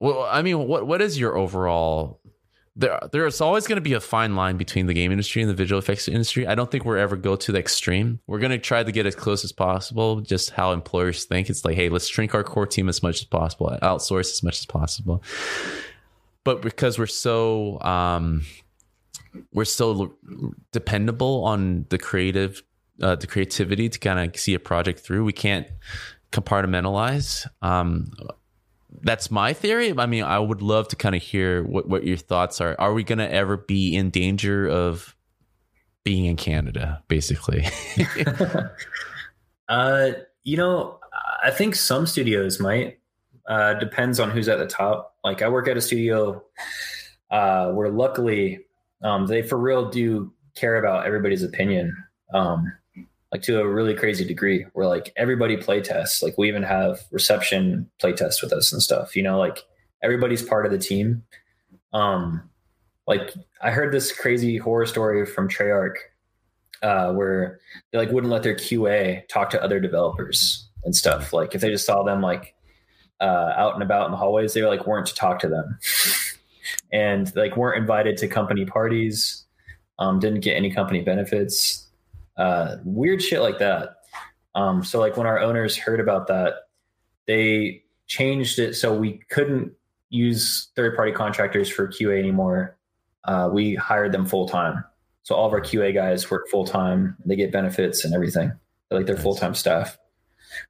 well, 0.00 0.26
I 0.30 0.42
mean, 0.42 0.66
what 0.66 0.86
what 0.86 1.00
is 1.00 1.18
your 1.18 1.36
overall 1.36 2.20
there 2.76 2.98
there's 3.12 3.40
always 3.40 3.66
going 3.66 3.76
to 3.76 3.82
be 3.82 3.92
a 3.92 4.00
fine 4.00 4.34
line 4.34 4.56
between 4.56 4.86
the 4.86 4.94
game 4.94 5.12
industry 5.12 5.42
and 5.42 5.50
the 5.50 5.54
visual 5.54 5.78
effects 5.78 6.08
industry. 6.08 6.46
I 6.46 6.54
don't 6.54 6.70
think 6.70 6.84
we're 6.84 6.98
ever 6.98 7.16
go 7.16 7.36
to 7.36 7.52
the 7.52 7.58
extreme. 7.58 8.20
We're 8.26 8.40
going 8.40 8.52
to 8.52 8.58
try 8.58 8.82
to 8.82 8.92
get 8.92 9.06
as 9.06 9.14
close 9.14 9.44
as 9.44 9.52
possible. 9.52 10.20
Just 10.20 10.50
how 10.50 10.72
employers 10.72 11.24
think. 11.24 11.48
It's 11.48 11.64
like, 11.64 11.76
hey, 11.76 11.88
let's 11.88 12.08
shrink 12.08 12.34
our 12.34 12.42
core 12.42 12.66
team 12.66 12.88
as 12.88 13.02
much 13.02 13.20
as 13.20 13.24
possible, 13.24 13.76
outsource 13.82 14.32
as 14.32 14.42
much 14.42 14.58
as 14.58 14.66
possible. 14.66 15.22
But 16.42 16.62
because 16.62 16.98
we're 16.98 17.06
so 17.06 17.80
um, 17.80 18.42
we're 19.52 19.64
so 19.64 20.16
dependable 20.72 21.44
on 21.44 21.86
the 21.90 21.98
creative 21.98 22.62
uh, 23.00 23.14
the 23.16 23.26
creativity 23.26 23.88
to 23.88 23.98
kind 23.98 24.18
of 24.18 24.38
see 24.38 24.54
a 24.54 24.60
project 24.60 25.00
through, 25.00 25.24
we 25.24 25.32
can't 25.32 25.68
compartmentalize. 26.32 27.46
Um, 27.62 28.12
that's 29.02 29.30
my 29.30 29.52
theory. 29.52 29.94
I 29.96 30.06
mean, 30.06 30.24
I 30.24 30.38
would 30.38 30.62
love 30.62 30.88
to 30.88 30.96
kind 30.96 31.14
of 31.14 31.22
hear 31.22 31.62
what, 31.64 31.88
what 31.88 32.04
your 32.04 32.16
thoughts 32.16 32.60
are. 32.60 32.76
Are 32.78 32.92
we 32.92 33.04
going 33.04 33.18
to 33.18 33.30
ever 33.30 33.56
be 33.56 33.94
in 33.94 34.10
danger 34.10 34.66
of 34.68 35.14
being 36.04 36.26
in 36.26 36.36
Canada, 36.36 37.02
basically? 37.08 37.66
uh, 39.68 40.10
you 40.42 40.56
know, 40.56 40.98
I 41.42 41.50
think 41.50 41.74
some 41.74 42.06
studios 42.06 42.60
might. 42.60 42.98
Uh, 43.46 43.74
depends 43.74 44.18
on 44.18 44.30
who's 44.30 44.48
at 44.48 44.58
the 44.58 44.66
top. 44.66 45.16
Like 45.22 45.42
I 45.42 45.48
work 45.48 45.68
at 45.68 45.76
a 45.76 45.80
studio 45.80 46.42
uh, 47.30 47.72
where 47.72 47.90
luckily 47.90 48.60
um, 49.02 49.26
they 49.26 49.42
for 49.42 49.58
real 49.58 49.90
do 49.90 50.32
care 50.54 50.76
about 50.76 51.06
everybody's 51.06 51.42
opinion. 51.42 51.94
Um, 52.32 52.72
like 53.34 53.42
to 53.42 53.60
a 53.60 53.66
really 53.66 53.94
crazy 53.94 54.24
degree 54.24 54.64
where 54.74 54.86
like 54.86 55.12
everybody 55.16 55.56
play 55.56 55.80
tests. 55.80 56.22
Like 56.22 56.38
we 56.38 56.46
even 56.46 56.62
have 56.62 57.00
reception 57.10 57.90
play 57.98 58.12
tests 58.12 58.40
with 58.40 58.52
us 58.52 58.72
and 58.72 58.80
stuff, 58.80 59.16
you 59.16 59.24
know, 59.24 59.40
like 59.40 59.64
everybody's 60.04 60.40
part 60.40 60.64
of 60.64 60.70
the 60.70 60.78
team. 60.78 61.24
Um, 61.92 62.48
like 63.08 63.34
I 63.60 63.72
heard 63.72 63.92
this 63.92 64.12
crazy 64.12 64.56
horror 64.56 64.86
story 64.86 65.26
from 65.26 65.48
Treyarch, 65.48 65.96
uh, 66.82 67.12
where 67.12 67.58
they 67.90 67.98
like 67.98 68.12
wouldn't 68.12 68.32
let 68.32 68.44
their 68.44 68.54
QA 68.54 69.26
talk 69.26 69.50
to 69.50 69.62
other 69.62 69.80
developers 69.80 70.68
and 70.84 70.94
stuff. 70.94 71.32
Like 71.32 71.56
if 71.56 71.60
they 71.60 71.70
just 71.70 71.86
saw 71.86 72.04
them 72.04 72.22
like 72.22 72.54
uh, 73.20 73.52
out 73.56 73.74
and 73.74 73.82
about 73.82 74.06
in 74.06 74.12
the 74.12 74.16
hallways, 74.16 74.54
they 74.54 74.62
like 74.62 74.86
weren't 74.86 75.06
to 75.08 75.14
talk 75.14 75.40
to 75.40 75.48
them, 75.48 75.76
and 76.92 77.34
like 77.34 77.56
weren't 77.56 77.80
invited 77.80 78.16
to 78.18 78.28
company 78.28 78.64
parties, 78.64 79.44
um, 79.98 80.20
didn't 80.20 80.40
get 80.40 80.56
any 80.56 80.70
company 80.70 81.00
benefits 81.00 81.83
uh, 82.36 82.76
weird 82.84 83.22
shit 83.22 83.40
like 83.40 83.58
that. 83.58 83.96
Um, 84.54 84.84
so 84.84 85.00
like 85.00 85.16
when 85.16 85.26
our 85.26 85.40
owners 85.40 85.76
heard 85.76 86.00
about 86.00 86.26
that, 86.28 86.54
they 87.26 87.82
changed 88.06 88.58
it 88.58 88.74
so 88.74 88.94
we 88.94 89.20
couldn't 89.30 89.72
use 90.10 90.68
third 90.76 90.94
party 90.94 91.12
contractors 91.12 91.68
for 91.68 91.88
QA 91.88 92.18
anymore. 92.18 92.76
Uh, 93.24 93.48
we 93.52 93.74
hired 93.74 94.12
them 94.12 94.26
full 94.26 94.46
time. 94.46 94.84
So 95.22 95.34
all 95.34 95.46
of 95.46 95.52
our 95.52 95.60
QA 95.60 95.94
guys 95.94 96.30
work 96.30 96.48
full 96.48 96.66
time. 96.66 97.16
They 97.24 97.36
get 97.36 97.50
benefits 97.50 98.04
and 98.04 98.14
everything. 98.14 98.48
Like 98.48 98.58
they're 98.90 98.98
like 98.98 99.06
their 99.06 99.16
nice. 99.16 99.24
full 99.24 99.34
time 99.34 99.54
staff. 99.54 99.98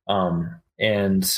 Um, 0.09 0.61
and 0.79 1.31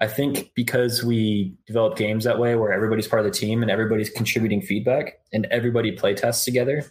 I 0.00 0.06
think 0.06 0.52
because 0.54 1.02
we 1.02 1.54
develop 1.66 1.96
games 1.96 2.24
that 2.24 2.38
way, 2.38 2.54
where 2.54 2.72
everybody's 2.72 3.08
part 3.08 3.24
of 3.24 3.32
the 3.32 3.36
team 3.36 3.62
and 3.62 3.70
everybody's 3.70 4.10
contributing 4.10 4.60
feedback 4.60 5.20
and 5.32 5.46
everybody 5.50 5.92
play 5.92 6.14
tests 6.14 6.44
together, 6.44 6.84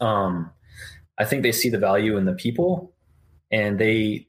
um, 0.00 0.50
I 1.22 1.24
think 1.24 1.44
they 1.44 1.52
see 1.52 1.70
the 1.70 1.78
value 1.78 2.16
in 2.16 2.24
the 2.24 2.32
people 2.32 2.92
and 3.52 3.78
they 3.78 4.26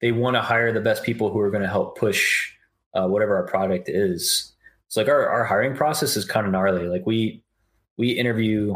they 0.00 0.10
want 0.10 0.34
to 0.34 0.42
hire 0.42 0.72
the 0.72 0.80
best 0.80 1.04
people 1.04 1.30
who 1.30 1.38
are 1.38 1.50
going 1.50 1.62
to 1.62 1.68
help 1.68 1.96
push 1.96 2.52
uh, 2.94 3.06
whatever 3.06 3.36
our 3.36 3.46
product 3.46 3.88
is. 3.88 4.52
It's 4.86 4.96
like 4.96 5.06
our, 5.06 5.28
our 5.28 5.44
hiring 5.44 5.76
process 5.76 6.16
is 6.16 6.24
kind 6.24 6.44
of 6.44 6.52
gnarly. 6.52 6.88
Like 6.88 7.06
we 7.06 7.44
we 7.96 8.10
interview 8.10 8.74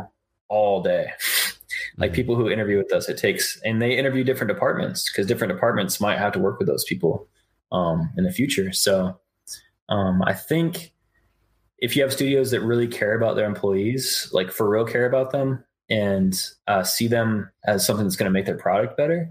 all 0.49 0.83
day. 0.83 1.11
like 1.97 2.11
mm-hmm. 2.11 2.15
people 2.15 2.37
who 2.37 2.49
interview 2.49 2.79
with 2.79 2.93
us, 2.93 3.09
it 3.09 3.19
takes 3.19 3.61
and 3.65 3.83
they 3.83 3.99
interview 3.99 4.23
different 4.23 4.53
departments 4.53 5.11
because 5.11 5.27
different 5.27 5.53
departments 5.53 6.01
might 6.01 6.19
have 6.19 6.33
to 6.35 6.39
work 6.39 6.61
with 6.61 6.69
those 6.69 6.85
people 6.85 7.27
um, 7.73 8.09
in 8.17 8.23
the 8.23 8.33
future. 8.33 8.71
So 8.71 9.19
um, 9.89 10.23
I 10.27 10.35
think 10.35 10.93
if 11.79 11.97
you 11.97 12.03
have 12.03 12.13
studios 12.13 12.53
that 12.53 12.61
really 12.61 12.87
care 12.87 13.17
about 13.17 13.35
their 13.35 13.47
employees, 13.47 14.29
like 14.33 14.53
for 14.53 14.69
real 14.69 14.87
care 14.87 15.07
about 15.07 15.33
them, 15.33 15.65
and 15.93 16.43
uh, 16.69 16.83
see 16.83 17.07
them 17.07 17.51
as 17.67 17.85
something 17.85 18.07
that's 18.07 18.17
going 18.17 18.25
to 18.25 18.33
make 18.33 18.47
their 18.47 18.57
product 18.57 18.97
better, 18.97 19.31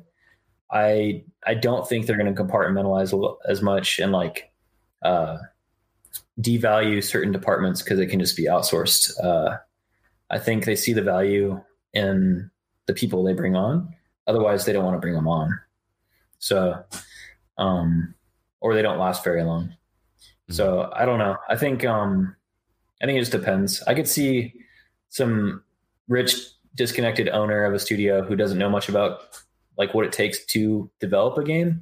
I 0.72 1.24
I 1.44 1.56
don't 1.56 1.90
think 1.90 2.06
they're 2.06 2.18
going 2.18 2.34
to 2.34 2.44
compartmentalize 2.44 3.38
as 3.48 3.64
much 3.64 3.98
and 3.98 4.12
like 4.12 4.52
uh, 5.02 5.40
devalue 6.40 7.04
certain 7.04 7.32
departments 7.32 7.82
because 7.82 8.00
it 8.00 8.08
can 8.08 8.20
just 8.20 8.38
be 8.38 8.46
outsourced. 8.46 9.12
Uh, 9.24 9.58
I 10.30 10.38
think 10.38 10.66
they 10.66 10.76
see 10.76 10.94
the 10.94 11.02
value 11.02 11.60
in 11.96 12.52
the 12.86 12.94
people 12.94 13.24
they 13.24 13.34
bring 13.34 13.56
on. 13.56 13.96
Otherwise, 14.28 14.64
they 14.64 14.72
don't 14.72 14.86
want 14.86 14.96
to 14.96 15.02
bring 15.02 15.16
them 15.16 15.28
on. 15.28 15.60
So, 16.38 16.84
um, 17.58 18.14
or 18.60 18.76
they 18.76 18.84
don't 18.84 19.00
last 19.00 19.24
very 19.24 19.44
long. 19.44 19.64
Mm-hmm. 19.64 20.54
So 20.54 20.92
I 20.94 21.06
don't 21.06 21.18
know. 21.18 21.38
I 21.50 21.56
think 21.56 21.84
um, 21.86 22.36
I 23.02 23.08
think 23.08 23.18
it 23.18 23.22
just 23.22 23.32
depends. 23.32 23.82
I 23.88 23.96
could 23.96 24.08
see 24.08 24.54
some 25.10 25.64
rich 26.12 26.36
disconnected 26.76 27.30
owner 27.30 27.64
of 27.64 27.74
a 27.74 27.80
studio 27.80 28.22
who 28.22 28.36
doesn't 28.36 28.58
know 28.58 28.70
much 28.70 28.90
about 28.90 29.22
like 29.78 29.94
what 29.94 30.06
it 30.06 30.12
takes 30.12 30.46
to 30.46 30.92
develop 31.00 31.38
a 31.38 31.44
game 31.44 31.82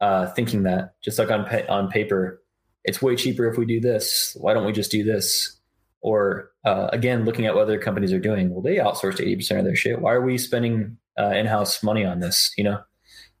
uh, 0.00 0.26
thinking 0.28 0.62
that 0.62 0.94
just 1.02 1.18
like 1.18 1.30
on 1.30 1.44
pa- 1.44 1.66
on 1.68 1.88
paper 1.88 2.40
it's 2.84 3.02
way 3.02 3.16
cheaper 3.16 3.48
if 3.50 3.58
we 3.58 3.66
do 3.66 3.80
this. 3.80 4.36
Why 4.40 4.54
don't 4.54 4.64
we 4.64 4.72
just 4.72 4.92
do 4.92 5.02
this? 5.02 5.58
Or 6.00 6.52
uh, 6.64 6.88
again 6.92 7.24
looking 7.24 7.46
at 7.46 7.54
what 7.54 7.62
other 7.62 7.80
companies 7.80 8.12
are 8.12 8.20
doing 8.20 8.50
well 8.50 8.62
they 8.62 8.76
outsourced 8.76 9.18
80% 9.18 9.58
of 9.58 9.64
their 9.64 9.76
shit. 9.76 10.00
Why 10.00 10.12
are 10.12 10.22
we 10.22 10.38
spending 10.38 10.96
uh, 11.18 11.30
in-house 11.30 11.82
money 11.82 12.04
on 12.04 12.20
this 12.20 12.52
you 12.56 12.64
know? 12.64 12.80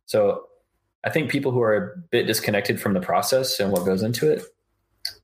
So 0.06 0.42
i 1.04 1.10
think 1.10 1.30
people 1.30 1.52
who 1.52 1.62
are 1.62 1.76
a 1.76 1.98
bit 2.10 2.26
disconnected 2.26 2.80
from 2.80 2.94
the 2.94 3.00
process 3.00 3.60
and 3.60 3.70
what 3.70 3.86
goes 3.86 4.02
into 4.02 4.28
it 4.28 4.42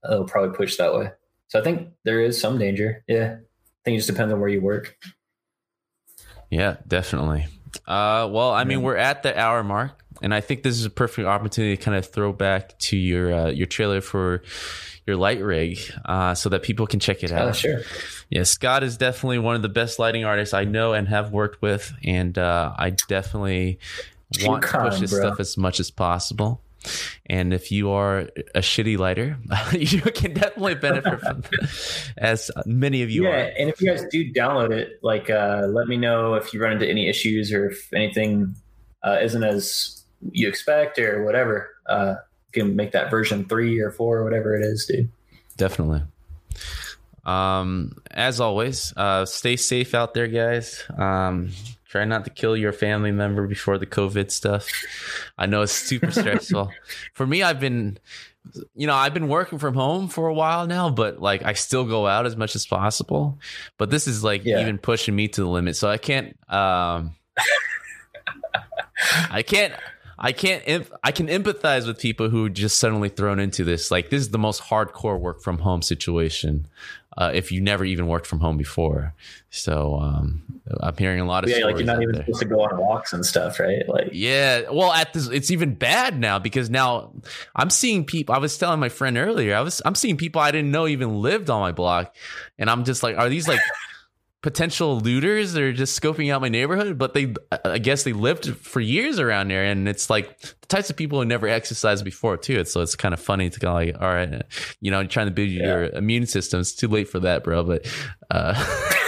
they'll 0.04 0.24
probably 0.24 0.56
push 0.56 0.76
that 0.76 0.94
way. 0.94 1.10
So 1.48 1.58
i 1.58 1.62
think 1.64 1.88
there 2.04 2.20
is 2.20 2.40
some 2.40 2.58
danger. 2.58 3.02
Yeah 3.08 3.36
think 3.84 3.94
it 3.94 3.98
just 3.98 4.08
depends 4.08 4.32
on 4.32 4.40
where 4.40 4.48
you 4.48 4.60
work. 4.60 4.96
Yeah, 6.50 6.76
definitely. 6.86 7.46
Uh, 7.86 8.28
well, 8.30 8.50
I 8.52 8.64
mean, 8.64 8.82
we're 8.82 8.96
at 8.96 9.22
the 9.22 9.38
hour 9.38 9.64
mark, 9.64 10.02
and 10.20 10.34
I 10.34 10.40
think 10.40 10.62
this 10.62 10.78
is 10.78 10.84
a 10.84 10.90
perfect 10.90 11.26
opportunity 11.26 11.76
to 11.76 11.82
kind 11.82 11.96
of 11.96 12.06
throw 12.06 12.32
back 12.32 12.78
to 12.80 12.96
your 12.96 13.32
uh, 13.32 13.48
your 13.48 13.66
trailer 13.66 14.00
for 14.00 14.42
your 15.06 15.16
light 15.16 15.42
rig, 15.42 15.78
uh, 16.04 16.34
so 16.34 16.48
that 16.50 16.62
people 16.62 16.86
can 16.86 17.00
check 17.00 17.24
it 17.24 17.32
out. 17.32 17.48
Oh, 17.48 17.52
sure. 17.52 17.80
Yeah, 18.28 18.44
Scott 18.44 18.82
is 18.84 18.96
definitely 18.96 19.38
one 19.38 19.56
of 19.56 19.62
the 19.62 19.68
best 19.68 19.98
lighting 19.98 20.24
artists 20.24 20.54
I 20.54 20.64
know 20.64 20.92
and 20.92 21.08
have 21.08 21.32
worked 21.32 21.62
with, 21.62 21.92
and 22.04 22.36
uh, 22.36 22.74
I 22.76 22.90
definitely 22.90 23.78
want 24.42 24.62
to 24.62 24.68
push 24.68 25.00
this 25.00 25.10
bro. 25.10 25.20
stuff 25.20 25.40
as 25.40 25.56
much 25.56 25.80
as 25.80 25.90
possible. 25.90 26.60
And 27.26 27.54
if 27.54 27.70
you 27.70 27.90
are 27.90 28.28
a 28.54 28.60
shitty 28.60 28.98
lighter, 28.98 29.38
you 29.72 30.00
can 30.00 30.34
definitely 30.34 30.74
benefit 30.74 31.20
from 31.20 31.40
that, 31.50 32.12
as 32.18 32.50
many 32.66 33.02
of 33.02 33.10
you 33.10 33.24
yeah, 33.24 33.30
are. 33.30 33.52
and 33.58 33.68
if 33.68 33.80
you 33.80 33.88
guys 33.88 34.04
do 34.10 34.32
download 34.32 34.70
it, 34.70 34.98
like 35.02 35.30
uh, 35.30 35.66
let 35.68 35.88
me 35.88 35.96
know 35.96 36.34
if 36.34 36.52
you 36.52 36.60
run 36.62 36.72
into 36.72 36.88
any 36.88 37.08
issues 37.08 37.52
or 37.52 37.68
if 37.70 37.92
anything 37.92 38.54
uh, 39.02 39.18
isn't 39.22 39.44
as 39.44 40.02
you 40.30 40.48
expect 40.48 40.98
or 40.98 41.24
whatever. 41.24 41.70
Uh, 41.86 42.16
you 42.54 42.62
can 42.62 42.76
make 42.76 42.92
that 42.92 43.10
version 43.10 43.44
three 43.48 43.80
or 43.80 43.90
four 43.90 44.18
or 44.18 44.24
whatever 44.24 44.54
it 44.56 44.64
is, 44.64 44.86
dude. 44.86 45.10
Definitely. 45.56 46.02
Um, 47.24 47.96
as 48.10 48.40
always, 48.40 48.92
uh, 48.96 49.24
stay 49.24 49.56
safe 49.56 49.94
out 49.94 50.14
there, 50.14 50.26
guys. 50.26 50.84
Um, 50.96 51.50
Try 51.92 52.06
not 52.06 52.24
to 52.24 52.30
kill 52.30 52.56
your 52.56 52.72
family 52.72 53.12
member 53.12 53.46
before 53.46 53.76
the 53.76 53.84
COVID 53.84 54.30
stuff. 54.30 54.66
I 55.36 55.44
know 55.44 55.60
it's 55.60 55.72
super 55.72 56.10
stressful. 56.10 56.72
For 57.12 57.26
me, 57.26 57.42
I've 57.42 57.60
been, 57.60 57.98
you 58.74 58.86
know, 58.86 58.94
I've 58.94 59.12
been 59.12 59.28
working 59.28 59.58
from 59.58 59.74
home 59.74 60.08
for 60.08 60.26
a 60.26 60.32
while 60.32 60.66
now, 60.66 60.88
but 60.88 61.20
like 61.20 61.42
I 61.44 61.52
still 61.52 61.84
go 61.84 62.06
out 62.06 62.24
as 62.24 62.34
much 62.34 62.56
as 62.56 62.64
possible. 62.64 63.38
But 63.76 63.90
this 63.90 64.08
is 64.08 64.24
like 64.24 64.42
yeah. 64.46 64.62
even 64.62 64.78
pushing 64.78 65.14
me 65.14 65.28
to 65.28 65.42
the 65.42 65.46
limit. 65.46 65.76
So 65.76 65.86
I 65.86 65.98
can't, 65.98 66.34
um, 66.48 67.14
I 69.30 69.42
can't, 69.42 69.74
I 70.22 70.32
can't, 70.32 70.88
I 71.02 71.10
can 71.10 71.26
empathize 71.26 71.86
with 71.86 71.98
people 71.98 72.30
who 72.30 72.46
are 72.46 72.48
just 72.48 72.78
suddenly 72.78 73.08
thrown 73.08 73.40
into 73.40 73.64
this. 73.64 73.90
Like 73.90 74.10
this 74.10 74.22
is 74.22 74.30
the 74.30 74.38
most 74.38 74.62
hardcore 74.62 75.18
work 75.18 75.42
from 75.42 75.58
home 75.58 75.82
situation 75.82 76.68
uh, 77.16 77.30
if 77.34 77.52
you 77.52 77.60
never 77.60 77.84
even 77.84 78.06
worked 78.06 78.26
from 78.26 78.40
home 78.40 78.56
before. 78.56 79.14
So 79.50 79.98
um, 80.00 80.42
I'm 80.80 80.96
hearing 80.96 81.20
a 81.20 81.26
lot 81.26 81.44
of 81.44 81.50
yeah, 81.50 81.64
like 81.64 81.76
you're 81.76 81.84
not 81.84 82.00
even 82.00 82.14
there. 82.14 82.24
supposed 82.24 82.40
to 82.40 82.46
go 82.46 82.62
on 82.62 82.78
walks 82.78 83.12
and 83.12 83.24
stuff, 83.24 83.60
right? 83.60 83.86
Like 83.86 84.10
yeah, 84.12 84.70
well, 84.70 84.92
at 84.92 85.12
this, 85.12 85.28
it's 85.28 85.50
even 85.50 85.74
bad 85.74 86.18
now 86.18 86.38
because 86.38 86.70
now 86.70 87.12
I'm 87.54 87.68
seeing 87.68 88.04
people. 88.04 88.34
I 88.34 88.38
was 88.38 88.56
telling 88.56 88.80
my 88.80 88.88
friend 88.88 89.18
earlier, 89.18 89.54
I 89.54 89.60
was 89.60 89.82
I'm 89.84 89.94
seeing 89.94 90.16
people 90.16 90.40
I 90.40 90.50
didn't 90.52 90.70
know 90.70 90.86
even 90.86 91.20
lived 91.20 91.50
on 91.50 91.60
my 91.60 91.72
block, 91.72 92.16
and 92.58 92.70
I'm 92.70 92.84
just 92.84 93.02
like, 93.02 93.18
are 93.18 93.28
these 93.28 93.46
like 93.46 93.60
potential 94.42 95.00
looters 95.00 95.52
that 95.52 95.62
are 95.62 95.72
just 95.72 96.00
scoping 96.00 96.32
out 96.32 96.40
my 96.40 96.48
neighborhood? 96.48 96.98
But 96.98 97.14
they, 97.14 97.34
I 97.64 97.78
guess, 97.78 98.02
they 98.02 98.12
lived 98.12 98.56
for 98.56 98.80
years 98.80 99.18
around 99.18 99.48
there, 99.48 99.64
and 99.64 99.88
it's 99.88 100.10
like 100.10 100.38
the 100.40 100.66
types 100.66 100.90
of 100.90 100.96
people 100.96 101.18
who 101.18 101.24
never 101.24 101.48
exercised 101.48 102.04
before 102.04 102.36
too. 102.36 102.58
It's, 102.60 102.72
So 102.72 102.80
it's 102.80 102.96
kind 102.96 103.14
of 103.14 103.20
funny 103.20 103.48
to 103.48 103.60
kind 103.60 103.90
of 103.90 103.94
like, 103.94 104.02
all 104.02 104.12
right, 104.12 104.42
you 104.80 104.90
know, 104.90 105.04
trying 105.06 105.26
to 105.26 105.32
build 105.32 105.48
yeah. 105.48 105.66
your 105.66 105.84
immune 105.90 106.26
system. 106.26 106.60
It's 106.60 106.74
too 106.74 106.88
late 106.88 107.08
for 107.08 107.20
that, 107.20 107.44
bro. 107.44 107.64
But. 107.64 107.86
Uh, 108.30 108.54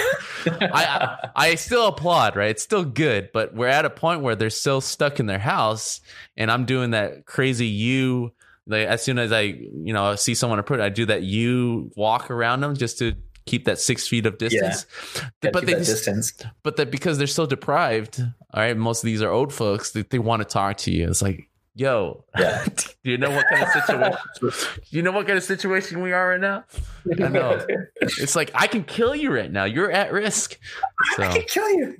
I, 0.46 1.30
I 1.34 1.54
still 1.54 1.88
applaud, 1.88 2.36
right? 2.36 2.50
It's 2.50 2.62
still 2.62 2.84
good, 2.84 3.30
but 3.32 3.54
we're 3.54 3.68
at 3.68 3.84
a 3.84 3.90
point 3.90 4.20
where 4.20 4.36
they're 4.36 4.50
still 4.50 4.80
stuck 4.80 5.20
in 5.20 5.26
their 5.26 5.38
house, 5.38 6.00
and 6.36 6.50
I'm 6.50 6.64
doing 6.66 6.90
that 6.90 7.26
crazy 7.26 7.66
you. 7.66 8.32
Like 8.66 8.86
as 8.86 9.02
soon 9.02 9.18
as 9.18 9.32
I, 9.32 9.40
you 9.40 9.92
know, 9.92 10.14
see 10.16 10.34
someone 10.34 10.58
approach, 10.58 10.80
I 10.80 10.88
do 10.88 11.06
that 11.06 11.22
you 11.22 11.90
walk 11.96 12.30
around 12.30 12.60
them 12.60 12.76
just 12.76 12.98
to 12.98 13.14
keep 13.46 13.64
that 13.66 13.78
six 13.78 14.08
feet 14.08 14.26
of 14.26 14.38
distance. 14.38 14.86
Yeah. 15.42 15.50
But 15.52 15.66
they 15.66 15.72
just, 15.74 15.90
distance. 15.90 16.32
But 16.62 16.76
that 16.76 16.90
because 16.90 17.18
they're 17.18 17.26
so 17.26 17.46
deprived, 17.46 18.20
all 18.20 18.62
right. 18.62 18.76
Most 18.76 19.02
of 19.02 19.06
these 19.06 19.22
are 19.22 19.30
old 19.30 19.52
folks. 19.52 19.92
They, 19.92 20.02
they 20.02 20.18
want 20.18 20.40
to 20.40 20.48
talk 20.48 20.78
to 20.78 20.90
you. 20.90 21.08
It's 21.08 21.22
like, 21.22 21.48
yo, 21.74 22.24
yeah. 22.38 22.64
do 23.04 23.10
you 23.10 23.18
know 23.18 23.30
what 23.30 23.46
kind 23.48 23.62
of 23.62 23.68
situation? 23.70 24.18
do 24.40 24.96
you 24.96 25.02
know 25.02 25.12
what 25.12 25.26
kind 25.26 25.36
of 25.36 25.44
situation 25.44 26.00
we 26.02 26.12
are 26.12 26.30
right 26.30 26.40
now? 26.40 26.64
I 27.24 27.28
know. 27.28 27.64
It's 28.00 28.36
like 28.36 28.50
I 28.54 28.66
can 28.66 28.84
kill 28.84 29.14
you 29.14 29.32
right 29.32 29.50
now. 29.50 29.64
You're 29.64 29.90
at 29.90 30.12
risk. 30.12 30.58
So. 31.16 31.24
I 31.24 31.38
can 31.38 31.42
kill 31.42 31.70
you. 31.70 31.96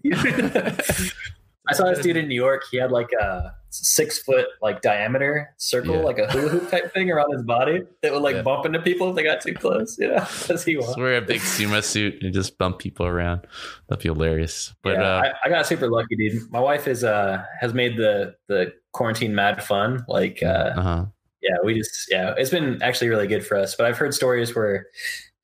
I 1.69 1.73
saw 1.73 1.87
this 1.87 2.01
dude 2.01 2.17
in 2.17 2.29
New 2.29 2.35
York. 2.35 2.65
He 2.71 2.77
had 2.77 2.93
like 2.93 3.11
a 3.12 3.55
six 3.71 4.19
foot 4.19 4.47
like 4.61 4.83
diameter 4.83 5.55
circle, 5.57 5.97
yeah. 5.97 6.03
like 6.03 6.19
a 6.19 6.31
hula 6.31 6.49
hoop 6.49 6.71
type 6.71 6.93
thing 6.93 7.11
around 7.11 7.33
his 7.33 7.43
body 7.43 7.83
that 8.03 8.12
would 8.12 8.23
like 8.23 8.37
yeah. 8.37 8.43
bump 8.43 8.67
into 8.67 8.81
people 8.81 9.09
if 9.11 9.17
they 9.17 9.23
got 9.23 9.41
too 9.41 9.55
close. 9.55 9.99
You 9.99 10.09
know, 10.09 10.27
because 10.41 10.65
he 10.65 10.77
was. 10.77 10.95
Wear 10.97 11.17
a 11.17 11.23
big 11.23 11.41
sumo 11.41 11.83
suit 11.83 12.23
and 12.23 12.35
just 12.35 12.59
bump 12.59 12.79
people 12.79 13.07
around. 13.07 13.47
That'd 13.89 14.03
be 14.03 14.09
hilarious. 14.09 14.75
But 14.83 14.95
yeah, 14.99 15.03
uh, 15.03 15.23
I, 15.23 15.47
I, 15.47 15.49
got 15.49 15.67
super 15.67 15.89
lucky, 15.89 16.17
dude. 16.17 16.51
My 16.51 16.61
wife 16.61 16.87
is 16.87 17.03
uh 17.03 17.43
has 17.61 17.73
made 17.73 17.97
the 17.97 18.35
the 18.49 18.73
quarantine 18.93 19.35
mad 19.35 19.62
fun. 19.62 20.05
Like, 20.07 20.41
uh, 20.43 20.73
uh-huh. 20.77 21.07
yeah, 21.43 21.57
we 21.65 21.75
just 21.75 22.09
yeah, 22.11 22.35
it's 22.37 22.51
been 22.51 22.83
actually 22.83 23.09
really 23.09 23.27
good 23.27 23.45
for 23.45 23.57
us. 23.57 23.75
But 23.75 23.87
I've 23.87 23.97
heard 23.97 24.12
stories 24.12 24.55
where 24.55 24.87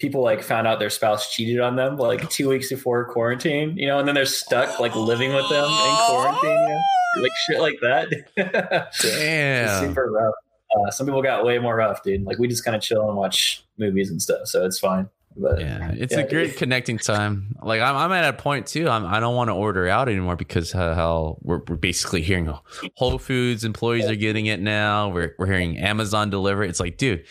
people 0.00 0.22
like 0.22 0.42
found 0.42 0.66
out 0.66 0.78
their 0.78 0.90
spouse 0.90 1.32
cheated 1.32 1.60
on 1.60 1.76
them 1.76 1.96
like 1.96 2.28
two 2.30 2.48
weeks 2.48 2.70
before 2.70 3.04
quarantine, 3.04 3.76
you 3.76 3.86
know, 3.86 3.98
and 3.98 4.08
then 4.08 4.14
they're 4.14 4.26
stuck 4.26 4.80
like 4.80 4.96
living 4.96 5.32
with 5.32 5.48
them 5.48 5.64
in 5.64 5.96
quarantine, 6.06 6.50
you 6.50 6.68
know? 6.68 6.80
like 7.22 7.32
shit 7.46 7.60
like 7.60 7.78
that. 7.82 8.90
Damn, 9.02 9.88
super 9.88 10.10
rough. 10.10 10.34
Uh, 10.74 10.90
some 10.90 11.06
people 11.06 11.22
got 11.22 11.44
way 11.44 11.58
more 11.58 11.76
rough, 11.76 12.02
dude. 12.02 12.24
Like 12.24 12.38
we 12.38 12.48
just 12.48 12.64
kind 12.64 12.76
of 12.76 12.82
chill 12.82 13.08
and 13.08 13.16
watch 13.16 13.64
movies 13.76 14.10
and 14.10 14.20
stuff, 14.20 14.46
so 14.46 14.64
it's 14.64 14.78
fine. 14.78 15.08
But 15.36 15.60
yeah, 15.60 15.92
it's 15.92 16.12
yeah, 16.12 16.20
a 16.20 16.28
great 16.28 16.56
connecting 16.56 16.98
time. 16.98 17.56
Like 17.62 17.80
I'm, 17.80 17.96
I'm 17.96 18.12
at 18.12 18.34
a 18.34 18.36
point 18.36 18.66
too. 18.66 18.88
I'm, 18.88 19.06
I 19.06 19.16
do 19.16 19.22
not 19.22 19.34
want 19.34 19.48
to 19.48 19.54
order 19.54 19.88
out 19.88 20.08
anymore 20.08 20.36
because 20.36 20.74
uh, 20.74 20.94
how 20.94 21.38
we're, 21.42 21.60
we're 21.68 21.76
basically 21.76 22.22
hearing 22.22 22.52
Whole 22.96 23.18
Foods 23.18 23.64
employees 23.64 24.06
are 24.06 24.16
getting 24.16 24.46
it 24.46 24.60
now. 24.60 25.08
We're 25.08 25.34
we're 25.38 25.46
hearing 25.46 25.78
Amazon 25.78 26.30
deliver. 26.30 26.64
It's 26.64 26.80
like, 26.80 26.96
dude, 26.96 27.24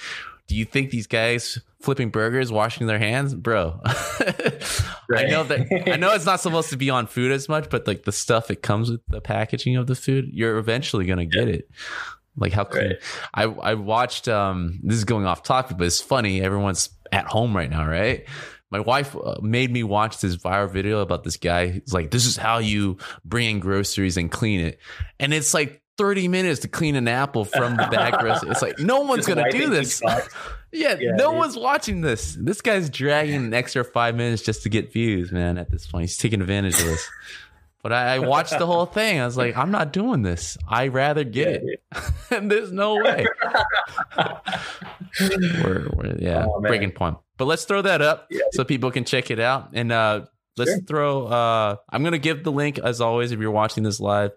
do 0.49 0.55
you 0.55 0.65
think 0.65 0.89
these 0.89 1.05
guys 1.05 1.59
flipping 1.79 2.09
burgers, 2.09 2.51
washing 2.51 2.87
their 2.87 2.97
hands, 2.97 3.35
bro? 3.35 3.79
right. 5.07 5.25
I 5.27 5.29
know 5.29 5.43
that 5.43 5.91
I 5.93 5.95
know 5.95 6.13
it's 6.15 6.25
not 6.25 6.41
supposed 6.41 6.71
to 6.71 6.77
be 6.77 6.89
on 6.89 7.05
food 7.05 7.31
as 7.31 7.47
much, 7.47 7.69
but 7.69 7.85
like 7.85 8.03
the 8.03 8.11
stuff 8.11 8.47
that 8.47 8.63
comes 8.63 8.89
with 8.89 9.01
the 9.07 9.21
packaging 9.21 9.77
of 9.77 9.85
the 9.85 9.93
food, 9.93 10.27
you're 10.33 10.57
eventually 10.57 11.05
gonna 11.05 11.25
get 11.27 11.47
yeah. 11.47 11.53
it. 11.53 11.69
Like 12.35 12.51
how 12.51 12.63
clean. 12.63 12.87
Right. 12.87 12.99
I 13.33 13.43
I 13.43 13.73
watched. 13.75 14.27
Um, 14.27 14.79
this 14.81 14.97
is 14.97 15.05
going 15.05 15.25
off 15.27 15.43
topic, 15.43 15.77
but 15.77 15.85
it's 15.85 16.01
funny. 16.01 16.41
Everyone's 16.41 16.89
at 17.11 17.25
home 17.25 17.55
right 17.55 17.69
now, 17.69 17.87
right? 17.87 18.25
My 18.71 18.79
wife 18.79 19.15
uh, 19.15 19.35
made 19.41 19.71
me 19.71 19.83
watch 19.83 20.19
this 20.19 20.35
viral 20.35 20.71
video 20.71 21.01
about 21.01 21.23
this 21.23 21.37
guy. 21.37 21.67
He's 21.67 21.93
like, 21.93 22.09
"This 22.09 22.25
is 22.25 22.37
how 22.37 22.57
you 22.57 22.97
bring 23.23 23.49
in 23.51 23.59
groceries 23.59 24.17
and 24.17 24.31
clean 24.31 24.61
it," 24.61 24.79
and 25.19 25.31
it's 25.31 25.53
like 25.53 25.83
30 25.99 26.29
minutes 26.29 26.61
to 26.61 26.69
clean 26.69 26.95
an 26.95 27.09
apple 27.09 27.43
from 27.43 27.75
the 27.75 27.85
bag. 27.91 28.15
it's 28.47 28.61
like 28.61 28.79
no 28.79 29.01
one's 29.01 29.27
gonna 29.27 29.51
do 29.51 29.69
this. 29.69 30.01
yeah, 30.71 30.95
yeah, 30.97 31.11
no 31.11 31.31
dude. 31.31 31.39
one's 31.39 31.57
watching 31.57 31.99
this. 31.99 32.37
This 32.39 32.61
guy's 32.61 32.89
dragging 32.89 33.35
an 33.35 33.53
extra 33.53 33.83
five 33.83 34.15
minutes 34.15 34.41
just 34.41 34.63
to 34.63 34.69
get 34.69 34.93
views, 34.93 35.29
man. 35.33 35.57
At 35.57 35.69
this 35.69 35.85
point, 35.87 36.03
he's 36.03 36.15
taking 36.15 36.39
advantage 36.39 36.79
of 36.79 36.85
this. 36.85 37.07
But 37.81 37.93
I, 37.93 38.15
I 38.15 38.19
watched 38.19 38.59
the 38.59 38.65
whole 38.65 38.85
thing. 38.85 39.21
I 39.21 39.25
was 39.25 39.37
like, 39.37 39.55
I'm 39.55 39.71
not 39.71 39.93
doing 39.93 40.21
this. 40.21 40.57
I 40.67 40.89
rather 40.89 41.23
get 41.23 41.63
yeah, 41.63 41.75
it. 41.75 41.81
and 42.29 42.51
there's 42.51 42.73
no 42.73 42.95
way. 42.95 43.25
we're, 45.63 45.87
we're, 45.93 46.17
yeah, 46.19 46.45
oh, 46.45 46.59
breaking 46.59 46.91
point. 46.91 47.15
But 47.37 47.45
let's 47.45 47.63
throw 47.63 47.81
that 47.83 48.01
up 48.01 48.27
yeah, 48.29 48.41
so 48.51 48.65
people 48.65 48.91
can 48.91 49.05
check 49.05 49.31
it 49.31 49.39
out. 49.39 49.69
And 49.71 49.93
uh, 49.93 50.25
let's 50.57 50.71
sure. 50.71 50.81
throw 50.81 51.25
uh 51.27 51.75
i'm 51.89 52.03
gonna 52.03 52.17
give 52.17 52.43
the 52.43 52.51
link 52.51 52.79
as 52.79 52.99
always 52.99 53.31
if 53.31 53.39
you're 53.39 53.51
watching 53.51 53.83
this 53.83 53.99
live 53.99 54.31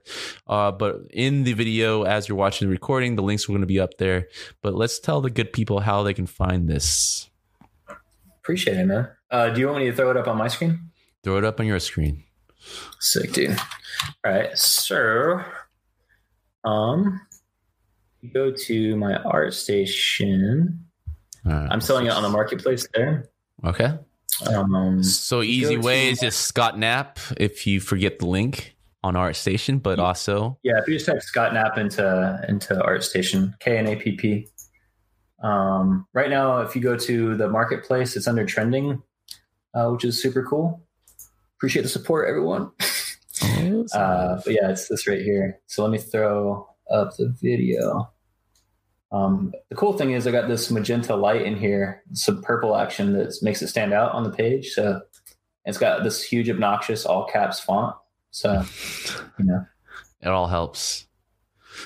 uh 0.46 0.70
but 0.70 1.00
in 1.10 1.42
the 1.42 1.52
video 1.52 2.02
as 2.02 2.28
you're 2.28 2.38
watching 2.38 2.68
the 2.68 2.72
recording 2.72 3.16
the 3.16 3.22
links 3.22 3.48
are 3.48 3.52
to 3.62 3.66
be 3.66 3.80
up 3.80 3.96
there. 3.98 4.28
But 4.60 4.74
let's 4.74 4.98
tell 4.98 5.20
the 5.20 5.30
good 5.30 5.52
people 5.52 5.80
how 5.80 6.02
they 6.02 6.14
can 6.14 6.26
find 6.26 6.68
this. 6.68 7.30
Appreciate 8.40 8.76
it 8.76 8.86
man. 8.86 9.08
Uh 9.30 9.50
do 9.50 9.60
you 9.60 9.66
want 9.66 9.78
me 9.78 9.90
to 9.90 9.96
throw 9.96 10.10
it 10.10 10.16
up 10.16 10.28
on 10.28 10.36
my 10.36 10.48
screen? 10.48 10.90
Throw 11.24 11.38
it 11.38 11.44
up 11.44 11.60
on 11.60 11.66
your 11.66 11.78
screen. 11.78 12.24
Sick 13.00 13.32
dude. 13.32 13.58
All 14.24 14.32
right 14.32 14.56
so 14.58 15.40
um 16.64 17.20
go 18.32 18.52
to 18.52 18.96
my 18.96 19.14
ArtStation 19.18 20.78
right, 21.44 21.68
i'm 21.72 21.80
selling 21.80 22.06
it 22.06 22.12
on 22.12 22.22
the 22.22 22.28
marketplace 22.28 22.86
there. 22.94 23.30
Okay 23.64 23.98
um, 24.46 25.02
so 25.02 25.42
easy 25.42 25.76
way 25.76 26.08
is 26.08 26.20
just 26.20 26.40
Scott 26.40 26.78
Knapp 26.78 27.18
if 27.36 27.66
you 27.66 27.80
forget 27.80 28.18
the 28.18 28.26
link 28.26 28.74
on 29.04 29.14
ArtStation, 29.14 29.82
but 29.82 29.98
also 29.98 30.58
yeah, 30.62 30.78
if 30.78 30.86
you 30.88 30.94
just 30.94 31.06
type 31.06 31.22
Scott 31.22 31.54
Knapp 31.54 31.78
into 31.78 32.44
into 32.48 32.74
ArtStation, 32.74 33.58
K 33.60 33.78
N 33.78 33.86
A 33.88 33.96
P 33.96 34.12
P. 34.12 34.48
Um, 35.42 36.06
right 36.12 36.30
now, 36.30 36.60
if 36.60 36.76
you 36.76 36.82
go 36.82 36.96
to 36.96 37.36
the 37.36 37.48
marketplace, 37.48 38.16
it's 38.16 38.28
under 38.28 38.46
trending, 38.46 39.02
uh, 39.74 39.88
which 39.88 40.04
is 40.04 40.20
super 40.20 40.44
cool. 40.44 40.82
Appreciate 41.56 41.82
the 41.82 41.88
support, 41.88 42.28
everyone. 42.28 42.70
Oh, 43.44 43.84
uh, 43.94 44.40
but 44.44 44.52
yeah, 44.52 44.70
it's 44.70 44.86
this 44.86 45.08
right 45.08 45.20
here. 45.20 45.58
So 45.66 45.82
let 45.82 45.90
me 45.90 45.98
throw 45.98 46.68
up 46.90 47.16
the 47.16 47.34
video. 47.40 48.11
Um, 49.12 49.52
the 49.68 49.76
cool 49.76 49.92
thing 49.92 50.12
is 50.12 50.26
I 50.26 50.30
got 50.30 50.48
this 50.48 50.70
magenta 50.70 51.14
light 51.14 51.42
in 51.42 51.56
here, 51.56 52.02
some 52.12 52.42
purple 52.42 52.76
action 52.76 53.12
that 53.12 53.36
makes 53.42 53.60
it 53.60 53.68
stand 53.68 53.92
out 53.92 54.12
on 54.12 54.24
the 54.24 54.30
page. 54.30 54.70
So 54.70 55.02
it's 55.64 55.78
got 55.78 56.02
this 56.02 56.22
huge 56.22 56.48
obnoxious 56.48 57.04
all 57.04 57.26
caps 57.26 57.60
font. 57.60 57.94
So, 58.30 58.64
you 59.38 59.44
know, 59.44 59.66
it 60.22 60.28
all 60.28 60.46
helps. 60.46 61.06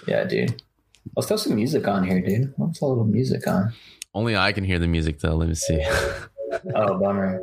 Yeah, 0.06 0.24
dude. 0.24 0.62
Let's 1.16 1.28
throw 1.28 1.36
some 1.36 1.56
music 1.56 1.88
on 1.88 2.04
here, 2.04 2.20
dude. 2.20 2.54
Let's 2.58 2.78
throw 2.78 2.88
a 2.88 2.90
little 2.90 3.04
music 3.04 3.46
on. 3.48 3.72
Only 4.14 4.36
I 4.36 4.52
can 4.52 4.64
hear 4.64 4.78
the 4.78 4.86
music 4.86 5.18
though. 5.18 5.34
Let 5.34 5.48
me 5.48 5.54
see. 5.54 5.84
oh, 6.74 6.98
bummer. 6.98 7.42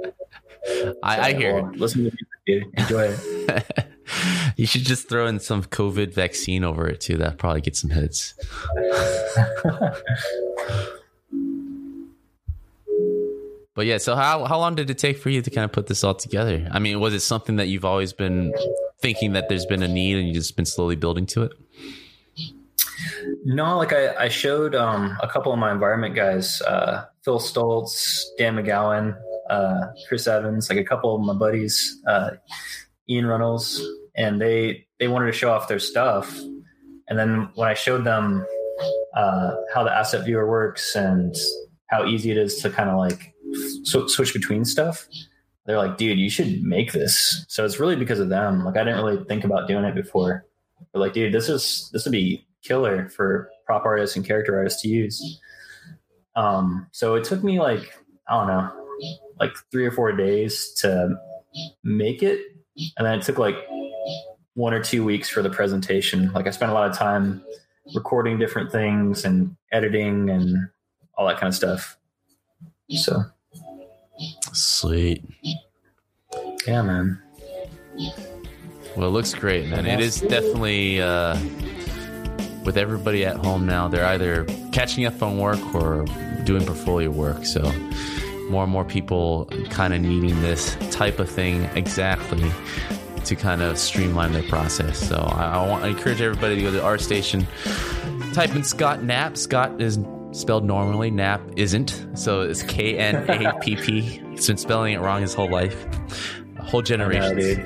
I, 1.03 1.29
I 1.29 1.34
hear 1.34 1.61
well, 1.61 1.73
it. 1.73 1.79
Listen 1.79 2.05
to 2.05 2.09
the 2.09 2.17
music, 2.47 2.71
dude. 2.71 2.79
Enjoy 2.79 3.13
it. 3.13 3.88
You 4.55 4.67
should 4.67 4.83
just 4.83 5.09
throw 5.09 5.25
in 5.25 5.39
some 5.39 5.63
COVID 5.63 6.13
vaccine 6.13 6.63
over 6.63 6.87
it 6.87 7.01
too. 7.01 7.17
That 7.17 7.39
probably 7.39 7.61
get 7.61 7.75
some 7.75 7.89
hits. 7.89 8.35
but 13.73 13.85
yeah, 13.87 13.97
so 13.97 14.15
how 14.15 14.45
how 14.45 14.59
long 14.59 14.75
did 14.75 14.91
it 14.91 14.99
take 14.99 15.17
for 15.17 15.29
you 15.29 15.41
to 15.41 15.49
kind 15.49 15.65
of 15.65 15.71
put 15.71 15.87
this 15.87 16.03
all 16.03 16.13
together? 16.13 16.69
I 16.71 16.77
mean, 16.79 16.99
was 16.99 17.15
it 17.15 17.21
something 17.21 17.55
that 17.55 17.67
you've 17.67 17.85
always 17.85 18.13
been 18.13 18.53
thinking 18.99 19.33
that 19.33 19.49
there's 19.49 19.65
been 19.65 19.81
a 19.81 19.87
need 19.87 20.17
and 20.17 20.27
you 20.27 20.35
just 20.35 20.55
been 20.55 20.65
slowly 20.65 20.95
building 20.95 21.25
to 21.27 21.43
it? 21.43 21.53
No, 23.45 23.77
like 23.77 23.93
I, 23.93 24.15
I 24.15 24.29
showed 24.29 24.75
um, 24.75 25.17
a 25.21 25.27
couple 25.27 25.51
of 25.51 25.59
my 25.59 25.71
environment 25.71 26.15
guys, 26.15 26.61
uh, 26.61 27.05
Phil 27.23 27.39
Stoltz, 27.39 28.23
Dan 28.37 28.55
McGowan, 28.55 29.17
uh, 29.49 29.87
Chris 30.07 30.27
Evans, 30.27 30.69
like 30.69 30.79
a 30.79 30.83
couple 30.83 31.15
of 31.15 31.21
my 31.21 31.33
buddies, 31.33 32.01
uh, 32.07 32.31
Ian 33.09 33.25
Runnels, 33.25 33.81
and 34.15 34.41
they 34.41 34.87
they 34.99 35.07
wanted 35.07 35.27
to 35.27 35.31
show 35.31 35.51
off 35.51 35.67
their 35.67 35.79
stuff. 35.79 36.39
And 37.07 37.19
then 37.19 37.49
when 37.55 37.67
I 37.67 37.73
showed 37.73 38.05
them 38.05 38.45
uh, 39.15 39.51
how 39.73 39.83
the 39.83 39.93
asset 39.93 40.25
viewer 40.25 40.49
works 40.49 40.95
and 40.95 41.35
how 41.87 42.05
easy 42.05 42.31
it 42.31 42.37
is 42.37 42.57
to 42.57 42.69
kind 42.69 42.89
of 42.89 42.97
like 42.97 43.33
sw- 43.83 44.09
switch 44.09 44.33
between 44.33 44.65
stuff, 44.65 45.07
they're 45.65 45.77
like, 45.77 45.97
"Dude, 45.97 46.19
you 46.19 46.29
should 46.29 46.63
make 46.63 46.93
this." 46.93 47.45
So 47.47 47.65
it's 47.65 47.79
really 47.79 47.95
because 47.95 48.19
of 48.19 48.29
them. 48.29 48.63
Like 48.63 48.77
I 48.77 48.83
didn't 48.83 49.03
really 49.03 49.23
think 49.25 49.43
about 49.43 49.67
doing 49.67 49.85
it 49.85 49.95
before. 49.95 50.45
But 50.91 50.99
like, 50.99 51.13
dude, 51.13 51.33
this 51.33 51.49
is 51.49 51.89
this 51.93 52.05
would 52.05 52.11
be 52.11 52.45
killer 52.63 53.09
for 53.09 53.49
prop 53.65 53.85
artists 53.85 54.15
and 54.15 54.25
character 54.25 54.57
artists 54.57 54.81
to 54.81 54.87
use. 54.87 55.39
Um, 56.35 56.87
so 56.91 57.15
it 57.15 57.23
took 57.23 57.43
me 57.43 57.59
like 57.59 57.93
I 58.27 58.37
don't 58.37 58.47
know 58.47 58.83
like 59.39 59.53
three 59.71 59.85
or 59.85 59.91
four 59.91 60.11
days 60.11 60.71
to 60.77 61.15
make 61.83 62.23
it, 62.23 62.39
and 62.76 63.05
then 63.05 63.19
it 63.19 63.24
took 63.24 63.38
like 63.38 63.55
one 64.55 64.74
or 64.74 64.82
two 64.82 65.03
weeks 65.03 65.30
for 65.30 65.41
the 65.41 65.49
presentation. 65.49 66.32
Like 66.34 66.47
I 66.47 66.51
spent 66.51 66.71
a 66.71 66.74
lot 66.74 66.89
of 66.89 66.97
time 66.97 67.43
recording 67.93 68.39
different 68.39 68.71
things 68.71 69.26
and 69.26 69.55
editing 69.71 70.30
and 70.30 70.69
all 71.17 71.28
that 71.28 71.38
kind 71.38 71.49
of 71.49 71.55
stuff. 71.55 71.97
So 72.89 73.24
sweet. 74.51 75.24
Yeah, 76.67 76.82
man. 76.82 77.21
Well, 78.95 79.07
it 79.07 79.11
looks 79.11 79.34
great, 79.34 79.67
man. 79.69 79.86
It 79.86 79.99
is 79.99 80.21
definitely 80.21 81.01
uh, 81.01 81.38
with 82.63 82.78
everybody 82.78 83.26
at 83.26 83.38
home 83.38 83.65
now. 83.65 83.88
They're 83.88 84.05
either 84.05 84.45
catching 84.71 85.05
up 85.05 85.21
on 85.21 85.38
work 85.38 85.74
or 85.74 86.05
doing 86.43 86.65
portfolio 86.65 87.09
work. 87.09 87.45
So 87.45 87.61
more 88.49 88.63
and 88.63 88.71
more 88.71 88.85
people 88.85 89.47
kind 89.69 89.93
of 89.93 90.01
needing 90.01 90.39
this 90.41 90.75
type 90.91 91.19
of 91.19 91.29
thing 91.29 91.63
exactly 91.75 92.51
to 93.25 93.35
kind 93.35 93.61
of 93.61 93.77
streamline 93.77 94.33
their 94.33 94.43
process. 94.43 94.99
So 94.99 95.15
I, 95.15 95.55
I 95.55 95.67
want 95.69 95.83
I 95.83 95.87
encourage 95.87 96.21
everybody 96.21 96.55
to 96.57 96.61
go 96.61 96.71
to 96.71 96.79
ArtStation, 96.79 97.45
type 98.33 98.55
in 98.55 98.63
Scott 98.63 99.03
Knapp. 99.03 99.37
Scott 99.37 99.81
is 99.81 99.99
spelled 100.31 100.65
normally. 100.65 101.11
Knapp 101.11 101.41
isn't. 101.55 102.05
So 102.15 102.41
it's 102.41 102.63
K 102.63 102.97
N 102.97 103.29
A 103.29 103.59
P 103.59 103.75
P. 103.75 104.01
He's 104.01 104.47
been 104.47 104.57
spelling 104.57 104.93
it 104.93 104.99
wrong 104.99 105.21
his 105.21 105.33
whole 105.33 105.49
life, 105.49 105.85
a 106.57 106.63
whole 106.63 106.81
generation. 106.81 107.65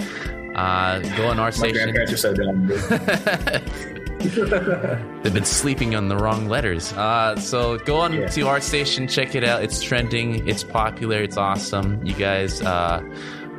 Uh, 0.55 0.99
go 1.15 1.28
on 1.28 1.38
ArtStation. 1.38 1.61
My 1.61 1.71
grandparents 1.71 2.13
are 2.13 2.17
so 2.17 2.34
dumb. 2.34 3.93
They've 4.20 5.34
been 5.34 5.45
sleeping 5.45 5.95
on 5.95 6.07
the 6.07 6.18
wrong 6.18 6.47
letters. 6.47 6.91
Uh, 6.93 7.36
so 7.39 7.78
go 7.80 7.97
on 7.97 8.13
yeah. 8.13 8.28
to 8.28 8.41
ArtStation, 8.41 9.09
check 9.09 9.36
it 9.36 9.43
out. 9.43 9.63
It's 9.63 9.82
trending. 9.82 10.47
It's 10.47 10.63
popular. 10.63 11.22
It's 11.22 11.38
awesome. 11.38 12.03
You 12.05 12.13
guys, 12.13 12.61
uh, 12.61 13.01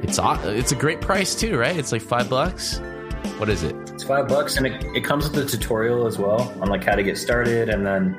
it's 0.03 0.19
it's 0.21 0.73
a 0.73 0.77
great 0.77 1.01
price 1.01 1.35
too, 1.35 1.57
right? 1.57 1.77
It's 1.77 1.93
like 1.93 2.03
five 2.03 2.29
bucks. 2.29 2.81
What 3.39 3.49
is 3.49 3.63
it? 3.63 3.77
It's 3.91 4.03
five 4.03 4.27
bucks, 4.27 4.57
and 4.57 4.67
it, 4.67 4.85
it 4.97 5.05
comes 5.05 5.29
with 5.29 5.39
a 5.39 5.45
tutorial 5.45 6.07
as 6.07 6.19
well 6.19 6.53
on 6.61 6.69
like 6.69 6.83
how 6.83 6.97
to 6.97 7.03
get 7.03 7.17
started, 7.19 7.69
and 7.69 7.87
then 7.87 8.15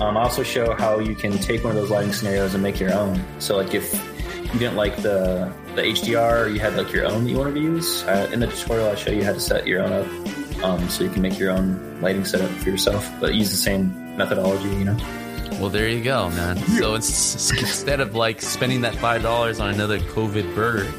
um, 0.00 0.16
I 0.16 0.22
also 0.22 0.42
show 0.42 0.74
how 0.74 0.98
you 0.98 1.14
can 1.14 1.32
take 1.38 1.64
one 1.64 1.74
of 1.74 1.80
those 1.80 1.90
lighting 1.90 2.12
scenarios 2.12 2.52
and 2.52 2.62
make 2.62 2.78
your 2.78 2.92
own. 2.92 3.22
So 3.38 3.56
like 3.56 3.72
if 3.74 3.92
you 4.52 4.58
didn't 4.58 4.76
like 4.76 4.96
the 4.96 5.52
the 5.74 5.82
HDR, 5.82 6.44
or 6.44 6.48
you 6.48 6.60
had 6.60 6.76
like 6.76 6.92
your 6.92 7.06
own 7.06 7.24
that 7.24 7.30
you 7.30 7.38
wanted 7.38 7.54
to 7.54 7.60
use. 7.60 8.02
Uh, 8.04 8.28
in 8.32 8.40
the 8.40 8.48
tutorial, 8.48 8.90
I 8.90 8.94
show 8.96 9.10
you 9.10 9.24
how 9.24 9.32
to 9.32 9.40
set 9.40 9.66
your 9.66 9.82
own 9.82 9.92
up, 9.92 10.06
um, 10.62 10.88
so 10.88 11.04
you 11.04 11.10
can 11.10 11.22
make 11.22 11.38
your 11.38 11.50
own 11.50 12.00
lighting 12.00 12.24
setup 12.24 12.50
for 12.50 12.70
yourself, 12.70 13.08
but 13.20 13.34
use 13.34 13.50
the 13.50 13.56
same 13.56 14.16
methodology. 14.16 14.68
You 14.68 14.84
know. 14.84 14.96
Well, 15.60 15.68
there 15.68 15.88
you 15.88 16.02
go, 16.02 16.30
man. 16.30 16.56
So 16.58 16.94
it's, 16.94 17.50
instead 17.50 18.00
of 18.00 18.14
like 18.14 18.40
spending 18.40 18.80
that 18.82 18.94
five 18.94 19.22
dollars 19.22 19.60
on 19.60 19.70
another 19.74 19.98
COVID 19.98 20.54
burger, 20.54 20.90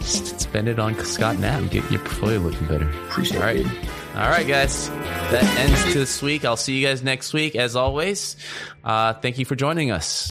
spend 0.00 0.68
it 0.68 0.78
on 0.78 0.98
Scott 1.04 1.38
Knapp. 1.38 1.70
Get 1.70 1.90
your 1.90 2.00
portfolio 2.00 2.38
looking 2.38 2.66
better. 2.66 2.88
Appreciate 3.08 3.38
All 3.38 3.44
right. 3.44 3.60
it. 3.60 3.66
All 4.14 4.28
right, 4.28 4.46
guys. 4.46 4.88
That 4.90 5.44
ends 5.58 5.94
this 5.94 6.20
week. 6.20 6.44
I'll 6.44 6.56
see 6.56 6.78
you 6.78 6.86
guys 6.86 7.02
next 7.02 7.32
week. 7.32 7.56
As 7.56 7.76
always, 7.76 8.36
uh, 8.84 9.14
thank 9.14 9.38
you 9.38 9.46
for 9.46 9.56
joining 9.56 9.90
us. 9.90 10.30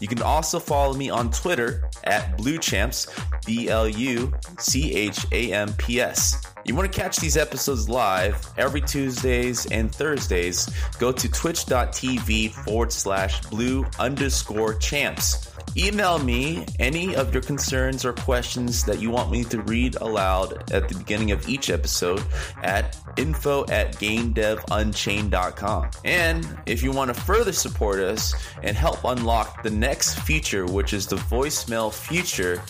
You 0.00 0.08
can 0.08 0.22
also 0.22 0.58
follow 0.58 0.94
me 0.94 1.10
on 1.10 1.30
Twitter 1.30 1.88
at 2.04 2.36
BluChamps, 2.38 3.46
B 3.46 3.68
L 3.68 3.88
U 3.88 4.32
C 4.58 4.94
H 4.94 5.26
A 5.30 5.52
M 5.52 5.72
P 5.74 6.00
S. 6.00 6.42
You 6.64 6.74
want 6.74 6.92
to 6.92 6.98
catch 6.98 7.18
these 7.18 7.36
episodes 7.36 7.88
live 7.88 8.46
every 8.58 8.80
Tuesdays 8.80 9.66
and 9.66 9.94
Thursdays? 9.94 10.68
Go 10.98 11.12
to 11.12 11.30
twitch.tv 11.30 12.52
forward 12.52 12.92
slash 12.92 13.40
blue 13.46 13.86
underscore 13.98 14.74
champs. 14.74 15.49
Email 15.76 16.18
me 16.18 16.64
any 16.78 17.14
of 17.14 17.32
your 17.32 17.42
concerns 17.42 18.04
or 18.04 18.12
questions 18.12 18.84
that 18.84 19.00
you 19.00 19.10
want 19.10 19.30
me 19.30 19.44
to 19.44 19.60
read 19.62 19.96
aloud 19.96 20.72
at 20.72 20.88
the 20.88 20.96
beginning 20.96 21.30
of 21.30 21.48
each 21.48 21.70
episode 21.70 22.22
at 22.62 22.96
info 23.16 23.64
at 23.66 23.94
gamedevunchained.com. 23.96 25.90
And 26.04 26.58
if 26.66 26.82
you 26.82 26.90
want 26.90 27.14
to 27.14 27.20
further 27.20 27.52
support 27.52 28.00
us 28.00 28.34
and 28.62 28.76
help 28.76 29.04
unlock 29.04 29.62
the 29.62 29.70
next 29.70 30.18
feature, 30.20 30.66
which 30.66 30.92
is 30.92 31.06
the 31.06 31.16
voicemail 31.16 31.92
feature, 31.92 32.62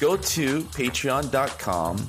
go 0.00 0.16
to 0.16 0.62
patreon.com 0.62 2.08